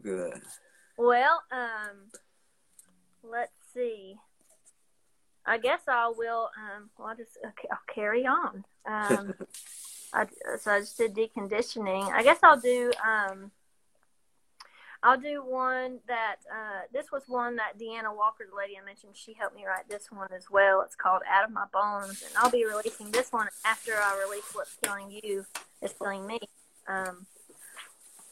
Good. 0.02 0.42
Well, 0.98 1.42
um, 1.52 2.10
let's 3.24 3.54
see. 3.74 4.16
I 5.46 5.58
guess 5.58 5.82
I 5.88 6.12
will. 6.16 6.50
Um, 6.58 6.90
well, 6.98 7.10
I'll 7.10 7.16
just 7.16 7.38
I'll 7.44 7.94
carry 7.94 8.26
on. 8.26 8.64
Um, 8.86 9.34
I, 10.14 10.28
so 10.60 10.72
I 10.72 10.80
just 10.80 10.98
did 10.98 11.16
deconditioning. 11.16 12.12
I 12.12 12.24
guess 12.24 12.40
I'll 12.44 12.60
do. 12.60 12.92
Um, 13.06 13.52
I'll 15.02 15.20
do 15.20 15.44
one 15.44 16.00
that 16.08 16.38
uh, 16.50 16.82
this 16.94 17.12
was 17.12 17.24
one 17.28 17.58
that 17.58 17.78
Deanna 17.78 18.16
Walker, 18.16 18.46
the 18.50 18.56
lady 18.56 18.78
I 18.82 18.86
mentioned, 18.86 19.18
she 19.18 19.34
helped 19.34 19.54
me 19.54 19.66
write 19.66 19.90
this 19.90 20.08
one 20.10 20.30
as 20.34 20.50
well. 20.50 20.82
It's 20.82 20.96
called 20.96 21.24
Out 21.30 21.44
of 21.44 21.52
My 21.52 21.66
Bones, 21.74 22.24
and 22.26 22.38
I'll 22.38 22.50
be 22.50 22.66
releasing 22.66 23.12
this 23.12 23.32
one 23.32 23.50
after 23.66 23.92
I 23.96 24.24
release 24.26 24.50
What's 24.54 24.78
Killing 24.82 25.12
You 25.12 25.46
is 25.82 25.94
Killing 26.00 26.26
Me. 26.26 26.40
Um, 26.88 27.26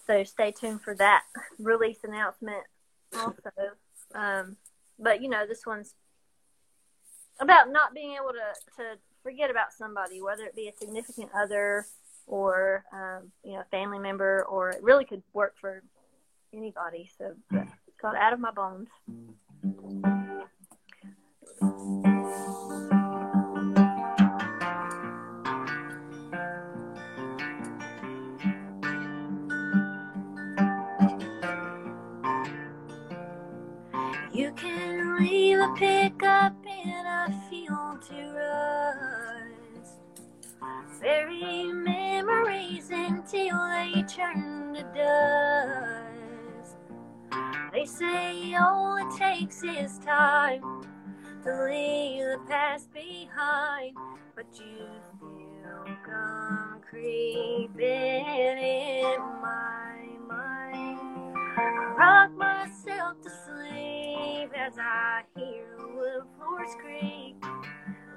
so 0.08 0.24
stay 0.24 0.52
tuned 0.52 0.82
for 0.82 0.96
that 0.96 1.24
release 1.60 2.00
announcement 2.06 2.64
also. 3.14 3.52
Um, 4.16 4.56
but 5.00 5.22
you 5.22 5.30
know, 5.30 5.46
this 5.48 5.66
one's 5.66 5.96
about 7.40 7.72
not 7.72 7.94
being 7.94 8.16
able 8.16 8.32
to, 8.34 8.84
to 8.84 8.98
forget 9.24 9.50
about 9.50 9.74
somebody, 9.74 10.22
whether 10.22 10.44
it 10.44 10.56
be 10.56 10.68
a 10.68 10.74
significant 10.74 11.30
other 11.36 11.86
or 12.28 12.86
um, 12.94 13.32
you 13.44 13.54
know, 13.54 13.62
a 13.62 13.66
family 13.66 14.00
member, 14.00 14.44
or 14.46 14.70
it 14.70 14.84
really 14.84 15.06
could 15.06 15.24
work 15.34 15.56
for 15.60 15.84
anybody. 16.54 17.10
So 17.18 17.36
it's 17.52 17.98
called 18.00 18.16
Out 18.16 18.34
of 18.34 18.40
My 18.40 18.52
Bones. 18.52 18.88
Pick 35.76 36.24
up 36.24 36.56
in 36.66 36.90
a 36.90 37.48
field 37.50 38.02
to 38.02 38.34
rise. 38.34 40.00
Bury 41.00 41.72
memories 41.74 42.90
until 42.92 43.68
they 43.70 44.04
turn 44.04 44.74
to 44.74 44.84
dust. 44.96 46.78
They 47.72 47.86
say 47.86 48.56
all 48.56 48.98
it 48.98 49.18
takes 49.18 49.64
is 49.64 50.00
time 50.00 50.62
to 51.44 51.64
leave 51.66 52.24
the 52.24 52.40
past 52.48 52.94
behind, 52.94 53.96
but 54.36 54.46
you 54.54 54.88
still 55.18 55.96
come 56.06 56.82
creeping 56.90 57.80
in 58.58 59.20
my 59.42 60.08
mind. 60.28 60.71
Rock 61.98 62.32
myself 62.38 63.22
to 63.22 63.30
sleep 63.30 64.52
as 64.58 64.74
I 64.80 65.22
hear 65.36 65.76
the 65.78 66.24
Floors 66.38 66.76
creak. 66.80 67.36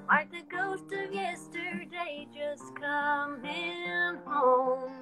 Like 0.08 0.30
the 0.30 0.42
ghost 0.50 0.84
of 0.92 1.12
yesterday 1.12 2.26
just 2.34 2.74
coming 2.76 4.18
home. 4.26 4.92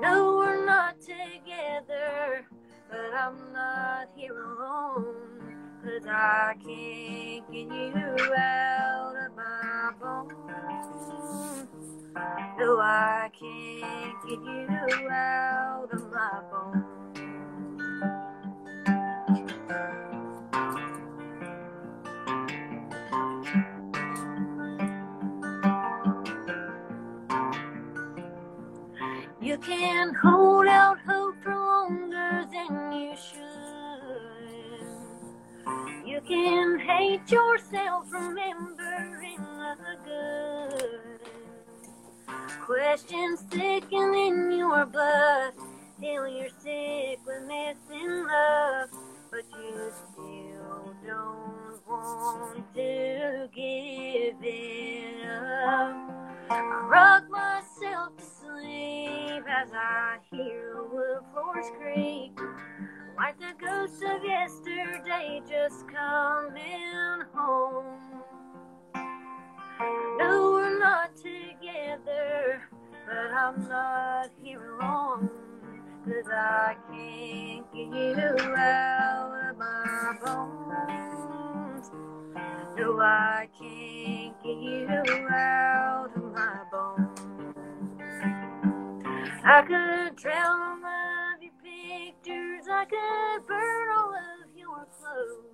No, 0.00 0.36
we're 0.38 0.64
not 0.66 1.00
together, 1.00 2.44
but 2.90 3.14
I'm 3.16 3.52
not 3.52 4.08
here 4.16 4.42
alone. 4.42 5.14
Cause 5.84 6.06
I 6.08 6.54
can't 6.64 7.52
get 7.52 7.68
you 7.68 8.34
out 8.36 9.14
of 9.16 9.36
my 9.36 9.90
bones. 10.00 12.03
No, 12.14 12.80
I 12.80 13.30
can't 13.38 14.14
get 14.28 14.40
you 14.40 15.10
out 15.10 15.88
of 15.92 16.12
my 16.12 16.42
bones. 16.50 16.84
You 29.40 29.58
can 29.58 30.14
hold 30.14 30.66
out 30.68 30.98
hope 31.06 31.36
for 31.42 31.54
longer 31.54 32.46
than 32.52 32.92
you 32.92 33.14
should. 33.16 33.40
You 36.06 36.20
can 36.26 36.78
hate 36.78 37.30
yourself 37.30 38.06
remembering 38.10 39.38
the 39.38 39.96
good. 40.04 40.53
Questions 42.60 43.40
thicken 43.50 44.14
in 44.14 44.52
your 44.52 44.86
blood 44.86 45.52
till 46.00 46.26
you're 46.28 46.48
sick 46.58 47.18
with 47.26 47.42
missing 47.46 48.26
love, 48.26 48.90
but 49.30 49.44
you 49.58 49.92
still 50.12 50.94
don't 51.06 51.86
want 51.86 52.74
to 52.74 53.48
give 53.54 54.36
it 54.42 55.26
up. 55.26 56.10
I 56.50 56.60
rock 56.88 57.24
myself 57.30 58.16
to 58.16 58.24
sleep 58.24 59.44
as 59.48 59.70
I 59.74 60.18
hear 60.30 60.82
wood 60.90 61.20
floors 61.32 61.66
creak, 61.78 62.38
like 63.16 63.38
the 63.38 63.52
ghost 63.60 64.02
of 64.02 64.24
yesterday 64.24 65.42
just 65.48 65.86
coming 65.88 67.22
home. 67.34 68.00
No, 70.18 70.33
not 70.80 71.16
together, 71.16 72.62
but 73.06 73.32
I'm 73.34 73.68
not 73.68 74.30
here 74.42 74.76
alone. 74.80 75.30
Cause 76.04 76.30
I 76.32 76.76
can't 76.90 77.72
get 77.72 77.88
you 77.88 78.56
out 78.56 79.50
of 79.50 79.58
my 79.58 80.14
bones. 80.24 81.90
No, 82.76 83.00
I 83.00 83.48
can't 83.58 84.42
get 84.42 84.58
you 84.58 84.88
out 85.30 86.10
of 86.16 86.24
my 86.34 86.60
bones. 86.72 87.20
I 89.44 89.62
could 89.62 90.16
drown 90.16 90.84
all 90.84 91.34
of 91.36 91.42
your 91.42 91.52
pictures, 91.62 92.66
I 92.70 92.84
could 92.86 93.46
burn 93.46 93.88
all 93.96 94.14
of 94.14 94.56
your 94.56 94.86
clothes. 95.00 95.53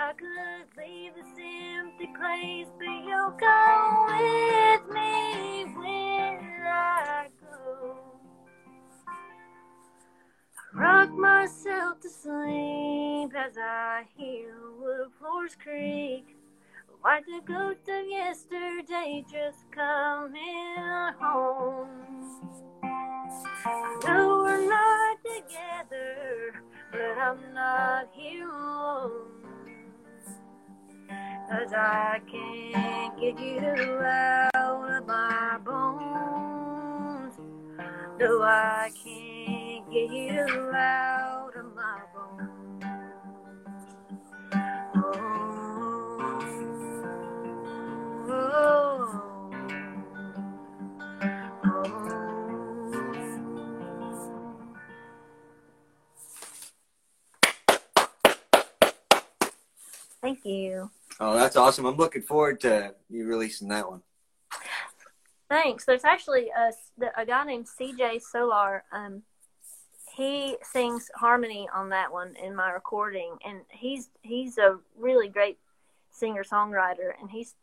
I 0.00 0.12
could 0.12 0.80
leave 0.80 1.12
this 1.16 1.26
empty 1.26 2.06
place, 2.16 2.68
but 2.78 2.86
you'll 2.86 3.32
go 3.32 4.06
with 4.06 4.94
me 4.94 5.64
where 5.74 6.72
I 6.72 7.26
go. 7.40 7.96
I 10.72 10.80
rock 10.80 11.10
myself 11.10 12.00
to 12.02 12.08
sleep 12.08 13.34
as 13.36 13.58
I 13.58 14.04
hear 14.16 14.54
wood 14.78 15.08
floors 15.18 15.56
creak. 15.60 16.36
Like 17.02 17.24
the 17.26 17.40
ghost 17.44 17.88
of 17.88 18.06
yesterday 18.08 19.24
just 19.28 19.68
coming 19.72 21.12
home. 21.18 21.88
No, 24.04 24.42
we're 24.44 24.68
not 24.68 25.18
together, 25.24 26.52
but 26.92 27.18
I'm 27.18 27.52
not 27.52 28.10
here 28.12 28.48
alone. 28.48 29.57
Cause 31.48 31.72
I 31.72 32.20
can't 32.30 33.18
get 33.18 33.38
you 33.40 33.58
out 34.04 34.54
of 34.54 35.06
my 35.06 35.58
bones. 35.64 37.34
No, 38.20 38.42
I 38.42 38.90
can't 39.02 39.90
get 39.90 40.10
you 40.10 40.70
out 40.74 41.56
of 41.56 41.74
my 41.74 42.02
bones. 42.14 42.84
Oh, 44.94 45.12
oh, 48.28 49.22
oh. 51.64 51.98
Thank 60.20 60.44
you. 60.44 60.90
Oh, 61.20 61.34
that's 61.34 61.56
awesome. 61.56 61.84
I'm 61.86 61.96
looking 61.96 62.22
forward 62.22 62.60
to 62.60 62.94
you 63.08 63.26
releasing 63.26 63.68
that 63.68 63.88
one. 63.88 64.02
Thanks. 65.48 65.84
There's 65.84 66.04
actually 66.04 66.50
a, 66.50 66.72
a 67.16 67.26
guy 67.26 67.44
named 67.44 67.66
CJ 67.66 68.22
Solar. 68.22 68.84
Um, 68.92 69.22
he 70.14 70.56
sings 70.62 71.10
harmony 71.14 71.68
on 71.74 71.88
that 71.90 72.12
one 72.12 72.36
in 72.36 72.54
my 72.54 72.70
recording, 72.70 73.36
and 73.44 73.60
he's 73.70 74.10
he's 74.22 74.58
a 74.58 74.78
really 74.98 75.28
great 75.28 75.58
singer 76.10 76.44
songwriter, 76.44 77.12
and 77.20 77.30
he's 77.30 77.54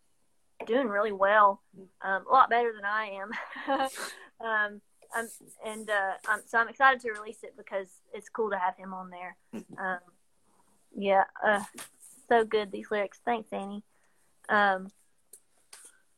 doing 0.65 0.87
really 0.87 1.11
well, 1.11 1.61
um, 2.01 2.25
a 2.27 2.31
lot 2.31 2.49
better 2.49 2.71
than 2.73 2.85
I 2.85 3.19
am. 3.21 3.31
um, 4.39 4.81
um, 5.15 5.29
and 5.65 5.89
uh, 5.89 6.13
um, 6.31 6.41
so 6.45 6.57
I'm 6.57 6.69
excited 6.69 7.01
to 7.01 7.11
release 7.11 7.43
it 7.43 7.55
because 7.57 7.87
it's 8.13 8.29
cool 8.29 8.49
to 8.49 8.57
have 8.57 8.77
him 8.77 8.93
on 8.93 9.09
there. 9.09 9.37
Um, 9.77 9.99
yeah, 10.95 11.25
uh, 11.45 11.63
so 12.27 12.43
good 12.45 12.71
these 12.71 12.91
lyrics. 12.91 13.19
Thanks, 13.25 13.51
Annie. 13.51 13.83
Um, 14.49 14.89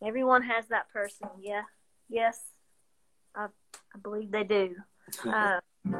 everyone 0.05 0.43
has 0.43 0.67
that 0.67 0.91
person. 0.91 1.29
Yeah, 1.41 1.63
yes, 2.09 2.39
I, 3.35 3.45
I 3.45 3.99
believe 4.01 4.31
they 4.31 4.43
do. 4.43 4.75
Uh, 5.25 5.59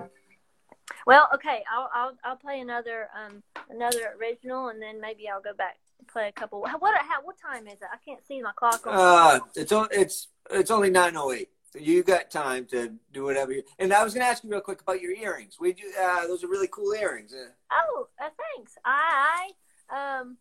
well, 1.06 1.30
okay, 1.34 1.64
I'll 1.74 1.90
I'll 1.94 2.18
I'll 2.24 2.36
play 2.36 2.60
another 2.60 3.10
um 3.16 3.44
another 3.70 4.16
original, 4.20 4.70
and 4.70 4.82
then 4.82 5.00
maybe 5.00 5.30
I'll 5.30 5.42
go 5.42 5.54
back 5.54 5.78
and 6.00 6.08
play 6.08 6.28
a 6.28 6.32
couple. 6.32 6.62
What 6.62 6.82
what 6.82 6.96
how, 6.98 7.22
what 7.24 7.36
time 7.40 7.68
is 7.68 7.74
it? 7.74 7.88
I 7.92 7.98
can't 8.06 8.26
see 8.28 8.42
my 8.42 8.52
clock. 8.56 8.86
On. 8.86 8.94
Uh, 8.94 9.40
it's 9.56 9.72
it's 9.92 10.28
it's 10.52 10.72
only 10.72 10.90
nine 10.90 11.16
oh 11.16 11.32
eight. 11.32 11.50
So 11.74 11.80
you 11.80 12.02
got 12.02 12.32
time 12.32 12.66
to 12.68 12.94
do 13.12 13.24
whatever. 13.26 13.52
You, 13.52 13.64
and 13.78 13.94
I 13.94 14.02
was 14.04 14.14
going 14.14 14.26
to 14.26 14.30
ask 14.30 14.42
you 14.42 14.50
real 14.50 14.62
quick 14.62 14.82
about 14.82 15.02
your 15.02 15.12
earrings. 15.12 15.58
We 15.60 15.74
do. 15.74 15.84
Uh, 16.02 16.26
those 16.26 16.42
are 16.44 16.48
really 16.48 16.70
cool 16.72 16.94
earrings. 16.94 17.34
Uh, 17.34 17.50
Oh, 17.72 18.08
uh, 18.22 18.30
thanks. 18.56 18.74
I 18.86 19.50
um 19.90 20.38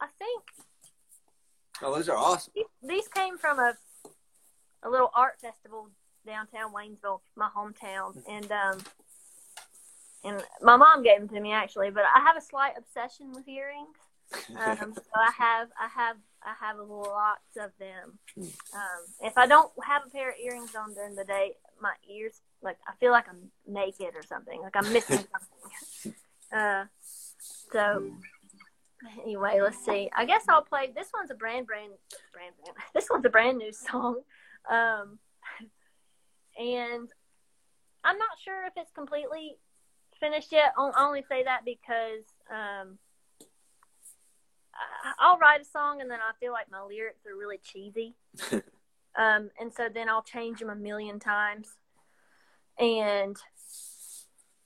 I 0.00 0.08
think 0.18 0.44
oh, 1.82 1.94
those 1.94 2.08
are 2.08 2.16
awesome. 2.16 2.52
these, 2.54 2.64
these 2.82 3.08
came 3.08 3.38
from 3.38 3.58
a 3.58 3.74
a 4.82 4.90
little 4.90 5.10
art 5.14 5.40
festival 5.40 5.88
downtown 6.26 6.72
Waynesville, 6.72 7.20
my 7.36 7.48
hometown, 7.56 8.22
and 8.28 8.50
um 8.52 8.78
and 10.24 10.42
my 10.60 10.76
mom 10.76 11.02
gave 11.02 11.20
them 11.20 11.28
to 11.28 11.40
me 11.40 11.52
actually. 11.52 11.90
But 11.90 12.04
I 12.14 12.20
have 12.20 12.36
a 12.36 12.40
slight 12.40 12.74
obsession 12.76 13.32
with 13.32 13.48
earrings. 13.48 13.96
Um, 14.58 14.92
so 14.94 15.02
I 15.14 15.30
have 15.36 15.68
I 15.80 15.88
have 15.88 16.16
I 16.42 16.54
have 16.60 16.78
lots 16.78 17.56
of 17.58 17.70
them. 17.78 18.18
Um, 18.36 19.02
if 19.22 19.38
I 19.38 19.46
don't 19.46 19.70
have 19.84 20.02
a 20.06 20.10
pair 20.10 20.30
of 20.30 20.36
earrings 20.42 20.74
on 20.74 20.94
during 20.94 21.14
the 21.14 21.24
day, 21.24 21.52
my 21.80 21.92
ears 22.10 22.40
like 22.62 22.78
I 22.86 22.92
feel 22.98 23.12
like 23.12 23.28
I'm 23.28 23.50
naked 23.66 24.14
or 24.14 24.22
something, 24.22 24.60
like 24.60 24.76
I'm 24.76 24.92
missing 24.92 25.18
something. 25.32 26.14
Uh, 26.52 26.84
so 27.72 28.10
anyway, 29.22 29.60
let's 29.60 29.84
see. 29.84 30.10
I 30.14 30.24
guess 30.24 30.44
I'll 30.48 30.62
play. 30.62 30.92
This 30.94 31.08
one's 31.14 31.30
a 31.30 31.34
brand 31.34 31.66
brand 31.66 31.92
brand 32.32 32.54
brand. 32.64 32.76
This 32.94 33.08
one's 33.10 33.24
a 33.24 33.30
brand 33.30 33.58
new 33.58 33.72
song, 33.72 34.20
um, 34.70 35.18
and 36.58 37.08
I'm 38.04 38.18
not 38.18 38.38
sure 38.42 38.66
if 38.66 38.72
it's 38.76 38.92
completely 38.92 39.56
finished 40.18 40.52
yet. 40.52 40.72
I'll 40.76 40.94
only 40.98 41.24
say 41.28 41.44
that 41.44 41.64
because 41.64 42.24
um, 42.50 42.98
I'll 45.18 45.38
write 45.38 45.60
a 45.60 45.64
song 45.64 46.00
and 46.00 46.10
then 46.10 46.20
I 46.20 46.32
feel 46.40 46.52
like 46.52 46.70
my 46.70 46.82
lyrics 46.82 47.26
are 47.26 47.36
really 47.36 47.58
cheesy, 47.58 48.14
um, 48.52 49.50
and 49.60 49.72
so 49.74 49.88
then 49.92 50.08
I'll 50.08 50.22
change 50.22 50.60
them 50.60 50.70
a 50.70 50.76
million 50.76 51.18
times, 51.20 51.68
and 52.78 53.36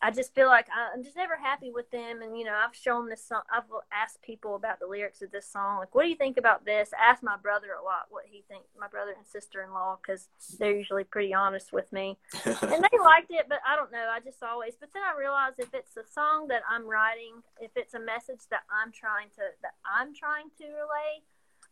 I 0.03 0.11
just 0.11 0.35
feel 0.35 0.47
like 0.49 0.67
I- 0.71 0.91
I'm 0.95 1.03
just 1.03 1.17
never 1.17 1.37
happy 1.37 1.71
with 1.71 1.91
them. 1.91 2.23
And 2.23 2.39
you 2.39 2.45
know, 2.45 2.55
I've 2.55 2.75
shown 2.75 3.09
this 3.09 3.23
song. 3.23 3.43
I've 3.55 3.65
asked 3.93 4.23
people 4.23 4.55
about 4.55 4.81
the 4.81 4.87
lyrics 4.87 5.21
of 5.23 5.31
this 5.31 5.47
song. 5.47 5.79
Like, 5.79 5.95
what 5.95 6.05
do 6.05 6.09
you 6.09 6.17
think 6.17 6.39
about 6.39 6.65
this? 6.65 6.91
I 6.99 7.11
ask 7.11 7.23
my 7.23 7.37
brother 7.37 7.69
a 7.79 7.85
lot 7.85 8.07
what 8.09 8.25
he 8.27 8.43
thinks. 8.49 8.69
My 8.79 8.89
brother 8.89 9.13
and 9.17 9.27
sister-in-law, 9.27 9.99
because 10.01 10.29
they're 10.59 10.75
usually 10.77 11.05
pretty 11.05 11.35
honest 11.35 11.73
with 11.73 11.93
me 11.93 12.19
and 12.45 12.57
they 12.85 12.99
liked 12.99 13.31
it, 13.31 13.47
but 13.49 13.61
I 13.67 13.77
don't 13.77 13.93
know. 13.93 14.09
I 14.11 14.21
just 14.21 14.43
always. 14.43 14.75
But 14.79 14.91
then 14.95 15.03
I 15.03 15.19
realized 15.19 15.59
if 15.59 15.75
it's 15.75 15.97
a 15.97 16.07
song 16.11 16.49
that 16.49 16.63
I'm 16.69 16.87
writing, 16.87 17.43
if 17.61 17.73
it's 17.77 17.95
a 17.95 18.01
message 18.01 18.41
that 18.51 18.63
I'm 18.71 18.93
trying 18.93 19.29
to 19.37 19.43
that 19.63 19.75
I'm 19.85 20.15
trying 20.15 20.51
to 20.59 20.65
relay, 20.65 21.23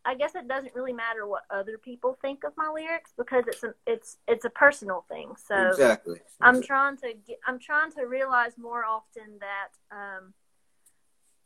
I 0.04 0.14
guess 0.14 0.34
it 0.34 0.48
doesn't 0.48 0.74
really 0.74 0.92
matter 0.92 1.26
what 1.26 1.42
other 1.50 1.76
people 1.76 2.16
think 2.22 2.44
of 2.44 2.52
my 2.56 2.70
lyrics 2.72 3.12
because 3.16 3.44
it's 3.46 3.62
a 3.62 3.74
it's 3.86 4.16
it's 4.26 4.44
a 4.44 4.50
personal 4.50 5.04
thing. 5.08 5.32
So 5.36 5.68
exactly. 5.68 6.20
I'm 6.40 6.62
trying 6.62 6.96
to 6.98 7.12
get. 7.26 7.38
I'm 7.46 7.58
trying 7.58 7.92
to 7.92 8.04
realize 8.04 8.52
more 8.58 8.84
often 8.84 9.38
that. 9.40 9.68
um 9.90 10.34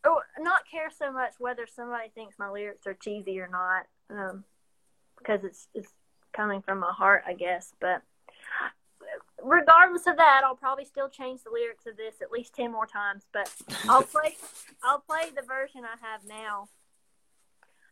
or 0.04 0.24
not 0.38 0.68
care 0.68 0.90
so 0.90 1.12
much 1.12 1.34
whether 1.38 1.66
somebody 1.66 2.08
thinks 2.14 2.38
my 2.38 2.50
lyrics 2.50 2.86
are 2.86 2.94
cheesy 2.94 3.38
or 3.38 3.48
not, 3.48 3.86
um, 4.10 4.44
because 5.18 5.44
it's 5.44 5.68
it's 5.74 5.92
coming 6.32 6.62
from 6.62 6.80
my 6.80 6.92
heart, 6.92 7.22
I 7.26 7.34
guess. 7.34 7.72
But 7.80 8.02
regardless 9.42 10.06
of 10.06 10.16
that, 10.16 10.42
I'll 10.44 10.56
probably 10.56 10.84
still 10.84 11.08
change 11.08 11.42
the 11.44 11.50
lyrics 11.50 11.86
of 11.86 11.96
this 11.96 12.20
at 12.20 12.32
least 12.32 12.54
ten 12.54 12.72
more 12.72 12.86
times. 12.86 13.24
But 13.32 13.52
I'll 13.88 14.02
play 14.02 14.36
I'll 14.82 15.00
play 15.00 15.30
the 15.34 15.42
version 15.42 15.82
I 15.84 15.96
have 16.04 16.22
now. 16.26 16.68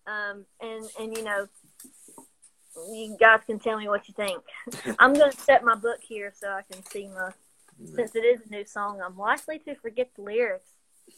Um, 0.06 0.44
and 0.60 0.84
and 0.98 1.16
you 1.16 1.22
know, 1.22 1.46
you 2.90 3.16
guys 3.18 3.40
can 3.46 3.58
tell 3.58 3.78
me 3.78 3.88
what 3.88 4.08
you 4.08 4.14
think. 4.14 4.42
I'm 4.98 5.12
gonna 5.14 5.32
set 5.32 5.64
my 5.64 5.74
book 5.74 6.00
here 6.00 6.32
so 6.34 6.48
I 6.48 6.62
can 6.70 6.84
see 6.86 7.08
my. 7.08 7.30
Since 7.94 8.14
it 8.14 8.26
is 8.26 8.40
a 8.46 8.50
new 8.50 8.66
song, 8.66 9.00
I'm 9.02 9.16
likely 9.16 9.58
to 9.60 9.74
forget 9.74 10.10
the 10.14 10.20
lyrics, 10.20 10.68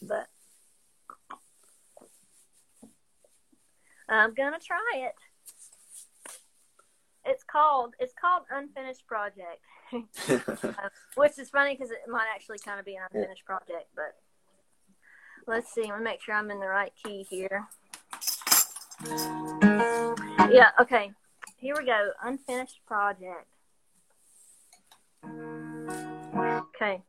but 0.00 0.28
I'm 4.08 4.34
gonna 4.34 4.58
try 4.64 4.78
it. 4.94 5.14
It's 7.24 7.44
called 7.44 7.94
it's 7.98 8.12
called 8.20 8.44
Unfinished 8.50 9.06
Project, 9.06 9.60
uh, 9.92 10.88
which 11.16 11.38
is 11.38 11.50
funny 11.50 11.74
because 11.74 11.90
it 11.90 11.98
might 12.08 12.26
actually 12.34 12.58
kind 12.58 12.78
of 12.78 12.86
be 12.86 12.96
an 12.96 13.02
unfinished 13.12 13.44
project. 13.44 13.88
But 13.94 14.16
let's 15.46 15.72
see. 15.72 15.82
Let 15.82 15.98
me 15.98 16.04
make 16.04 16.22
sure 16.22 16.34
I'm 16.34 16.50
in 16.50 16.60
the 16.60 16.66
right 16.66 16.92
key 17.04 17.26
here. 17.28 17.68
Yeah. 20.50 20.70
Okay. 20.80 21.12
Here 21.56 21.74
we 21.78 21.86
go. 21.86 22.10
Unfinished 22.22 22.80
project. 22.86 23.46
Okay. 26.76 27.02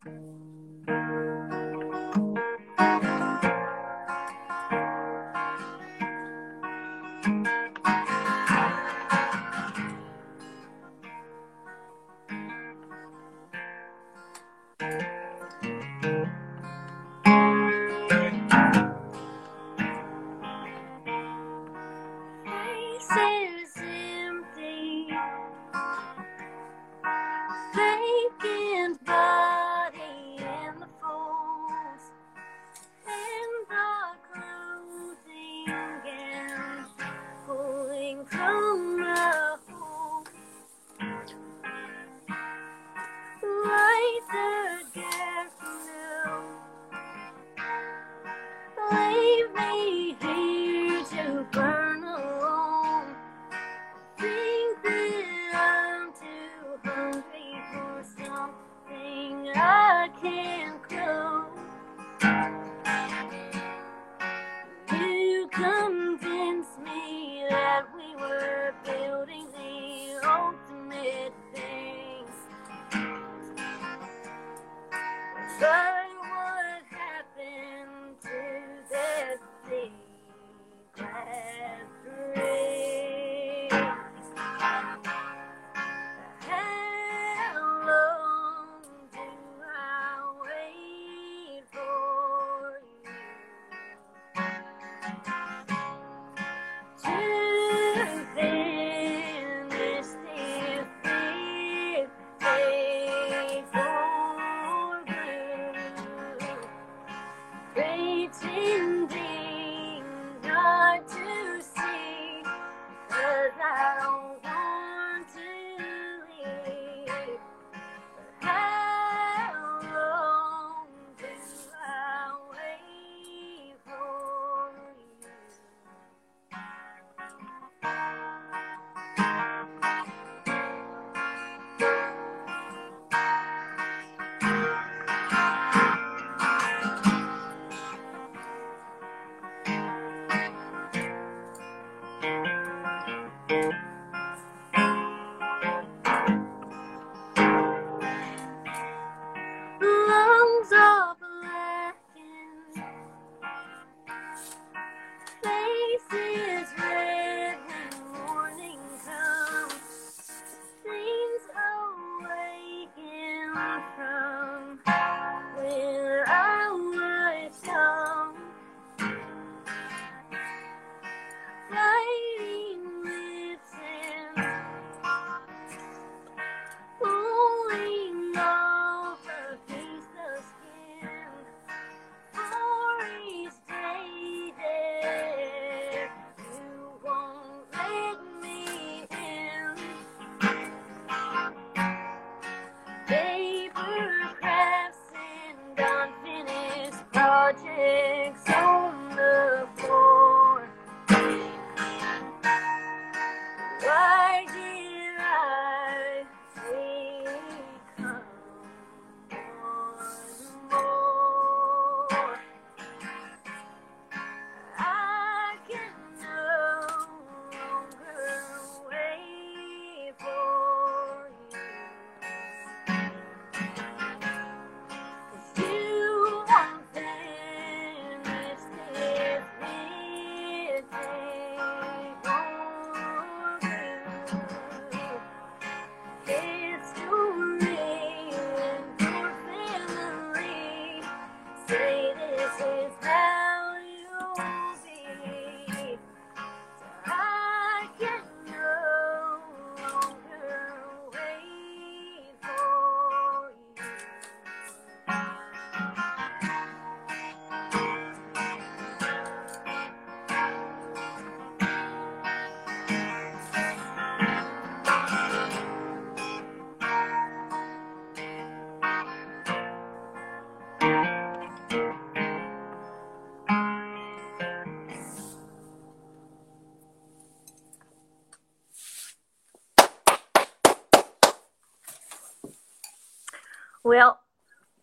Well, 283.94 284.20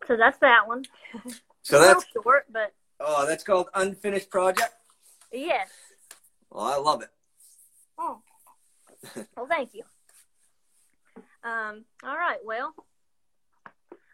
so 0.07 0.17
that's 0.17 0.39
that 0.39 0.69
one. 0.69 0.85
So 1.63 1.81
that's 1.81 2.07
short, 2.13 2.47
but 2.49 2.73
oh, 3.01 3.27
that's 3.27 3.43
called 3.43 3.67
unfinished 3.75 4.31
project. 4.31 4.73
yes. 5.33 5.69
Well, 6.49 6.65
I 6.65 6.77
love 6.77 7.03
it. 7.03 7.09
Oh. 7.99 8.23
well, 9.37 9.49
thank 9.49 9.75
you. 9.75 9.83
Um, 11.43 11.87
all 12.05 12.17
right. 12.17 12.39
Well, 12.45 12.73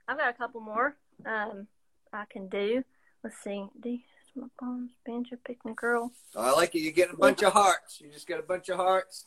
I've 0.08 0.16
got 0.16 0.30
a 0.30 0.32
couple 0.32 0.62
more 0.62 0.96
um, 1.26 1.66
I 2.14 2.24
can 2.30 2.48
do. 2.48 2.82
Let's 3.22 3.36
see. 3.44 3.66
D, 3.78 4.02
my 4.34 4.46
bones, 4.58 4.92
banjo, 5.04 5.36
picnic 5.46 5.76
girl. 5.76 6.10
Oh, 6.34 6.42
I 6.42 6.52
like 6.52 6.74
it. 6.74 6.80
You 6.80 6.90
get 6.90 7.12
a 7.12 7.16
bunch 7.16 7.42
of 7.42 7.52
hearts. 7.52 8.00
You 8.00 8.10
just 8.10 8.26
get 8.26 8.40
a 8.40 8.42
bunch 8.42 8.70
of 8.70 8.76
hearts. 8.78 9.26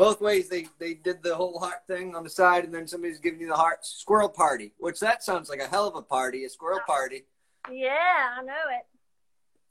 Both 0.00 0.22
ways. 0.22 0.48
They 0.48 0.66
they 0.78 0.94
did 0.94 1.22
the 1.22 1.34
whole 1.34 1.58
heart 1.58 1.86
thing 1.86 2.16
on 2.16 2.24
the 2.24 2.30
side, 2.30 2.64
and 2.64 2.74
then 2.74 2.88
somebody's 2.88 3.20
giving 3.20 3.38
you 3.38 3.48
the 3.48 3.54
heart 3.54 3.84
Squirrel 3.84 4.30
party, 4.30 4.72
which 4.78 4.98
that 5.00 5.22
sounds 5.22 5.50
like 5.50 5.60
a 5.60 5.66
hell 5.66 5.86
of 5.86 5.94
a 5.94 6.00
party. 6.00 6.46
A 6.46 6.48
squirrel 6.48 6.80
party. 6.86 7.26
yeah, 7.70 8.38
I 8.38 8.42
know 8.42 8.64
it. 8.70 8.86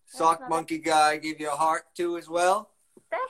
Sock 0.05 0.47
monkey 0.47 0.77
guy 0.77 1.17
gave 1.17 1.39
you 1.39 1.47
a 1.47 1.55
heart 1.55 1.85
too 1.97 2.15
as 2.15 2.29
well. 2.29 2.69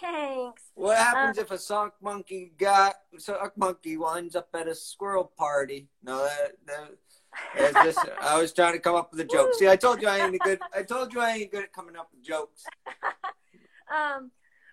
Thanks. 0.01 0.63
What 0.76 0.97
happens 0.97 1.38
Uh, 1.38 1.41
if 1.43 1.51
a 1.51 1.57
sock 1.57 1.93
monkey 2.01 2.51
guy, 2.57 2.93
sock 3.17 3.53
monkey 3.55 3.95
winds 3.95 4.35
up 4.35 4.49
at 4.53 4.67
a 4.67 4.76
squirrel 4.76 5.31
party? 5.38 5.88
No, 6.03 6.27
that, 6.67 7.76
just, 7.85 7.99
I 8.21 8.41
was 8.41 8.51
trying 8.51 8.73
to 8.73 8.80
come 8.80 8.95
up 8.95 9.13
with 9.13 9.21
a 9.21 9.23
joke. 9.23 9.53
See, 9.53 9.69
I 9.69 9.77
told 9.77 10.01
you 10.01 10.09
I 10.09 10.17
ain't 10.17 10.38
good. 10.41 10.59
I 10.76 10.84
told 10.84 11.13
you 11.13 11.21
I 11.21 11.30
ain't 11.30 11.51
good 11.51 11.63
at 11.63 11.71
coming 11.71 11.95
up 11.95 12.09
with 12.13 12.26
jokes. 12.26 12.65
um, 13.89 14.31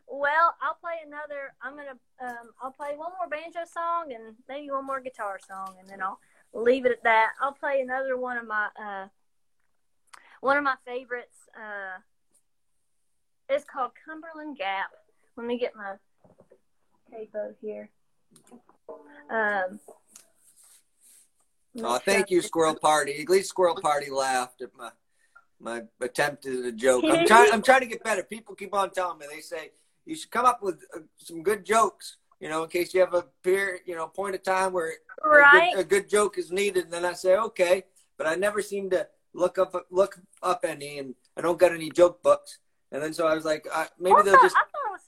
well, 0.09 0.55
I'll 0.63 0.75
play 0.81 0.97
another. 1.05 1.55
I'm 1.61 1.77
gonna. 1.77 1.99
Um, 2.21 2.51
I'll 2.63 2.73
play 2.73 2.91
one 2.97 3.13
more 3.19 3.29
banjo 3.29 3.61
song 3.71 4.13
and 4.15 4.37
maybe 4.49 4.71
one 4.71 4.87
more 4.87 5.01
guitar 5.01 5.39
song, 5.47 5.77
and 5.81 5.89
then 5.89 6.03
I'll 6.03 6.21
leave 6.53 6.87
it 6.87 6.93
at 6.93 7.03
that. 7.03 7.31
I'll 7.41 7.53
play 7.53 7.81
another 7.81 8.17
one 8.17 8.39
of 8.39 8.47
my 8.47 8.69
uh, 8.81 9.09
one 10.41 10.57
of 10.57 10.65
my 10.65 10.77
favorites. 10.85 11.37
Uh, 11.57 11.99
it's 13.49 13.65
called 13.65 13.93
Cumberland 14.05 14.59
Gap. 14.59 14.91
Let 15.37 15.47
me 15.47 15.59
get 15.59 15.75
my 15.75 15.95
capo 17.11 17.55
here. 17.61 17.91
Um. 19.31 19.81
Oh, 21.79 21.99
thank 21.99 22.31
you, 22.31 22.41
Squirrel 22.41 22.77
Party. 22.77 23.21
At 23.21 23.29
least 23.29 23.51
Squirrel 23.51 23.79
Party 23.83 24.11
laughed 24.11 24.63
at 24.63 24.71
my 24.77 24.91
my 25.59 25.83
attempt 26.01 26.47
at 26.47 26.65
a 26.65 26.73
joke. 26.73 27.05
I'm 27.09 27.27
trying. 27.27 27.53
I'm 27.53 27.63
trying 27.63 27.81
to 27.81 27.87
get 27.87 28.05
better. 28.05 28.23
People 28.23 28.55
keep 28.55 28.73
on 28.73 28.91
telling 28.91 29.19
me. 29.19 29.27
They 29.29 29.41
say 29.41 29.73
you 30.07 30.15
should 30.15 30.31
come 30.31 30.47
up 30.47 30.63
with 30.63 30.83
uh, 30.95 31.01
some 31.19 31.43
good 31.43 31.65
jokes. 31.65 32.17
You 32.41 32.49
know, 32.49 32.63
in 32.65 32.71
case 32.71 32.95
you 32.95 33.01
have 33.01 33.15
a 33.15 33.25
period, 33.43 33.83
you 33.87 33.97
know, 33.97 34.07
point 34.07 34.35
of 34.35 34.43
time 34.43 34.73
where 34.73 34.93
a 35.25 35.51
good, 35.53 35.79
a 35.79 35.85
good 35.85 36.09
joke 36.09 36.39
is 36.39 36.53
needed. 36.53 36.85
And 36.85 36.93
then 36.93 37.05
I 37.05 37.15
say, 37.15 37.37
okay, 37.37 37.85
but 38.19 38.27
I 38.27 38.35
never 38.35 38.63
seem 38.63 38.91
to 38.91 39.09
look 39.33 39.59
up 39.59 39.75
look 39.91 40.19
up 40.43 40.65
any, 40.65 40.99
and 40.99 41.15
I 41.37 41.41
don't 41.41 41.59
got 41.59 41.73
any 41.73 41.91
joke 41.91 42.23
books. 42.23 42.59
And 42.93 43.03
then 43.03 43.13
so 43.13 43.27
I 43.27 43.35
was 43.35 43.45
like, 43.45 43.67
uh, 43.73 43.87
maybe 43.99 44.17
I 44.17 44.23
they'll 44.23 44.35
just. 44.35 44.57
I 44.57 44.61
thought 44.61 44.87
it 44.87 44.93
was. 44.93 45.01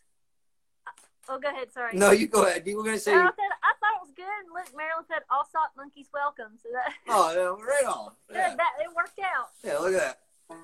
Oh, 1.30 1.38
go 1.38 1.48
ahead. 1.48 1.70
Sorry. 1.72 1.96
No, 1.96 2.10
you 2.10 2.26
go 2.26 2.46
ahead. 2.46 2.66
You 2.66 2.78
were 2.78 2.84
gonna 2.84 2.98
say, 2.98 3.12
I, 3.12 3.24
said, 3.24 3.52
I 3.62 3.72
thought 3.80 3.96
it 3.96 4.02
was 4.02 4.12
good. 4.16 4.24
And 4.24 4.54
look, 4.54 4.74
Marilyn 4.76 5.04
said, 5.08 5.22
"All 5.30 5.46
sock 5.52 5.72
monkeys 5.76 6.08
welcome." 6.12 6.58
So 6.62 6.70
that, 6.72 6.94
oh, 7.08 7.32
yeah, 7.34 7.64
right 7.64 7.84
on. 7.86 8.12
Yeah, 8.32 8.54
that 8.56 8.70
it 8.80 8.88
worked 8.96 9.18
out. 9.20 9.50
yeah, 9.62 9.78
look 9.78 9.94
at 9.94 10.18
that. 10.48 10.60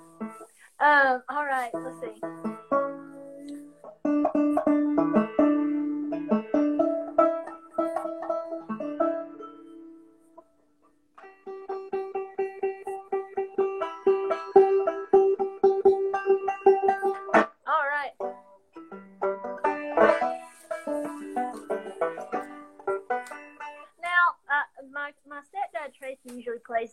Um. 0.80 1.22
All 1.28 1.44
right. 1.44 1.70
Let's 1.74 2.00
see. 2.00 2.60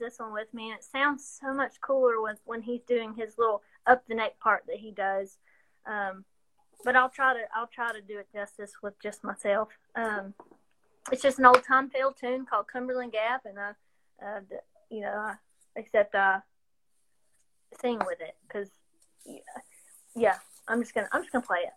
This 0.01 0.19
one 0.19 0.33
with 0.33 0.53
me, 0.53 0.71
and 0.71 0.79
it 0.79 0.83
sounds 0.83 1.39
so 1.41 1.53
much 1.53 1.79
cooler 1.79 2.21
when 2.21 2.35
when 2.45 2.61
he's 2.61 2.81
doing 2.81 3.13
his 3.13 3.37
little 3.37 3.61
up 3.85 4.05
the 4.07 4.15
neck 4.15 4.39
part 4.39 4.63
that 4.67 4.77
he 4.77 4.91
does. 4.91 5.37
Um, 5.85 6.25
but 6.83 6.95
I'll 6.95 7.09
try 7.09 7.33
to 7.33 7.41
I'll 7.55 7.67
try 7.67 7.93
to 7.93 8.01
do 8.01 8.17
it 8.19 8.27
justice 8.33 8.73
with 8.81 8.99
just 9.01 9.23
myself. 9.23 9.69
Um, 9.95 10.33
it's 11.11 11.21
just 11.21 11.37
an 11.39 11.45
old 11.45 11.63
time 11.63 11.89
fiddle 11.89 12.11
tune 12.11 12.45
called 12.45 12.67
Cumberland 12.67 13.11
Gap, 13.11 13.45
and 13.45 13.59
I, 13.59 13.71
uh, 14.23 14.41
you 14.89 15.01
know, 15.01 15.13
I, 15.13 15.35
except 15.75 16.15
I 16.15 16.39
sing 17.79 17.99
with 18.05 18.21
it 18.21 18.35
because, 18.47 18.69
yeah, 19.25 19.41
yeah, 20.15 20.37
I'm 20.67 20.81
just 20.81 20.93
gonna 20.93 21.07
I'm 21.11 21.21
just 21.21 21.31
gonna 21.31 21.45
play 21.45 21.65
it. 21.65 21.71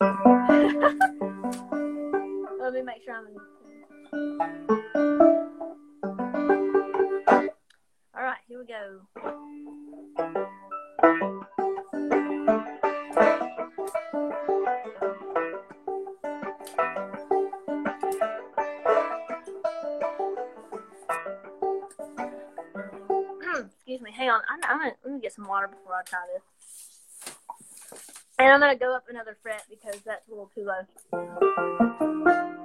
Let 2.60 2.72
me 2.72 2.82
make 2.82 3.02
sure 3.04 3.14
I'm 3.14 3.26
in. 3.26 3.36
All 8.16 8.22
right, 8.22 8.38
here 8.48 8.58
we 8.58 8.66
go. 8.66 9.02
Me. 24.06 24.12
Hang 24.16 24.30
on. 24.30 24.40
I'm, 24.48 24.60
I'm 24.70 24.78
gonna, 24.78 24.94
let 25.04 25.14
me 25.14 25.20
get 25.20 25.32
some 25.32 25.46
water 25.46 25.68
before 25.68 25.94
I 25.94 26.02
try 26.04 26.20
this. 26.32 26.42
And 28.38 28.48
I'm 28.48 28.60
gonna 28.60 28.76
go 28.76 28.94
up 28.94 29.04
another 29.08 29.36
fret 29.42 29.64
because 29.68 30.00
that's 30.04 30.26
a 30.28 30.30
little 30.30 30.50
too 30.54 30.64
low. 30.64 32.55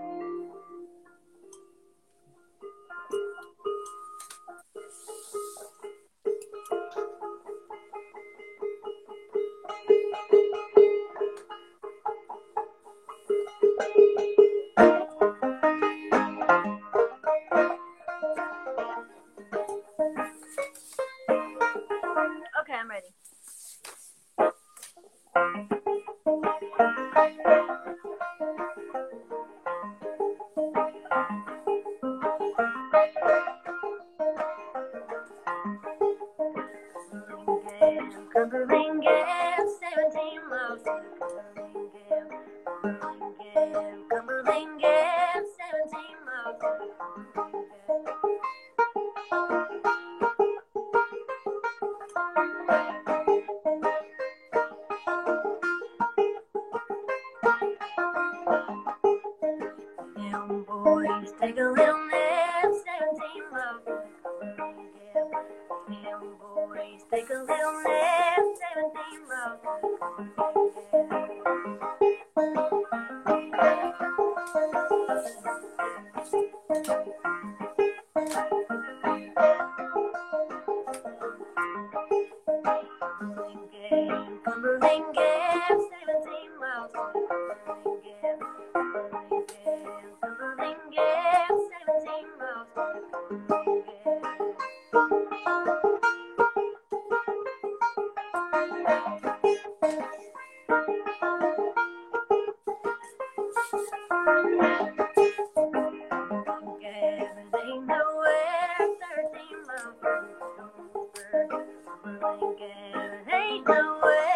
and 112.39 113.33
ain't 113.33 113.67
no 113.67 113.99
way. 114.03 114.30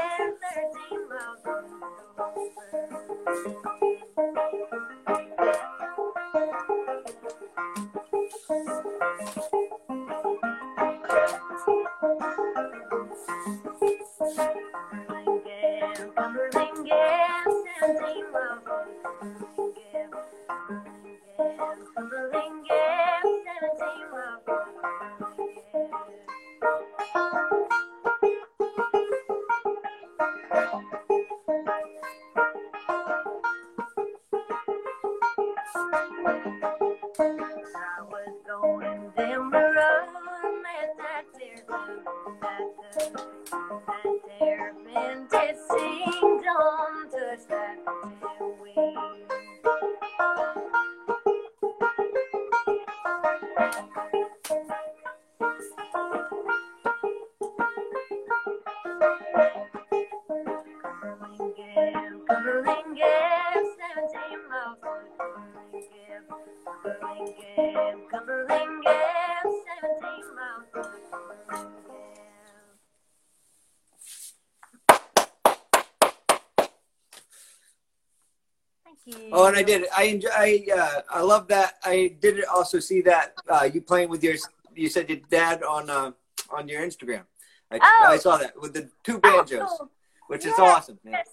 I 79.56 79.64
did. 79.64 79.86
I 79.96 80.04
enjoy. 80.04 80.30
I 80.36 80.66
uh, 80.76 81.02
I 81.10 81.22
love 81.22 81.48
that. 81.48 81.76
I 81.84 82.16
did 82.20 82.44
also 82.46 82.80
see 82.80 83.02
that 83.02 83.34
uh, 83.50 83.70
you 83.74 83.82
playing 83.82 84.10
with 84.10 84.24
your. 84.24 84.36
You 84.76 84.90
said 84.90 85.10
your 85.10 85.20
dad 85.30 85.64
on 85.64 85.90
uh, 85.90 86.12
on 86.52 86.68
your 86.68 86.82
Instagram. 86.82 87.24
I, 87.72 87.80
Oh. 87.82 88.06
I 88.10 88.18
saw 88.18 88.38
that 88.38 88.60
with 88.62 88.74
the 88.74 88.90
two 89.04 89.20
banjos, 89.20 89.68
Oh, 89.80 89.90
which 90.28 90.46
is 90.46 90.54
awesome. 90.60 91.00
Man. 91.04 91.14
Yes. 91.14 91.30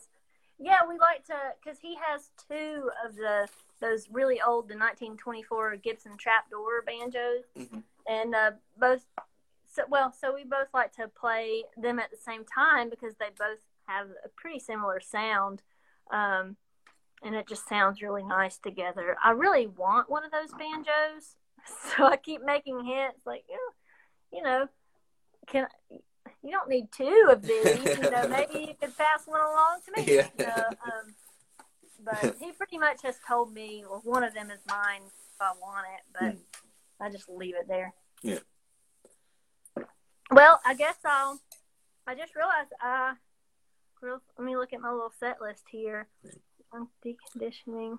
Yeah, 0.59 0.79
we 0.89 0.97
like 0.99 1.25
to 1.27 1.35
because 1.63 1.79
he 1.81 1.97
has 1.97 2.31
two 2.49 2.89
of 3.05 3.17
the 3.17 3.49
those 3.81 4.09
really 4.11 4.41
old 4.41 4.69
the 4.69 4.77
1924 4.77 5.77
Gibson 5.77 6.17
trapdoor 6.17 6.83
banjos, 6.83 7.45
Mhm. 7.59 7.83
and 8.09 8.35
uh, 8.35 8.53
both. 8.79 9.05
So 9.69 9.83
well, 9.89 10.13
so 10.13 10.33
we 10.35 10.45
both 10.45 10.69
like 10.73 10.93
to 10.97 11.09
play 11.09 11.65
them 11.77 11.99
at 11.99 12.11
the 12.11 12.17
same 12.17 12.45
time 12.45 12.91
because 12.91 13.15
they 13.17 13.31
both 13.37 13.59
have 13.87 14.09
a 14.25 14.29
pretty 14.29 14.61
similar 14.61 15.01
sound, 15.01 15.63
um, 16.13 16.57
and 17.23 17.35
it 17.35 17.49
just 17.49 17.69
sounds 17.69 18.03
really 18.03 18.23
nice 18.23 18.59
together. 18.59 19.17
I 19.23 19.31
really 19.31 19.67
want 19.67 20.11
one 20.11 20.25
of 20.25 20.31
those 20.31 20.53
banjos, 20.59 21.37
so 21.97 22.07
I 22.07 22.17
keep 22.17 22.43
making 22.45 22.85
hints 22.85 23.21
like, 23.27 23.45
you 23.49 23.57
know, 23.57 24.39
you 24.39 24.43
know, 24.43 24.69
can 25.47 25.67
you 26.43 26.51
don't 26.51 26.69
need 26.69 26.91
two 26.93 27.29
of 27.31 27.43
these. 27.43 27.85
You 27.85 28.11
know, 28.11 28.29
maybe 28.29 28.67
you 28.67 28.75
could 28.81 28.97
pass 28.97 29.27
one 29.27 29.41
along 29.41 29.81
to 29.87 29.93
me. 29.97 30.17
Yeah. 30.17 30.29
You 30.39 30.47
know, 30.47 30.65
um, 30.85 31.15
but 32.05 32.37
he 32.41 32.53
pretty 32.53 32.79
much 32.79 33.03
has 33.03 33.17
told 33.27 33.53
me, 33.53 33.85
well, 33.89 34.01
one 34.05 34.25
of 34.25 34.35
them 34.35 34.51
is 34.51 34.61
mine 34.69 35.03
if 35.05 35.41
I 35.41 35.53
want 35.61 35.87
it, 35.95 36.03
but 36.99 37.05
I 37.05 37.11
just 37.11 37.29
leave 37.29 37.55
it 37.55 37.69
there. 37.69 37.95
Yeah. 38.23 38.39
Well, 40.31 40.61
I 40.65 40.75
guess 40.75 40.97
I'll. 41.05 41.41
I 42.07 42.15
just 42.15 42.35
realized 42.35 42.73
I. 42.81 43.15
real- 44.01 44.23
Let 44.37 44.45
me 44.45 44.57
look 44.57 44.73
at 44.73 44.81
my 44.81 44.91
little 44.91 45.13
set 45.21 45.41
list 45.41 45.65
here. 45.71 46.09
Deconditioning. 47.05 47.99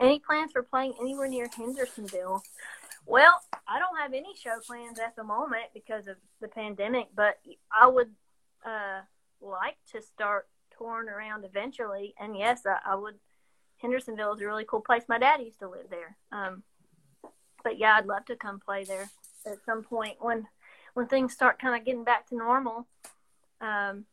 Any 0.00 0.18
plans 0.18 0.52
for 0.52 0.62
playing 0.62 0.94
anywhere 1.00 1.28
near 1.28 1.48
Hendersonville? 1.56 2.42
Well, 3.06 3.40
I 3.68 3.78
don't 3.78 3.96
have 3.98 4.12
any 4.12 4.34
show 4.34 4.58
plans 4.66 4.98
at 4.98 5.16
the 5.16 5.24
moment 5.24 5.66
because 5.72 6.06
of 6.06 6.16
the 6.40 6.48
pandemic, 6.48 7.08
but 7.14 7.38
I 7.72 7.86
would 7.86 8.10
uh, 8.64 9.00
like 9.40 9.76
to 9.92 10.02
start 10.02 10.48
touring 10.76 11.08
around 11.08 11.44
eventually. 11.44 12.14
And 12.18 12.36
yes, 12.36 12.62
I, 12.66 12.92
I 12.92 12.94
would. 12.96 13.14
Hendersonville 13.78 14.34
is 14.34 14.40
a 14.40 14.46
really 14.46 14.64
cool 14.64 14.80
place. 14.80 15.04
My 15.08 15.18
dad 15.18 15.40
used 15.40 15.60
to 15.60 15.68
live 15.68 15.88
there. 15.90 16.16
Um, 16.32 16.62
but 17.62 17.78
yeah, 17.78 17.94
I'd 17.96 18.06
love 18.06 18.24
to 18.26 18.36
come 18.36 18.60
play 18.60 18.84
there 18.84 19.08
at 19.44 19.64
some 19.64 19.82
point 19.82 20.16
when 20.20 20.46
when 20.94 21.06
things 21.06 21.32
start 21.32 21.60
kind 21.60 21.78
of 21.78 21.84
getting 21.84 22.04
back 22.04 22.26
to 22.28 22.36
normal. 22.36 22.86
Um, 23.60 24.06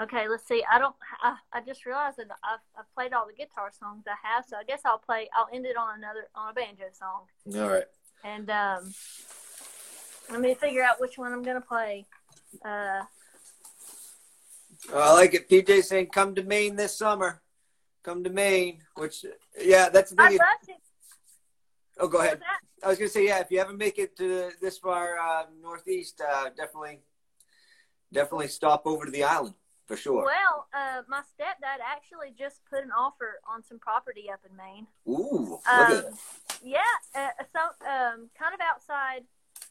okay, 0.00 0.28
let's 0.28 0.46
see. 0.46 0.62
I 0.70 0.78
don't. 0.78 0.94
I, 1.22 1.36
I 1.52 1.60
just 1.60 1.86
realized 1.86 2.18
that 2.18 2.26
I've, 2.44 2.60
I've 2.78 2.94
played 2.94 3.12
all 3.12 3.26
the 3.26 3.32
guitar 3.32 3.70
songs 3.78 4.04
I 4.06 4.14
have, 4.26 4.44
so 4.46 4.56
I 4.56 4.64
guess 4.64 4.80
I'll 4.84 4.98
play. 4.98 5.28
I'll 5.34 5.48
end 5.52 5.66
it 5.66 5.76
on 5.76 5.98
another 5.98 6.28
on 6.34 6.50
a 6.50 6.54
banjo 6.54 6.84
song, 6.92 7.22
All 7.60 7.68
right. 7.70 7.84
and 8.24 8.50
um, 8.50 8.94
let 10.30 10.40
me 10.40 10.54
figure 10.54 10.82
out 10.82 11.00
which 11.00 11.18
one 11.18 11.32
I'm 11.32 11.42
gonna 11.42 11.60
play. 11.60 12.06
Uh, 12.64 13.02
Oh, 14.92 14.98
I 14.98 15.12
like 15.12 15.34
it. 15.34 15.48
PJ 15.48 15.82
saying, 15.84 16.06
"Come 16.06 16.34
to 16.36 16.42
Maine 16.42 16.74
this 16.74 16.96
summer. 16.96 17.42
Come 18.02 18.24
to 18.24 18.30
Maine." 18.30 18.80
Which, 18.94 19.26
yeah, 19.60 19.90
that's 19.90 20.10
the 20.10 20.16
thing. 20.16 20.38
Oh, 21.98 22.08
go 22.08 22.20
ahead. 22.20 22.40
I 22.82 22.88
was 22.88 22.96
gonna 22.96 23.10
say, 23.10 23.26
yeah, 23.26 23.40
if 23.40 23.50
you 23.50 23.60
ever 23.60 23.74
make 23.74 23.98
it 23.98 24.16
to 24.16 24.50
this 24.62 24.78
far 24.78 25.18
uh, 25.18 25.44
northeast, 25.60 26.22
uh, 26.26 26.48
definitely, 26.56 27.00
definitely 28.10 28.48
stop 28.48 28.86
over 28.86 29.04
to 29.04 29.10
the 29.10 29.22
island 29.22 29.54
for 29.90 29.96
sure. 29.96 30.24
Well, 30.24 30.68
uh, 30.72 31.02
my 31.08 31.18
stepdad 31.18 31.80
actually 31.84 32.32
just 32.38 32.60
put 32.70 32.84
an 32.84 32.90
offer 32.96 33.40
on 33.52 33.64
some 33.64 33.80
property 33.80 34.30
up 34.32 34.38
in 34.48 34.56
Maine. 34.56 34.86
Ooh, 35.08 35.50
look 35.50 35.68
Um, 35.68 35.80
at 35.80 35.88
that. 36.04 36.60
Yeah, 36.62 36.78
uh, 37.16 37.30
some 37.52 37.70
um, 37.84 38.30
kind 38.38 38.54
of 38.54 38.60
outside 38.60 39.22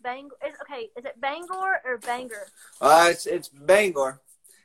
Bangor. 0.03 0.35
Is, 0.45 0.55
okay, 0.63 0.89
is 0.97 1.05
it 1.05 1.19
Bangor 1.21 1.79
or 1.85 1.97
Bangor? 1.99 2.47
Uh, 2.81 3.07
it's 3.11 3.25
it's 3.27 3.47
Bangor. 3.47 4.19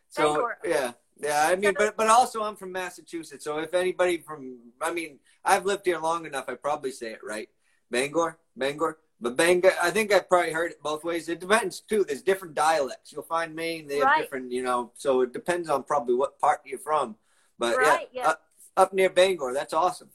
So 0.08 0.34
Bangor. 0.34 0.58
yeah, 0.64 0.92
yeah. 1.18 1.46
I 1.48 1.54
mean, 1.54 1.74
but 1.78 1.96
but 1.96 2.08
also 2.08 2.42
I'm 2.42 2.56
from 2.56 2.72
Massachusetts, 2.72 3.44
so 3.44 3.58
if 3.58 3.74
anybody 3.74 4.18
from, 4.18 4.58
I 4.80 4.92
mean, 4.92 5.20
I've 5.44 5.66
lived 5.66 5.86
here 5.86 6.00
long 6.00 6.26
enough. 6.26 6.46
I 6.48 6.54
probably 6.54 6.90
say 6.90 7.12
it 7.12 7.20
right. 7.22 7.48
Bangor, 7.92 8.38
Bangor, 8.56 8.98
but 9.24 9.38
Bangor. 9.38 9.72
I 9.82 9.90
think 9.90 10.12
I've 10.12 10.28
probably 10.28 10.52
heard 10.52 10.72
it 10.72 10.82
both 10.82 11.02
ways. 11.02 11.30
It 11.30 11.40
depends 11.40 11.80
too. 11.80 12.04
There's 12.04 12.20
different 12.20 12.54
dialects. 12.54 13.10
You'll 13.10 13.22
find 13.22 13.56
Maine. 13.56 13.88
They 13.88 14.00
have 14.00 14.18
different, 14.18 14.52
you 14.52 14.62
know. 14.62 14.92
So 14.96 15.22
it 15.22 15.32
depends 15.32 15.70
on 15.70 15.82
probably 15.82 16.14
what 16.14 16.38
part 16.38 16.60
you're 16.66 16.78
from. 16.78 17.16
But 17.58 17.78
Right, 17.78 18.06
yeah, 18.12 18.22
yeah. 18.22 18.28
Up, 18.28 18.42
up 18.76 18.92
near 18.92 19.08
Bangor. 19.08 19.54
That's 19.54 19.72
awesome. 19.72 20.10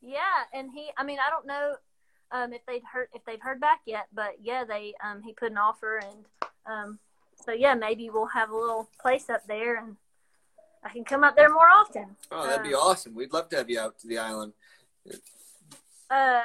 Yeah, 0.00 0.18
and 0.52 0.72
he. 0.72 0.90
I 0.98 1.04
mean, 1.04 1.18
I 1.24 1.30
don't 1.30 1.46
know 1.46 1.76
um, 2.32 2.52
if 2.52 2.66
they'd 2.66 2.82
heard 2.92 3.08
if 3.14 3.24
they've 3.24 3.40
heard 3.40 3.60
back 3.60 3.82
yet, 3.86 4.08
but 4.12 4.32
yeah, 4.42 4.64
they 4.64 4.94
um, 5.04 5.22
he 5.22 5.32
put 5.32 5.52
an 5.52 5.58
offer, 5.58 5.98
and 5.98 6.50
um, 6.66 6.98
so 7.46 7.52
yeah, 7.52 7.74
maybe 7.74 8.10
we'll 8.10 8.26
have 8.26 8.50
a 8.50 8.56
little 8.56 8.88
place 9.00 9.30
up 9.30 9.46
there, 9.46 9.76
and 9.76 9.96
I 10.82 10.88
can 10.88 11.04
come 11.04 11.22
up 11.22 11.36
there 11.36 11.48
more 11.48 11.68
often. 11.68 12.16
Oh, 12.32 12.44
that'd 12.44 12.64
be 12.64 12.74
Uh, 12.74 12.78
awesome. 12.78 13.14
We'd 13.14 13.32
love 13.32 13.48
to 13.50 13.56
have 13.58 13.70
you 13.70 13.78
out 13.78 14.00
to 14.00 14.08
the 14.08 14.18
island. 14.18 14.52
Uh, 16.10 16.42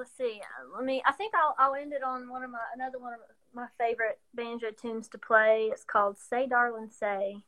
let's 0.00 0.16
see. 0.16 0.40
uh, 0.40 0.76
Let 0.76 0.84
me. 0.84 1.02
I 1.06 1.12
think 1.12 1.34
I'll 1.34 1.54
I'll 1.58 1.74
end 1.74 1.92
it 1.92 2.02
on 2.02 2.28
one 2.30 2.42
of 2.42 2.50
my 2.50 2.58
another 2.74 2.98
one 2.98 3.12
of 3.12 3.20
my 3.54 3.66
favorite 3.78 4.18
banjo 4.34 4.70
tunes 4.70 5.08
to 5.08 5.18
play. 5.18 5.68
It's 5.70 5.84
called 5.84 6.16
"Say 6.18 6.46
Darling 6.46 6.88
Say." 6.90 7.42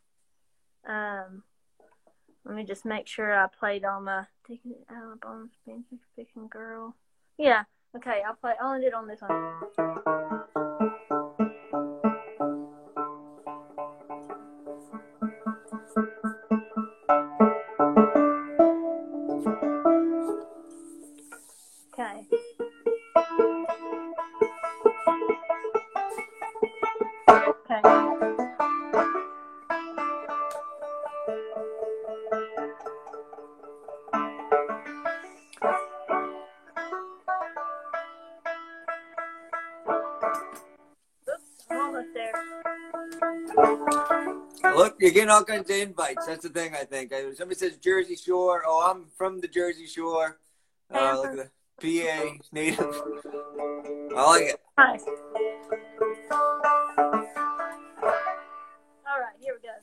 Um, 0.86 1.42
let 2.44 2.54
me 2.54 2.64
just 2.64 2.84
make 2.84 3.08
sure 3.08 3.32
I 3.32 3.46
played 3.46 3.84
all 3.84 4.00
my 4.02 4.24
taking 4.46 4.72
it 4.72 4.84
out 4.90 5.20
on 5.24 5.48
banjo 5.66 5.96
picking 6.14 6.48
girl. 6.48 6.94
Yeah. 7.38 7.64
Okay. 7.96 8.22
I'll 8.26 8.34
play. 8.34 8.52
I'll 8.60 8.74
end 8.74 8.84
it 8.84 8.92
on 8.94 9.08
this 9.08 9.22
one. 9.22 11.21
Getting 45.22 45.32
all 45.32 45.44
kinds 45.44 45.70
of 45.70 45.76
invites. 45.76 46.26
That's 46.26 46.42
the 46.42 46.48
thing. 46.48 46.74
I 46.74 46.84
think 46.84 47.12
Uh, 47.12 47.32
somebody 47.34 47.56
says 47.58 47.76
Jersey 47.76 48.16
Shore. 48.16 48.64
Oh, 48.66 48.90
I'm 48.90 49.06
from 49.16 49.40
the 49.40 49.46
Jersey 49.46 49.86
Shore. 49.86 50.38
Uh, 50.92 51.16
look 51.16 51.38
at 51.38 51.50
the 51.78 52.00
PA 52.00 52.34
native. 52.50 52.80
I 54.16 54.26
like 54.26 54.42
it. 54.42 54.60
Nice. 54.76 55.04
All 59.06 59.20
right, 59.20 59.36
here 59.38 59.54
we 59.54 59.60
go. 59.62 59.74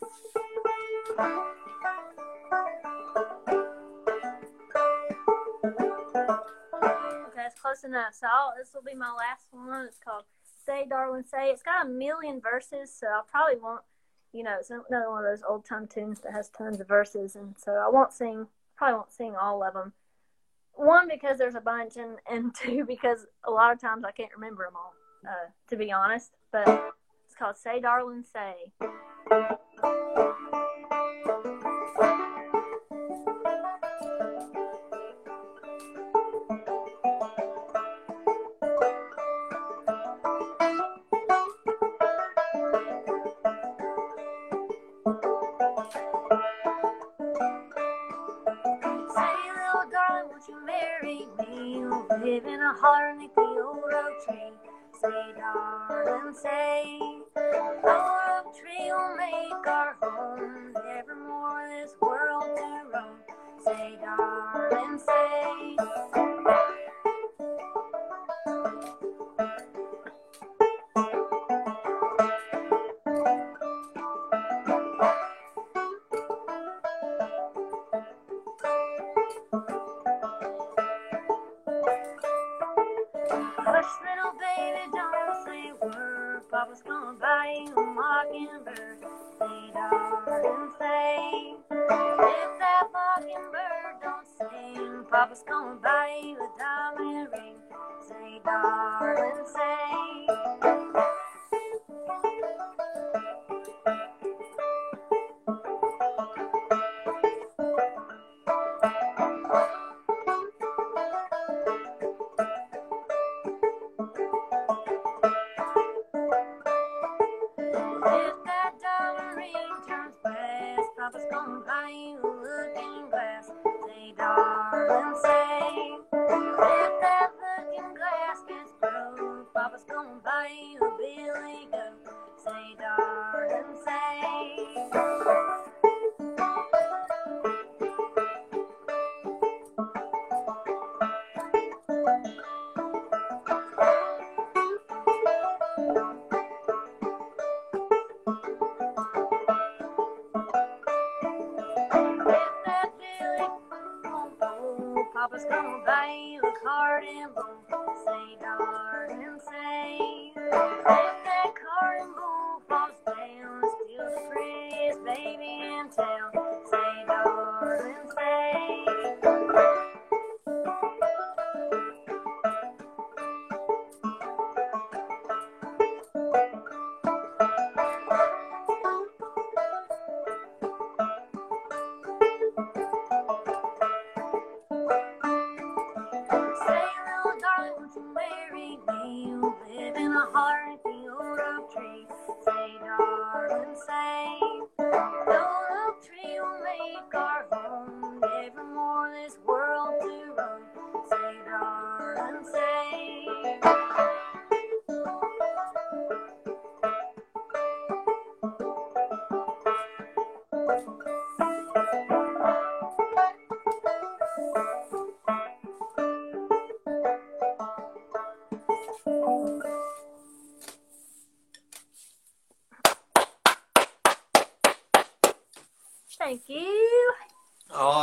Okay, 7.28 7.38
that's 7.38 7.60
close 7.60 7.84
enough. 7.86 8.14
So 8.14 8.28
I'll, 8.30 8.54
this 8.58 8.72
will 8.74 8.82
be 8.84 8.94
my 8.94 9.12
last 9.12 9.48
one. 9.52 9.86
It's 9.86 10.00
called 10.00 10.26
"Say, 10.66 10.86
Darling, 10.90 11.24
Say." 11.24 11.50
It's 11.50 11.64
got 11.64 11.86
a 11.86 11.90
million 11.90 12.42
verses, 12.42 12.94
so 12.94 13.08
I 13.08 13.22
probably 13.26 13.56
won't. 13.58 13.82
You 14.34 14.44
know, 14.44 14.56
it's 14.60 14.70
another 14.70 15.10
one 15.10 15.26
of 15.26 15.32
those 15.32 15.44
old 15.48 15.66
time 15.66 15.88
tunes 15.88 16.20
that 16.22 16.34
has 16.34 16.50
tons 16.50 16.80
of 16.80 16.88
verses, 16.88 17.36
and 17.36 17.56
so 17.58 17.74
I 17.74 17.90
won't 17.90 18.14
sing. 18.14 18.48
Probably 18.76 18.96
won't 18.96 19.12
sing 19.14 19.36
all 19.36 19.64
of 19.64 19.74
them. 19.74 19.94
one 20.74 21.08
because 21.10 21.38
there's 21.38 21.56
a 21.56 21.62
bunch, 21.62 21.98
and 21.98 22.18
and 22.30 22.54
two 22.64 22.86
because 22.86 23.26
a 23.44 23.52
lot 23.52 23.74
of 23.74 23.82
times 23.82 24.04
I 24.06 24.12
can't 24.12 24.32
remember 24.36 24.66
them 24.66 24.76
all. 24.76 24.94
Uh, 25.28 25.50
to 25.70 25.76
be 25.76 25.92
honest, 25.92 26.32
but 26.52 26.68
it's 27.26 27.36
called 27.38 27.58
"Say 27.58 27.80
Darling 27.82 28.24
Say." 28.24 28.72
Live 52.30 52.46
in 52.46 52.60
a 52.62 52.74
holler 52.74 53.10
underneath 53.10 53.36
the 53.36 53.42
old 53.42 53.94
oak 53.94 54.26
tree. 54.26 54.52
Say, 55.02 55.34
darling, 55.38 56.36
say, 56.36 57.19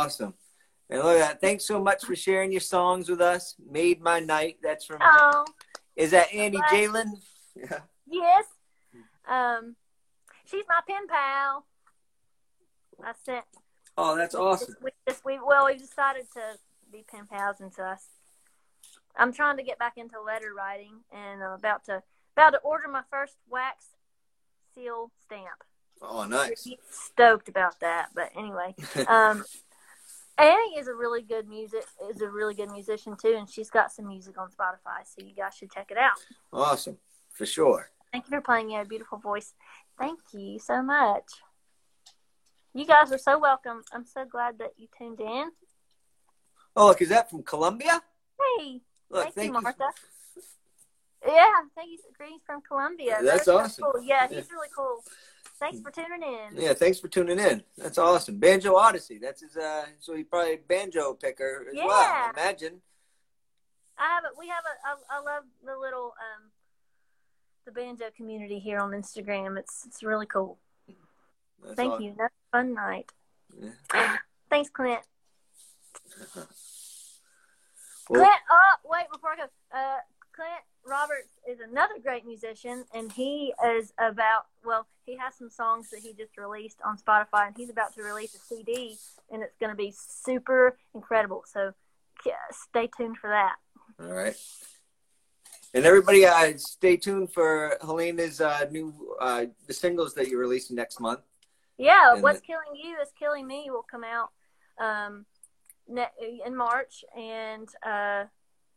Awesome. 0.05 0.33
And 0.89 1.03
look 1.03 1.17
at 1.17 1.27
that. 1.27 1.41
Thanks 1.41 1.65
so 1.65 1.81
much 1.81 2.05
for 2.05 2.15
sharing 2.15 2.51
your 2.51 2.61
songs 2.61 3.09
with 3.09 3.19
us. 3.21 3.55
Made 3.69 4.01
my 4.01 4.19
night. 4.19 4.57
That's 4.63 4.85
from. 4.85 4.99
Oh, 5.01 5.45
Is 5.95 6.11
that 6.11 6.33
Andy. 6.33 6.59
Jalen? 6.71 7.11
Yeah. 7.55 7.79
yes. 8.09 8.45
Um, 9.27 9.75
she's 10.45 10.63
my 10.69 10.79
pen 10.87 11.07
pal. 11.07 11.65
I 13.03 13.11
sent 13.25 13.43
Oh, 13.97 14.15
that's 14.15 14.35
awesome. 14.35 14.75
week. 14.81 14.93
This 15.07 15.21
week, 15.25 15.39
well, 15.45 15.65
we 15.65 15.75
decided 15.77 16.27
to 16.33 16.57
be 16.91 17.03
pen 17.11 17.25
pals, 17.29 17.59
and 17.59 17.73
so 17.73 17.95
I'm 19.15 19.33
trying 19.33 19.57
to 19.57 19.63
get 19.63 19.79
back 19.79 19.93
into 19.97 20.21
letter 20.21 20.53
writing, 20.55 20.93
and 21.11 21.43
I'm 21.43 21.53
about 21.53 21.83
to 21.85 22.03
about 22.35 22.51
to 22.51 22.59
order 22.59 22.87
my 22.87 23.01
first 23.09 23.33
wax 23.49 23.87
seal 24.75 25.11
stamp. 25.25 25.63
Oh, 26.01 26.25
nice. 26.25 26.67
Stoked 26.91 27.49
about 27.49 27.79
that. 27.79 28.09
But 28.13 28.29
anyway, 28.37 28.75
um, 29.07 29.43
Annie 30.37 30.77
is 30.77 30.87
a 30.87 30.93
really 30.93 31.21
good 31.23 31.47
music 31.47 31.83
is 32.09 32.21
a 32.21 32.29
really 32.29 32.53
good 32.53 32.71
musician 32.71 33.15
too, 33.19 33.35
and 33.37 33.49
she's 33.49 33.69
got 33.69 33.91
some 33.91 34.07
music 34.07 34.37
on 34.37 34.49
Spotify, 34.49 35.03
so 35.03 35.25
you 35.25 35.33
guys 35.33 35.55
should 35.55 35.71
check 35.71 35.89
it 35.91 35.97
out. 35.97 36.13
Awesome. 36.53 36.97
For 37.31 37.45
sure. 37.45 37.89
Thank 38.11 38.25
you 38.25 38.29
for 38.37 38.41
playing. 38.41 38.69
You 38.69 38.77
have 38.77 38.85
a 38.85 38.89
beautiful 38.89 39.17
voice. 39.17 39.53
Thank 39.97 40.19
you 40.33 40.59
so 40.59 40.81
much. 40.81 41.25
You 42.73 42.85
guys 42.85 43.11
are 43.11 43.17
so 43.17 43.39
welcome. 43.39 43.81
I'm 43.91 44.05
so 44.05 44.25
glad 44.25 44.59
that 44.59 44.73
you 44.77 44.87
tuned 44.97 45.19
in. 45.19 45.49
Oh, 46.75 46.87
look, 46.87 47.01
is 47.01 47.09
that 47.09 47.29
from 47.29 47.41
Colombia? 47.41 48.01
Hey, 48.59 48.81
Look, 49.09 49.23
thank, 49.23 49.35
thank 49.35 49.47
you, 49.47 49.61
Martha. 49.61 49.89
Yeah, 51.25 51.43
thank 51.75 51.89
you. 51.91 51.97
Greetings 52.15 52.41
from 52.45 52.61
Colombia. 52.61 53.17
That's 53.23 53.45
so 53.45 53.57
awesome. 53.57 53.85
Cool. 53.91 54.03
Yeah, 54.03 54.27
Yeah. 54.29 54.37
he's 54.37 54.51
really 54.51 54.67
cool. 54.75 55.03
Thanks 55.59 55.81
for 55.81 55.89
tuning 55.91 56.21
in. 56.21 56.61
Yeah, 56.61 56.73
thanks 56.73 56.99
for 56.99 57.07
tuning 57.07 57.39
in. 57.39 57.63
That's 57.77 57.97
awesome. 57.97 58.37
Banjo 58.37 58.75
Odyssey. 58.75 59.17
That's 59.17 59.41
his. 59.41 59.57
Uh, 59.57 59.85
so 59.99 60.15
he's 60.15 60.25
probably 60.27 60.53
a 60.53 60.57
banjo 60.57 61.13
picker 61.13 61.65
as 61.69 61.75
well. 61.75 61.89
I 61.89 62.31
Yeah. 62.35 62.41
imagine. 62.41 62.81
I 63.97 64.05
have 64.07 64.23
a, 64.25 64.27
we 64.37 64.47
have 64.47 64.63
a 64.63 64.87
I, 64.87 65.17
I 65.17 65.21
love 65.21 65.43
the 65.65 65.75
little 65.75 66.13
um 66.19 66.51
the 67.65 67.71
banjo 67.71 68.05
community 68.15 68.59
here 68.59 68.79
on 68.79 68.91
Instagram. 68.91 69.57
It's 69.57 69.85
it's 69.87 70.03
really 70.03 70.27
cool. 70.27 70.59
That's 71.63 71.75
Thank 71.75 71.93
awesome. 71.93 72.03
you. 72.05 72.15
That's 72.17 72.33
a 72.33 72.57
fun 72.57 72.73
night. 72.75 73.11
Yeah. 73.59 74.17
Thanks, 74.51 74.69
Clint. 74.69 75.01
Well, 78.09 78.21
Clint, 78.23 78.39
oh, 78.51 78.73
wait, 78.85 79.05
before 79.11 79.31
I 79.31 79.35
go, 79.35 79.43
uh, 79.73 79.97
Clint 80.33 80.61
Roberts 80.87 81.29
is 81.47 81.59
another 81.59 81.95
great 82.01 82.25
musician, 82.25 82.85
and 82.93 83.11
he 83.11 83.53
is 83.77 83.93
about, 83.97 84.45
well, 84.65 84.87
he 85.05 85.17
has 85.17 85.35
some 85.35 85.49
songs 85.49 85.89
that 85.89 85.99
he 85.99 86.13
just 86.13 86.37
released 86.37 86.79
on 86.85 86.97
Spotify, 86.97 87.47
and 87.47 87.55
he's 87.57 87.69
about 87.69 87.93
to 87.95 88.03
release 88.03 88.33
a 88.35 88.39
CD, 88.39 88.97
and 89.31 89.43
it's 89.43 89.57
going 89.57 89.69
to 89.69 89.75
be 89.75 89.93
super 89.95 90.77
incredible. 90.95 91.43
So 91.45 91.73
stay 92.51 92.89
tuned 92.97 93.17
for 93.17 93.29
that. 93.29 93.55
All 93.99 94.13
right. 94.13 94.35
And 95.73 95.85
everybody, 95.85 96.25
uh, 96.25 96.53
stay 96.57 96.97
tuned 96.97 97.31
for 97.31 97.77
Helena's 97.81 98.41
uh, 98.41 98.65
new 98.71 99.15
uh, 99.19 99.45
the 99.67 99.73
singles 99.73 100.13
that 100.15 100.27
you're 100.27 100.39
releasing 100.39 100.75
next 100.75 100.99
month. 100.99 101.19
Yeah, 101.77 102.13
and 102.13 102.23
what's 102.23 102.39
the- 102.39 102.45
killing 102.45 102.75
you 102.75 102.97
is 103.01 103.09
killing 103.19 103.45
me 103.45 103.69
will 103.69 103.85
come 103.89 104.03
out 104.03 104.31
um, 104.79 105.25
in 105.87 106.55
March, 106.55 107.03
and 107.15 107.67
uh, 107.85 108.25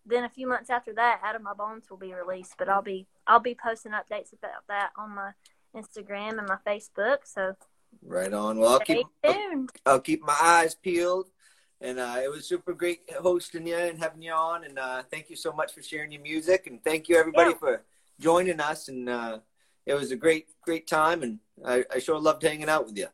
then 0.07 0.25
a 0.25 0.29
few 0.29 0.47
months 0.47 0.71
after 0.71 0.93
that, 0.95 1.21
Out 1.23 1.37
of 1.37 1.43
My 1.43 1.55
Bones 1.55 1.89
will 1.91 1.97
be 1.97 2.15
released. 2.15 2.55
But 2.59 2.69
I'll 2.69 2.83
be 2.83 3.07
I'll 3.27 3.41
be 3.41 3.57
posting 3.61 3.93
updates 3.93 4.33
about 4.33 4.67
that 4.69 4.91
on 4.97 5.15
my 5.15 5.33
Instagram 5.75 6.39
and 6.39 6.49
my 6.49 6.59
Facebook. 6.67 7.19
So 7.25 7.57
right 8.03 8.33
on. 8.33 8.59
Well, 8.59 8.73
I'll 8.73 8.81
keep. 8.81 9.07
I'll, 9.25 9.67
I'll 9.87 10.01
keep 10.01 10.23
my 10.23 10.37
eyes 10.41 10.75
peeled. 10.75 11.31
And 11.83 11.99
uh, 11.99 12.17
it 12.23 12.31
was 12.31 12.47
super 12.47 12.75
great 12.75 13.01
hosting 13.21 13.67
you 13.67 13.77
and 13.77 13.99
having 13.99 14.21
you 14.21 14.33
on. 14.33 14.65
And 14.65 14.79
uh, 14.79 15.03
thank 15.11 15.31
you 15.31 15.37
so 15.37 15.51
much 15.51 15.73
for 15.73 15.83
sharing 15.83 16.13
your 16.13 16.21
music. 16.21 16.67
And 16.67 16.83
thank 16.85 17.09
you 17.09 17.17
everybody 17.17 17.51
yeah. 17.53 17.57
for 17.57 17.83
joining 18.19 18.61
us. 18.61 18.89
And 18.89 19.09
uh, 19.09 19.39
it 19.87 19.95
was 19.95 20.11
a 20.11 20.17
great, 20.17 20.49
great 20.63 20.87
time. 20.87 21.23
And 21.23 21.39
I, 21.65 21.85
I 21.91 21.99
sure 21.99 22.21
loved 22.21 22.43
hanging 22.43 22.69
out 22.69 22.85
with 22.85 22.99
you. 22.99 23.07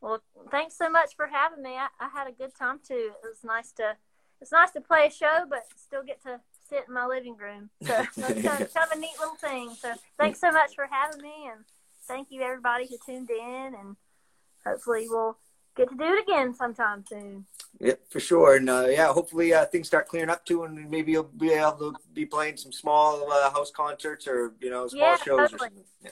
Well, 0.00 0.22
thanks 0.50 0.76
so 0.76 0.90
much 0.90 1.14
for 1.14 1.28
having 1.28 1.62
me. 1.62 1.76
I, 1.76 1.86
I 2.00 2.08
had 2.08 2.26
a 2.26 2.32
good 2.32 2.54
time 2.54 2.80
too. 2.86 3.12
It 3.22 3.26
was 3.26 3.44
nice 3.44 3.70
to 3.72 3.96
it's 4.46 4.52
nice 4.52 4.70
to 4.70 4.80
play 4.80 5.08
a 5.08 5.10
show, 5.10 5.44
but 5.50 5.64
still 5.76 6.04
get 6.04 6.22
to 6.22 6.38
sit 6.68 6.84
in 6.86 6.94
my 6.94 7.04
living 7.04 7.36
room. 7.36 7.68
So 7.84 8.04
it's 8.28 8.46
kind, 8.46 8.62
of, 8.62 8.72
kind 8.72 8.92
of 8.92 8.96
a 8.96 9.00
neat 9.00 9.10
little 9.18 9.34
thing. 9.34 9.74
So 9.74 9.92
thanks 10.16 10.40
so 10.40 10.52
much 10.52 10.76
for 10.76 10.86
having 10.88 11.20
me, 11.20 11.48
and 11.50 11.64
thank 12.06 12.28
you 12.30 12.42
everybody 12.42 12.86
who 12.86 12.96
tuned 13.04 13.28
in, 13.28 13.74
and 13.74 13.96
hopefully 14.64 15.06
we'll 15.08 15.36
get 15.76 15.90
to 15.90 15.96
do 15.96 16.04
it 16.04 16.22
again 16.22 16.54
sometime 16.54 17.04
soon. 17.08 17.46
Yep, 17.80 18.00
for 18.08 18.20
sure. 18.20 18.54
And 18.54 18.70
uh, 18.70 18.86
yeah, 18.88 19.12
hopefully 19.12 19.52
uh, 19.52 19.64
things 19.64 19.88
start 19.88 20.06
clearing 20.06 20.30
up 20.30 20.44
too, 20.44 20.62
and 20.62 20.88
maybe 20.88 21.10
you'll 21.10 21.24
be 21.24 21.50
able 21.50 21.72
to 21.78 21.94
be 22.12 22.24
playing 22.24 22.56
some 22.56 22.70
small 22.70 23.28
uh, 23.30 23.50
house 23.50 23.72
concerts 23.72 24.28
or 24.28 24.54
you 24.60 24.70
know 24.70 24.86
small 24.86 25.00
yeah, 25.00 25.16
shows 25.16 25.26
totally. 25.26 25.54
or 25.54 25.58
something. 25.58 25.84
Yeah. 26.04 26.10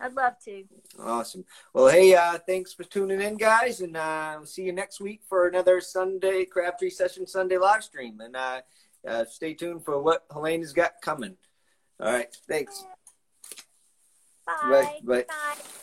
I'd 0.00 0.14
love 0.14 0.34
to. 0.44 0.64
Awesome. 0.98 1.44
Well, 1.72 1.88
hey, 1.88 2.14
uh, 2.14 2.38
thanks 2.46 2.72
for 2.72 2.84
tuning 2.84 3.20
in, 3.20 3.36
guys, 3.36 3.80
and 3.80 3.96
uh, 3.96 4.34
we'll 4.38 4.46
see 4.46 4.62
you 4.62 4.72
next 4.72 5.00
week 5.00 5.20
for 5.28 5.46
another 5.46 5.80
Sunday 5.80 6.44
Crabtree 6.44 6.90
Session 6.90 7.26
Sunday 7.26 7.58
live 7.58 7.84
stream. 7.84 8.20
And 8.20 8.34
uh, 8.34 8.60
uh, 9.06 9.24
stay 9.24 9.54
tuned 9.54 9.84
for 9.84 10.00
what 10.02 10.24
Helena's 10.32 10.72
got 10.72 11.00
coming. 11.02 11.36
All 12.00 12.12
right. 12.12 12.34
Thanks. 12.48 12.84
Bye. 14.46 14.54
Bye. 14.62 15.00
Bye. 15.04 15.24
Bye. 15.28 15.82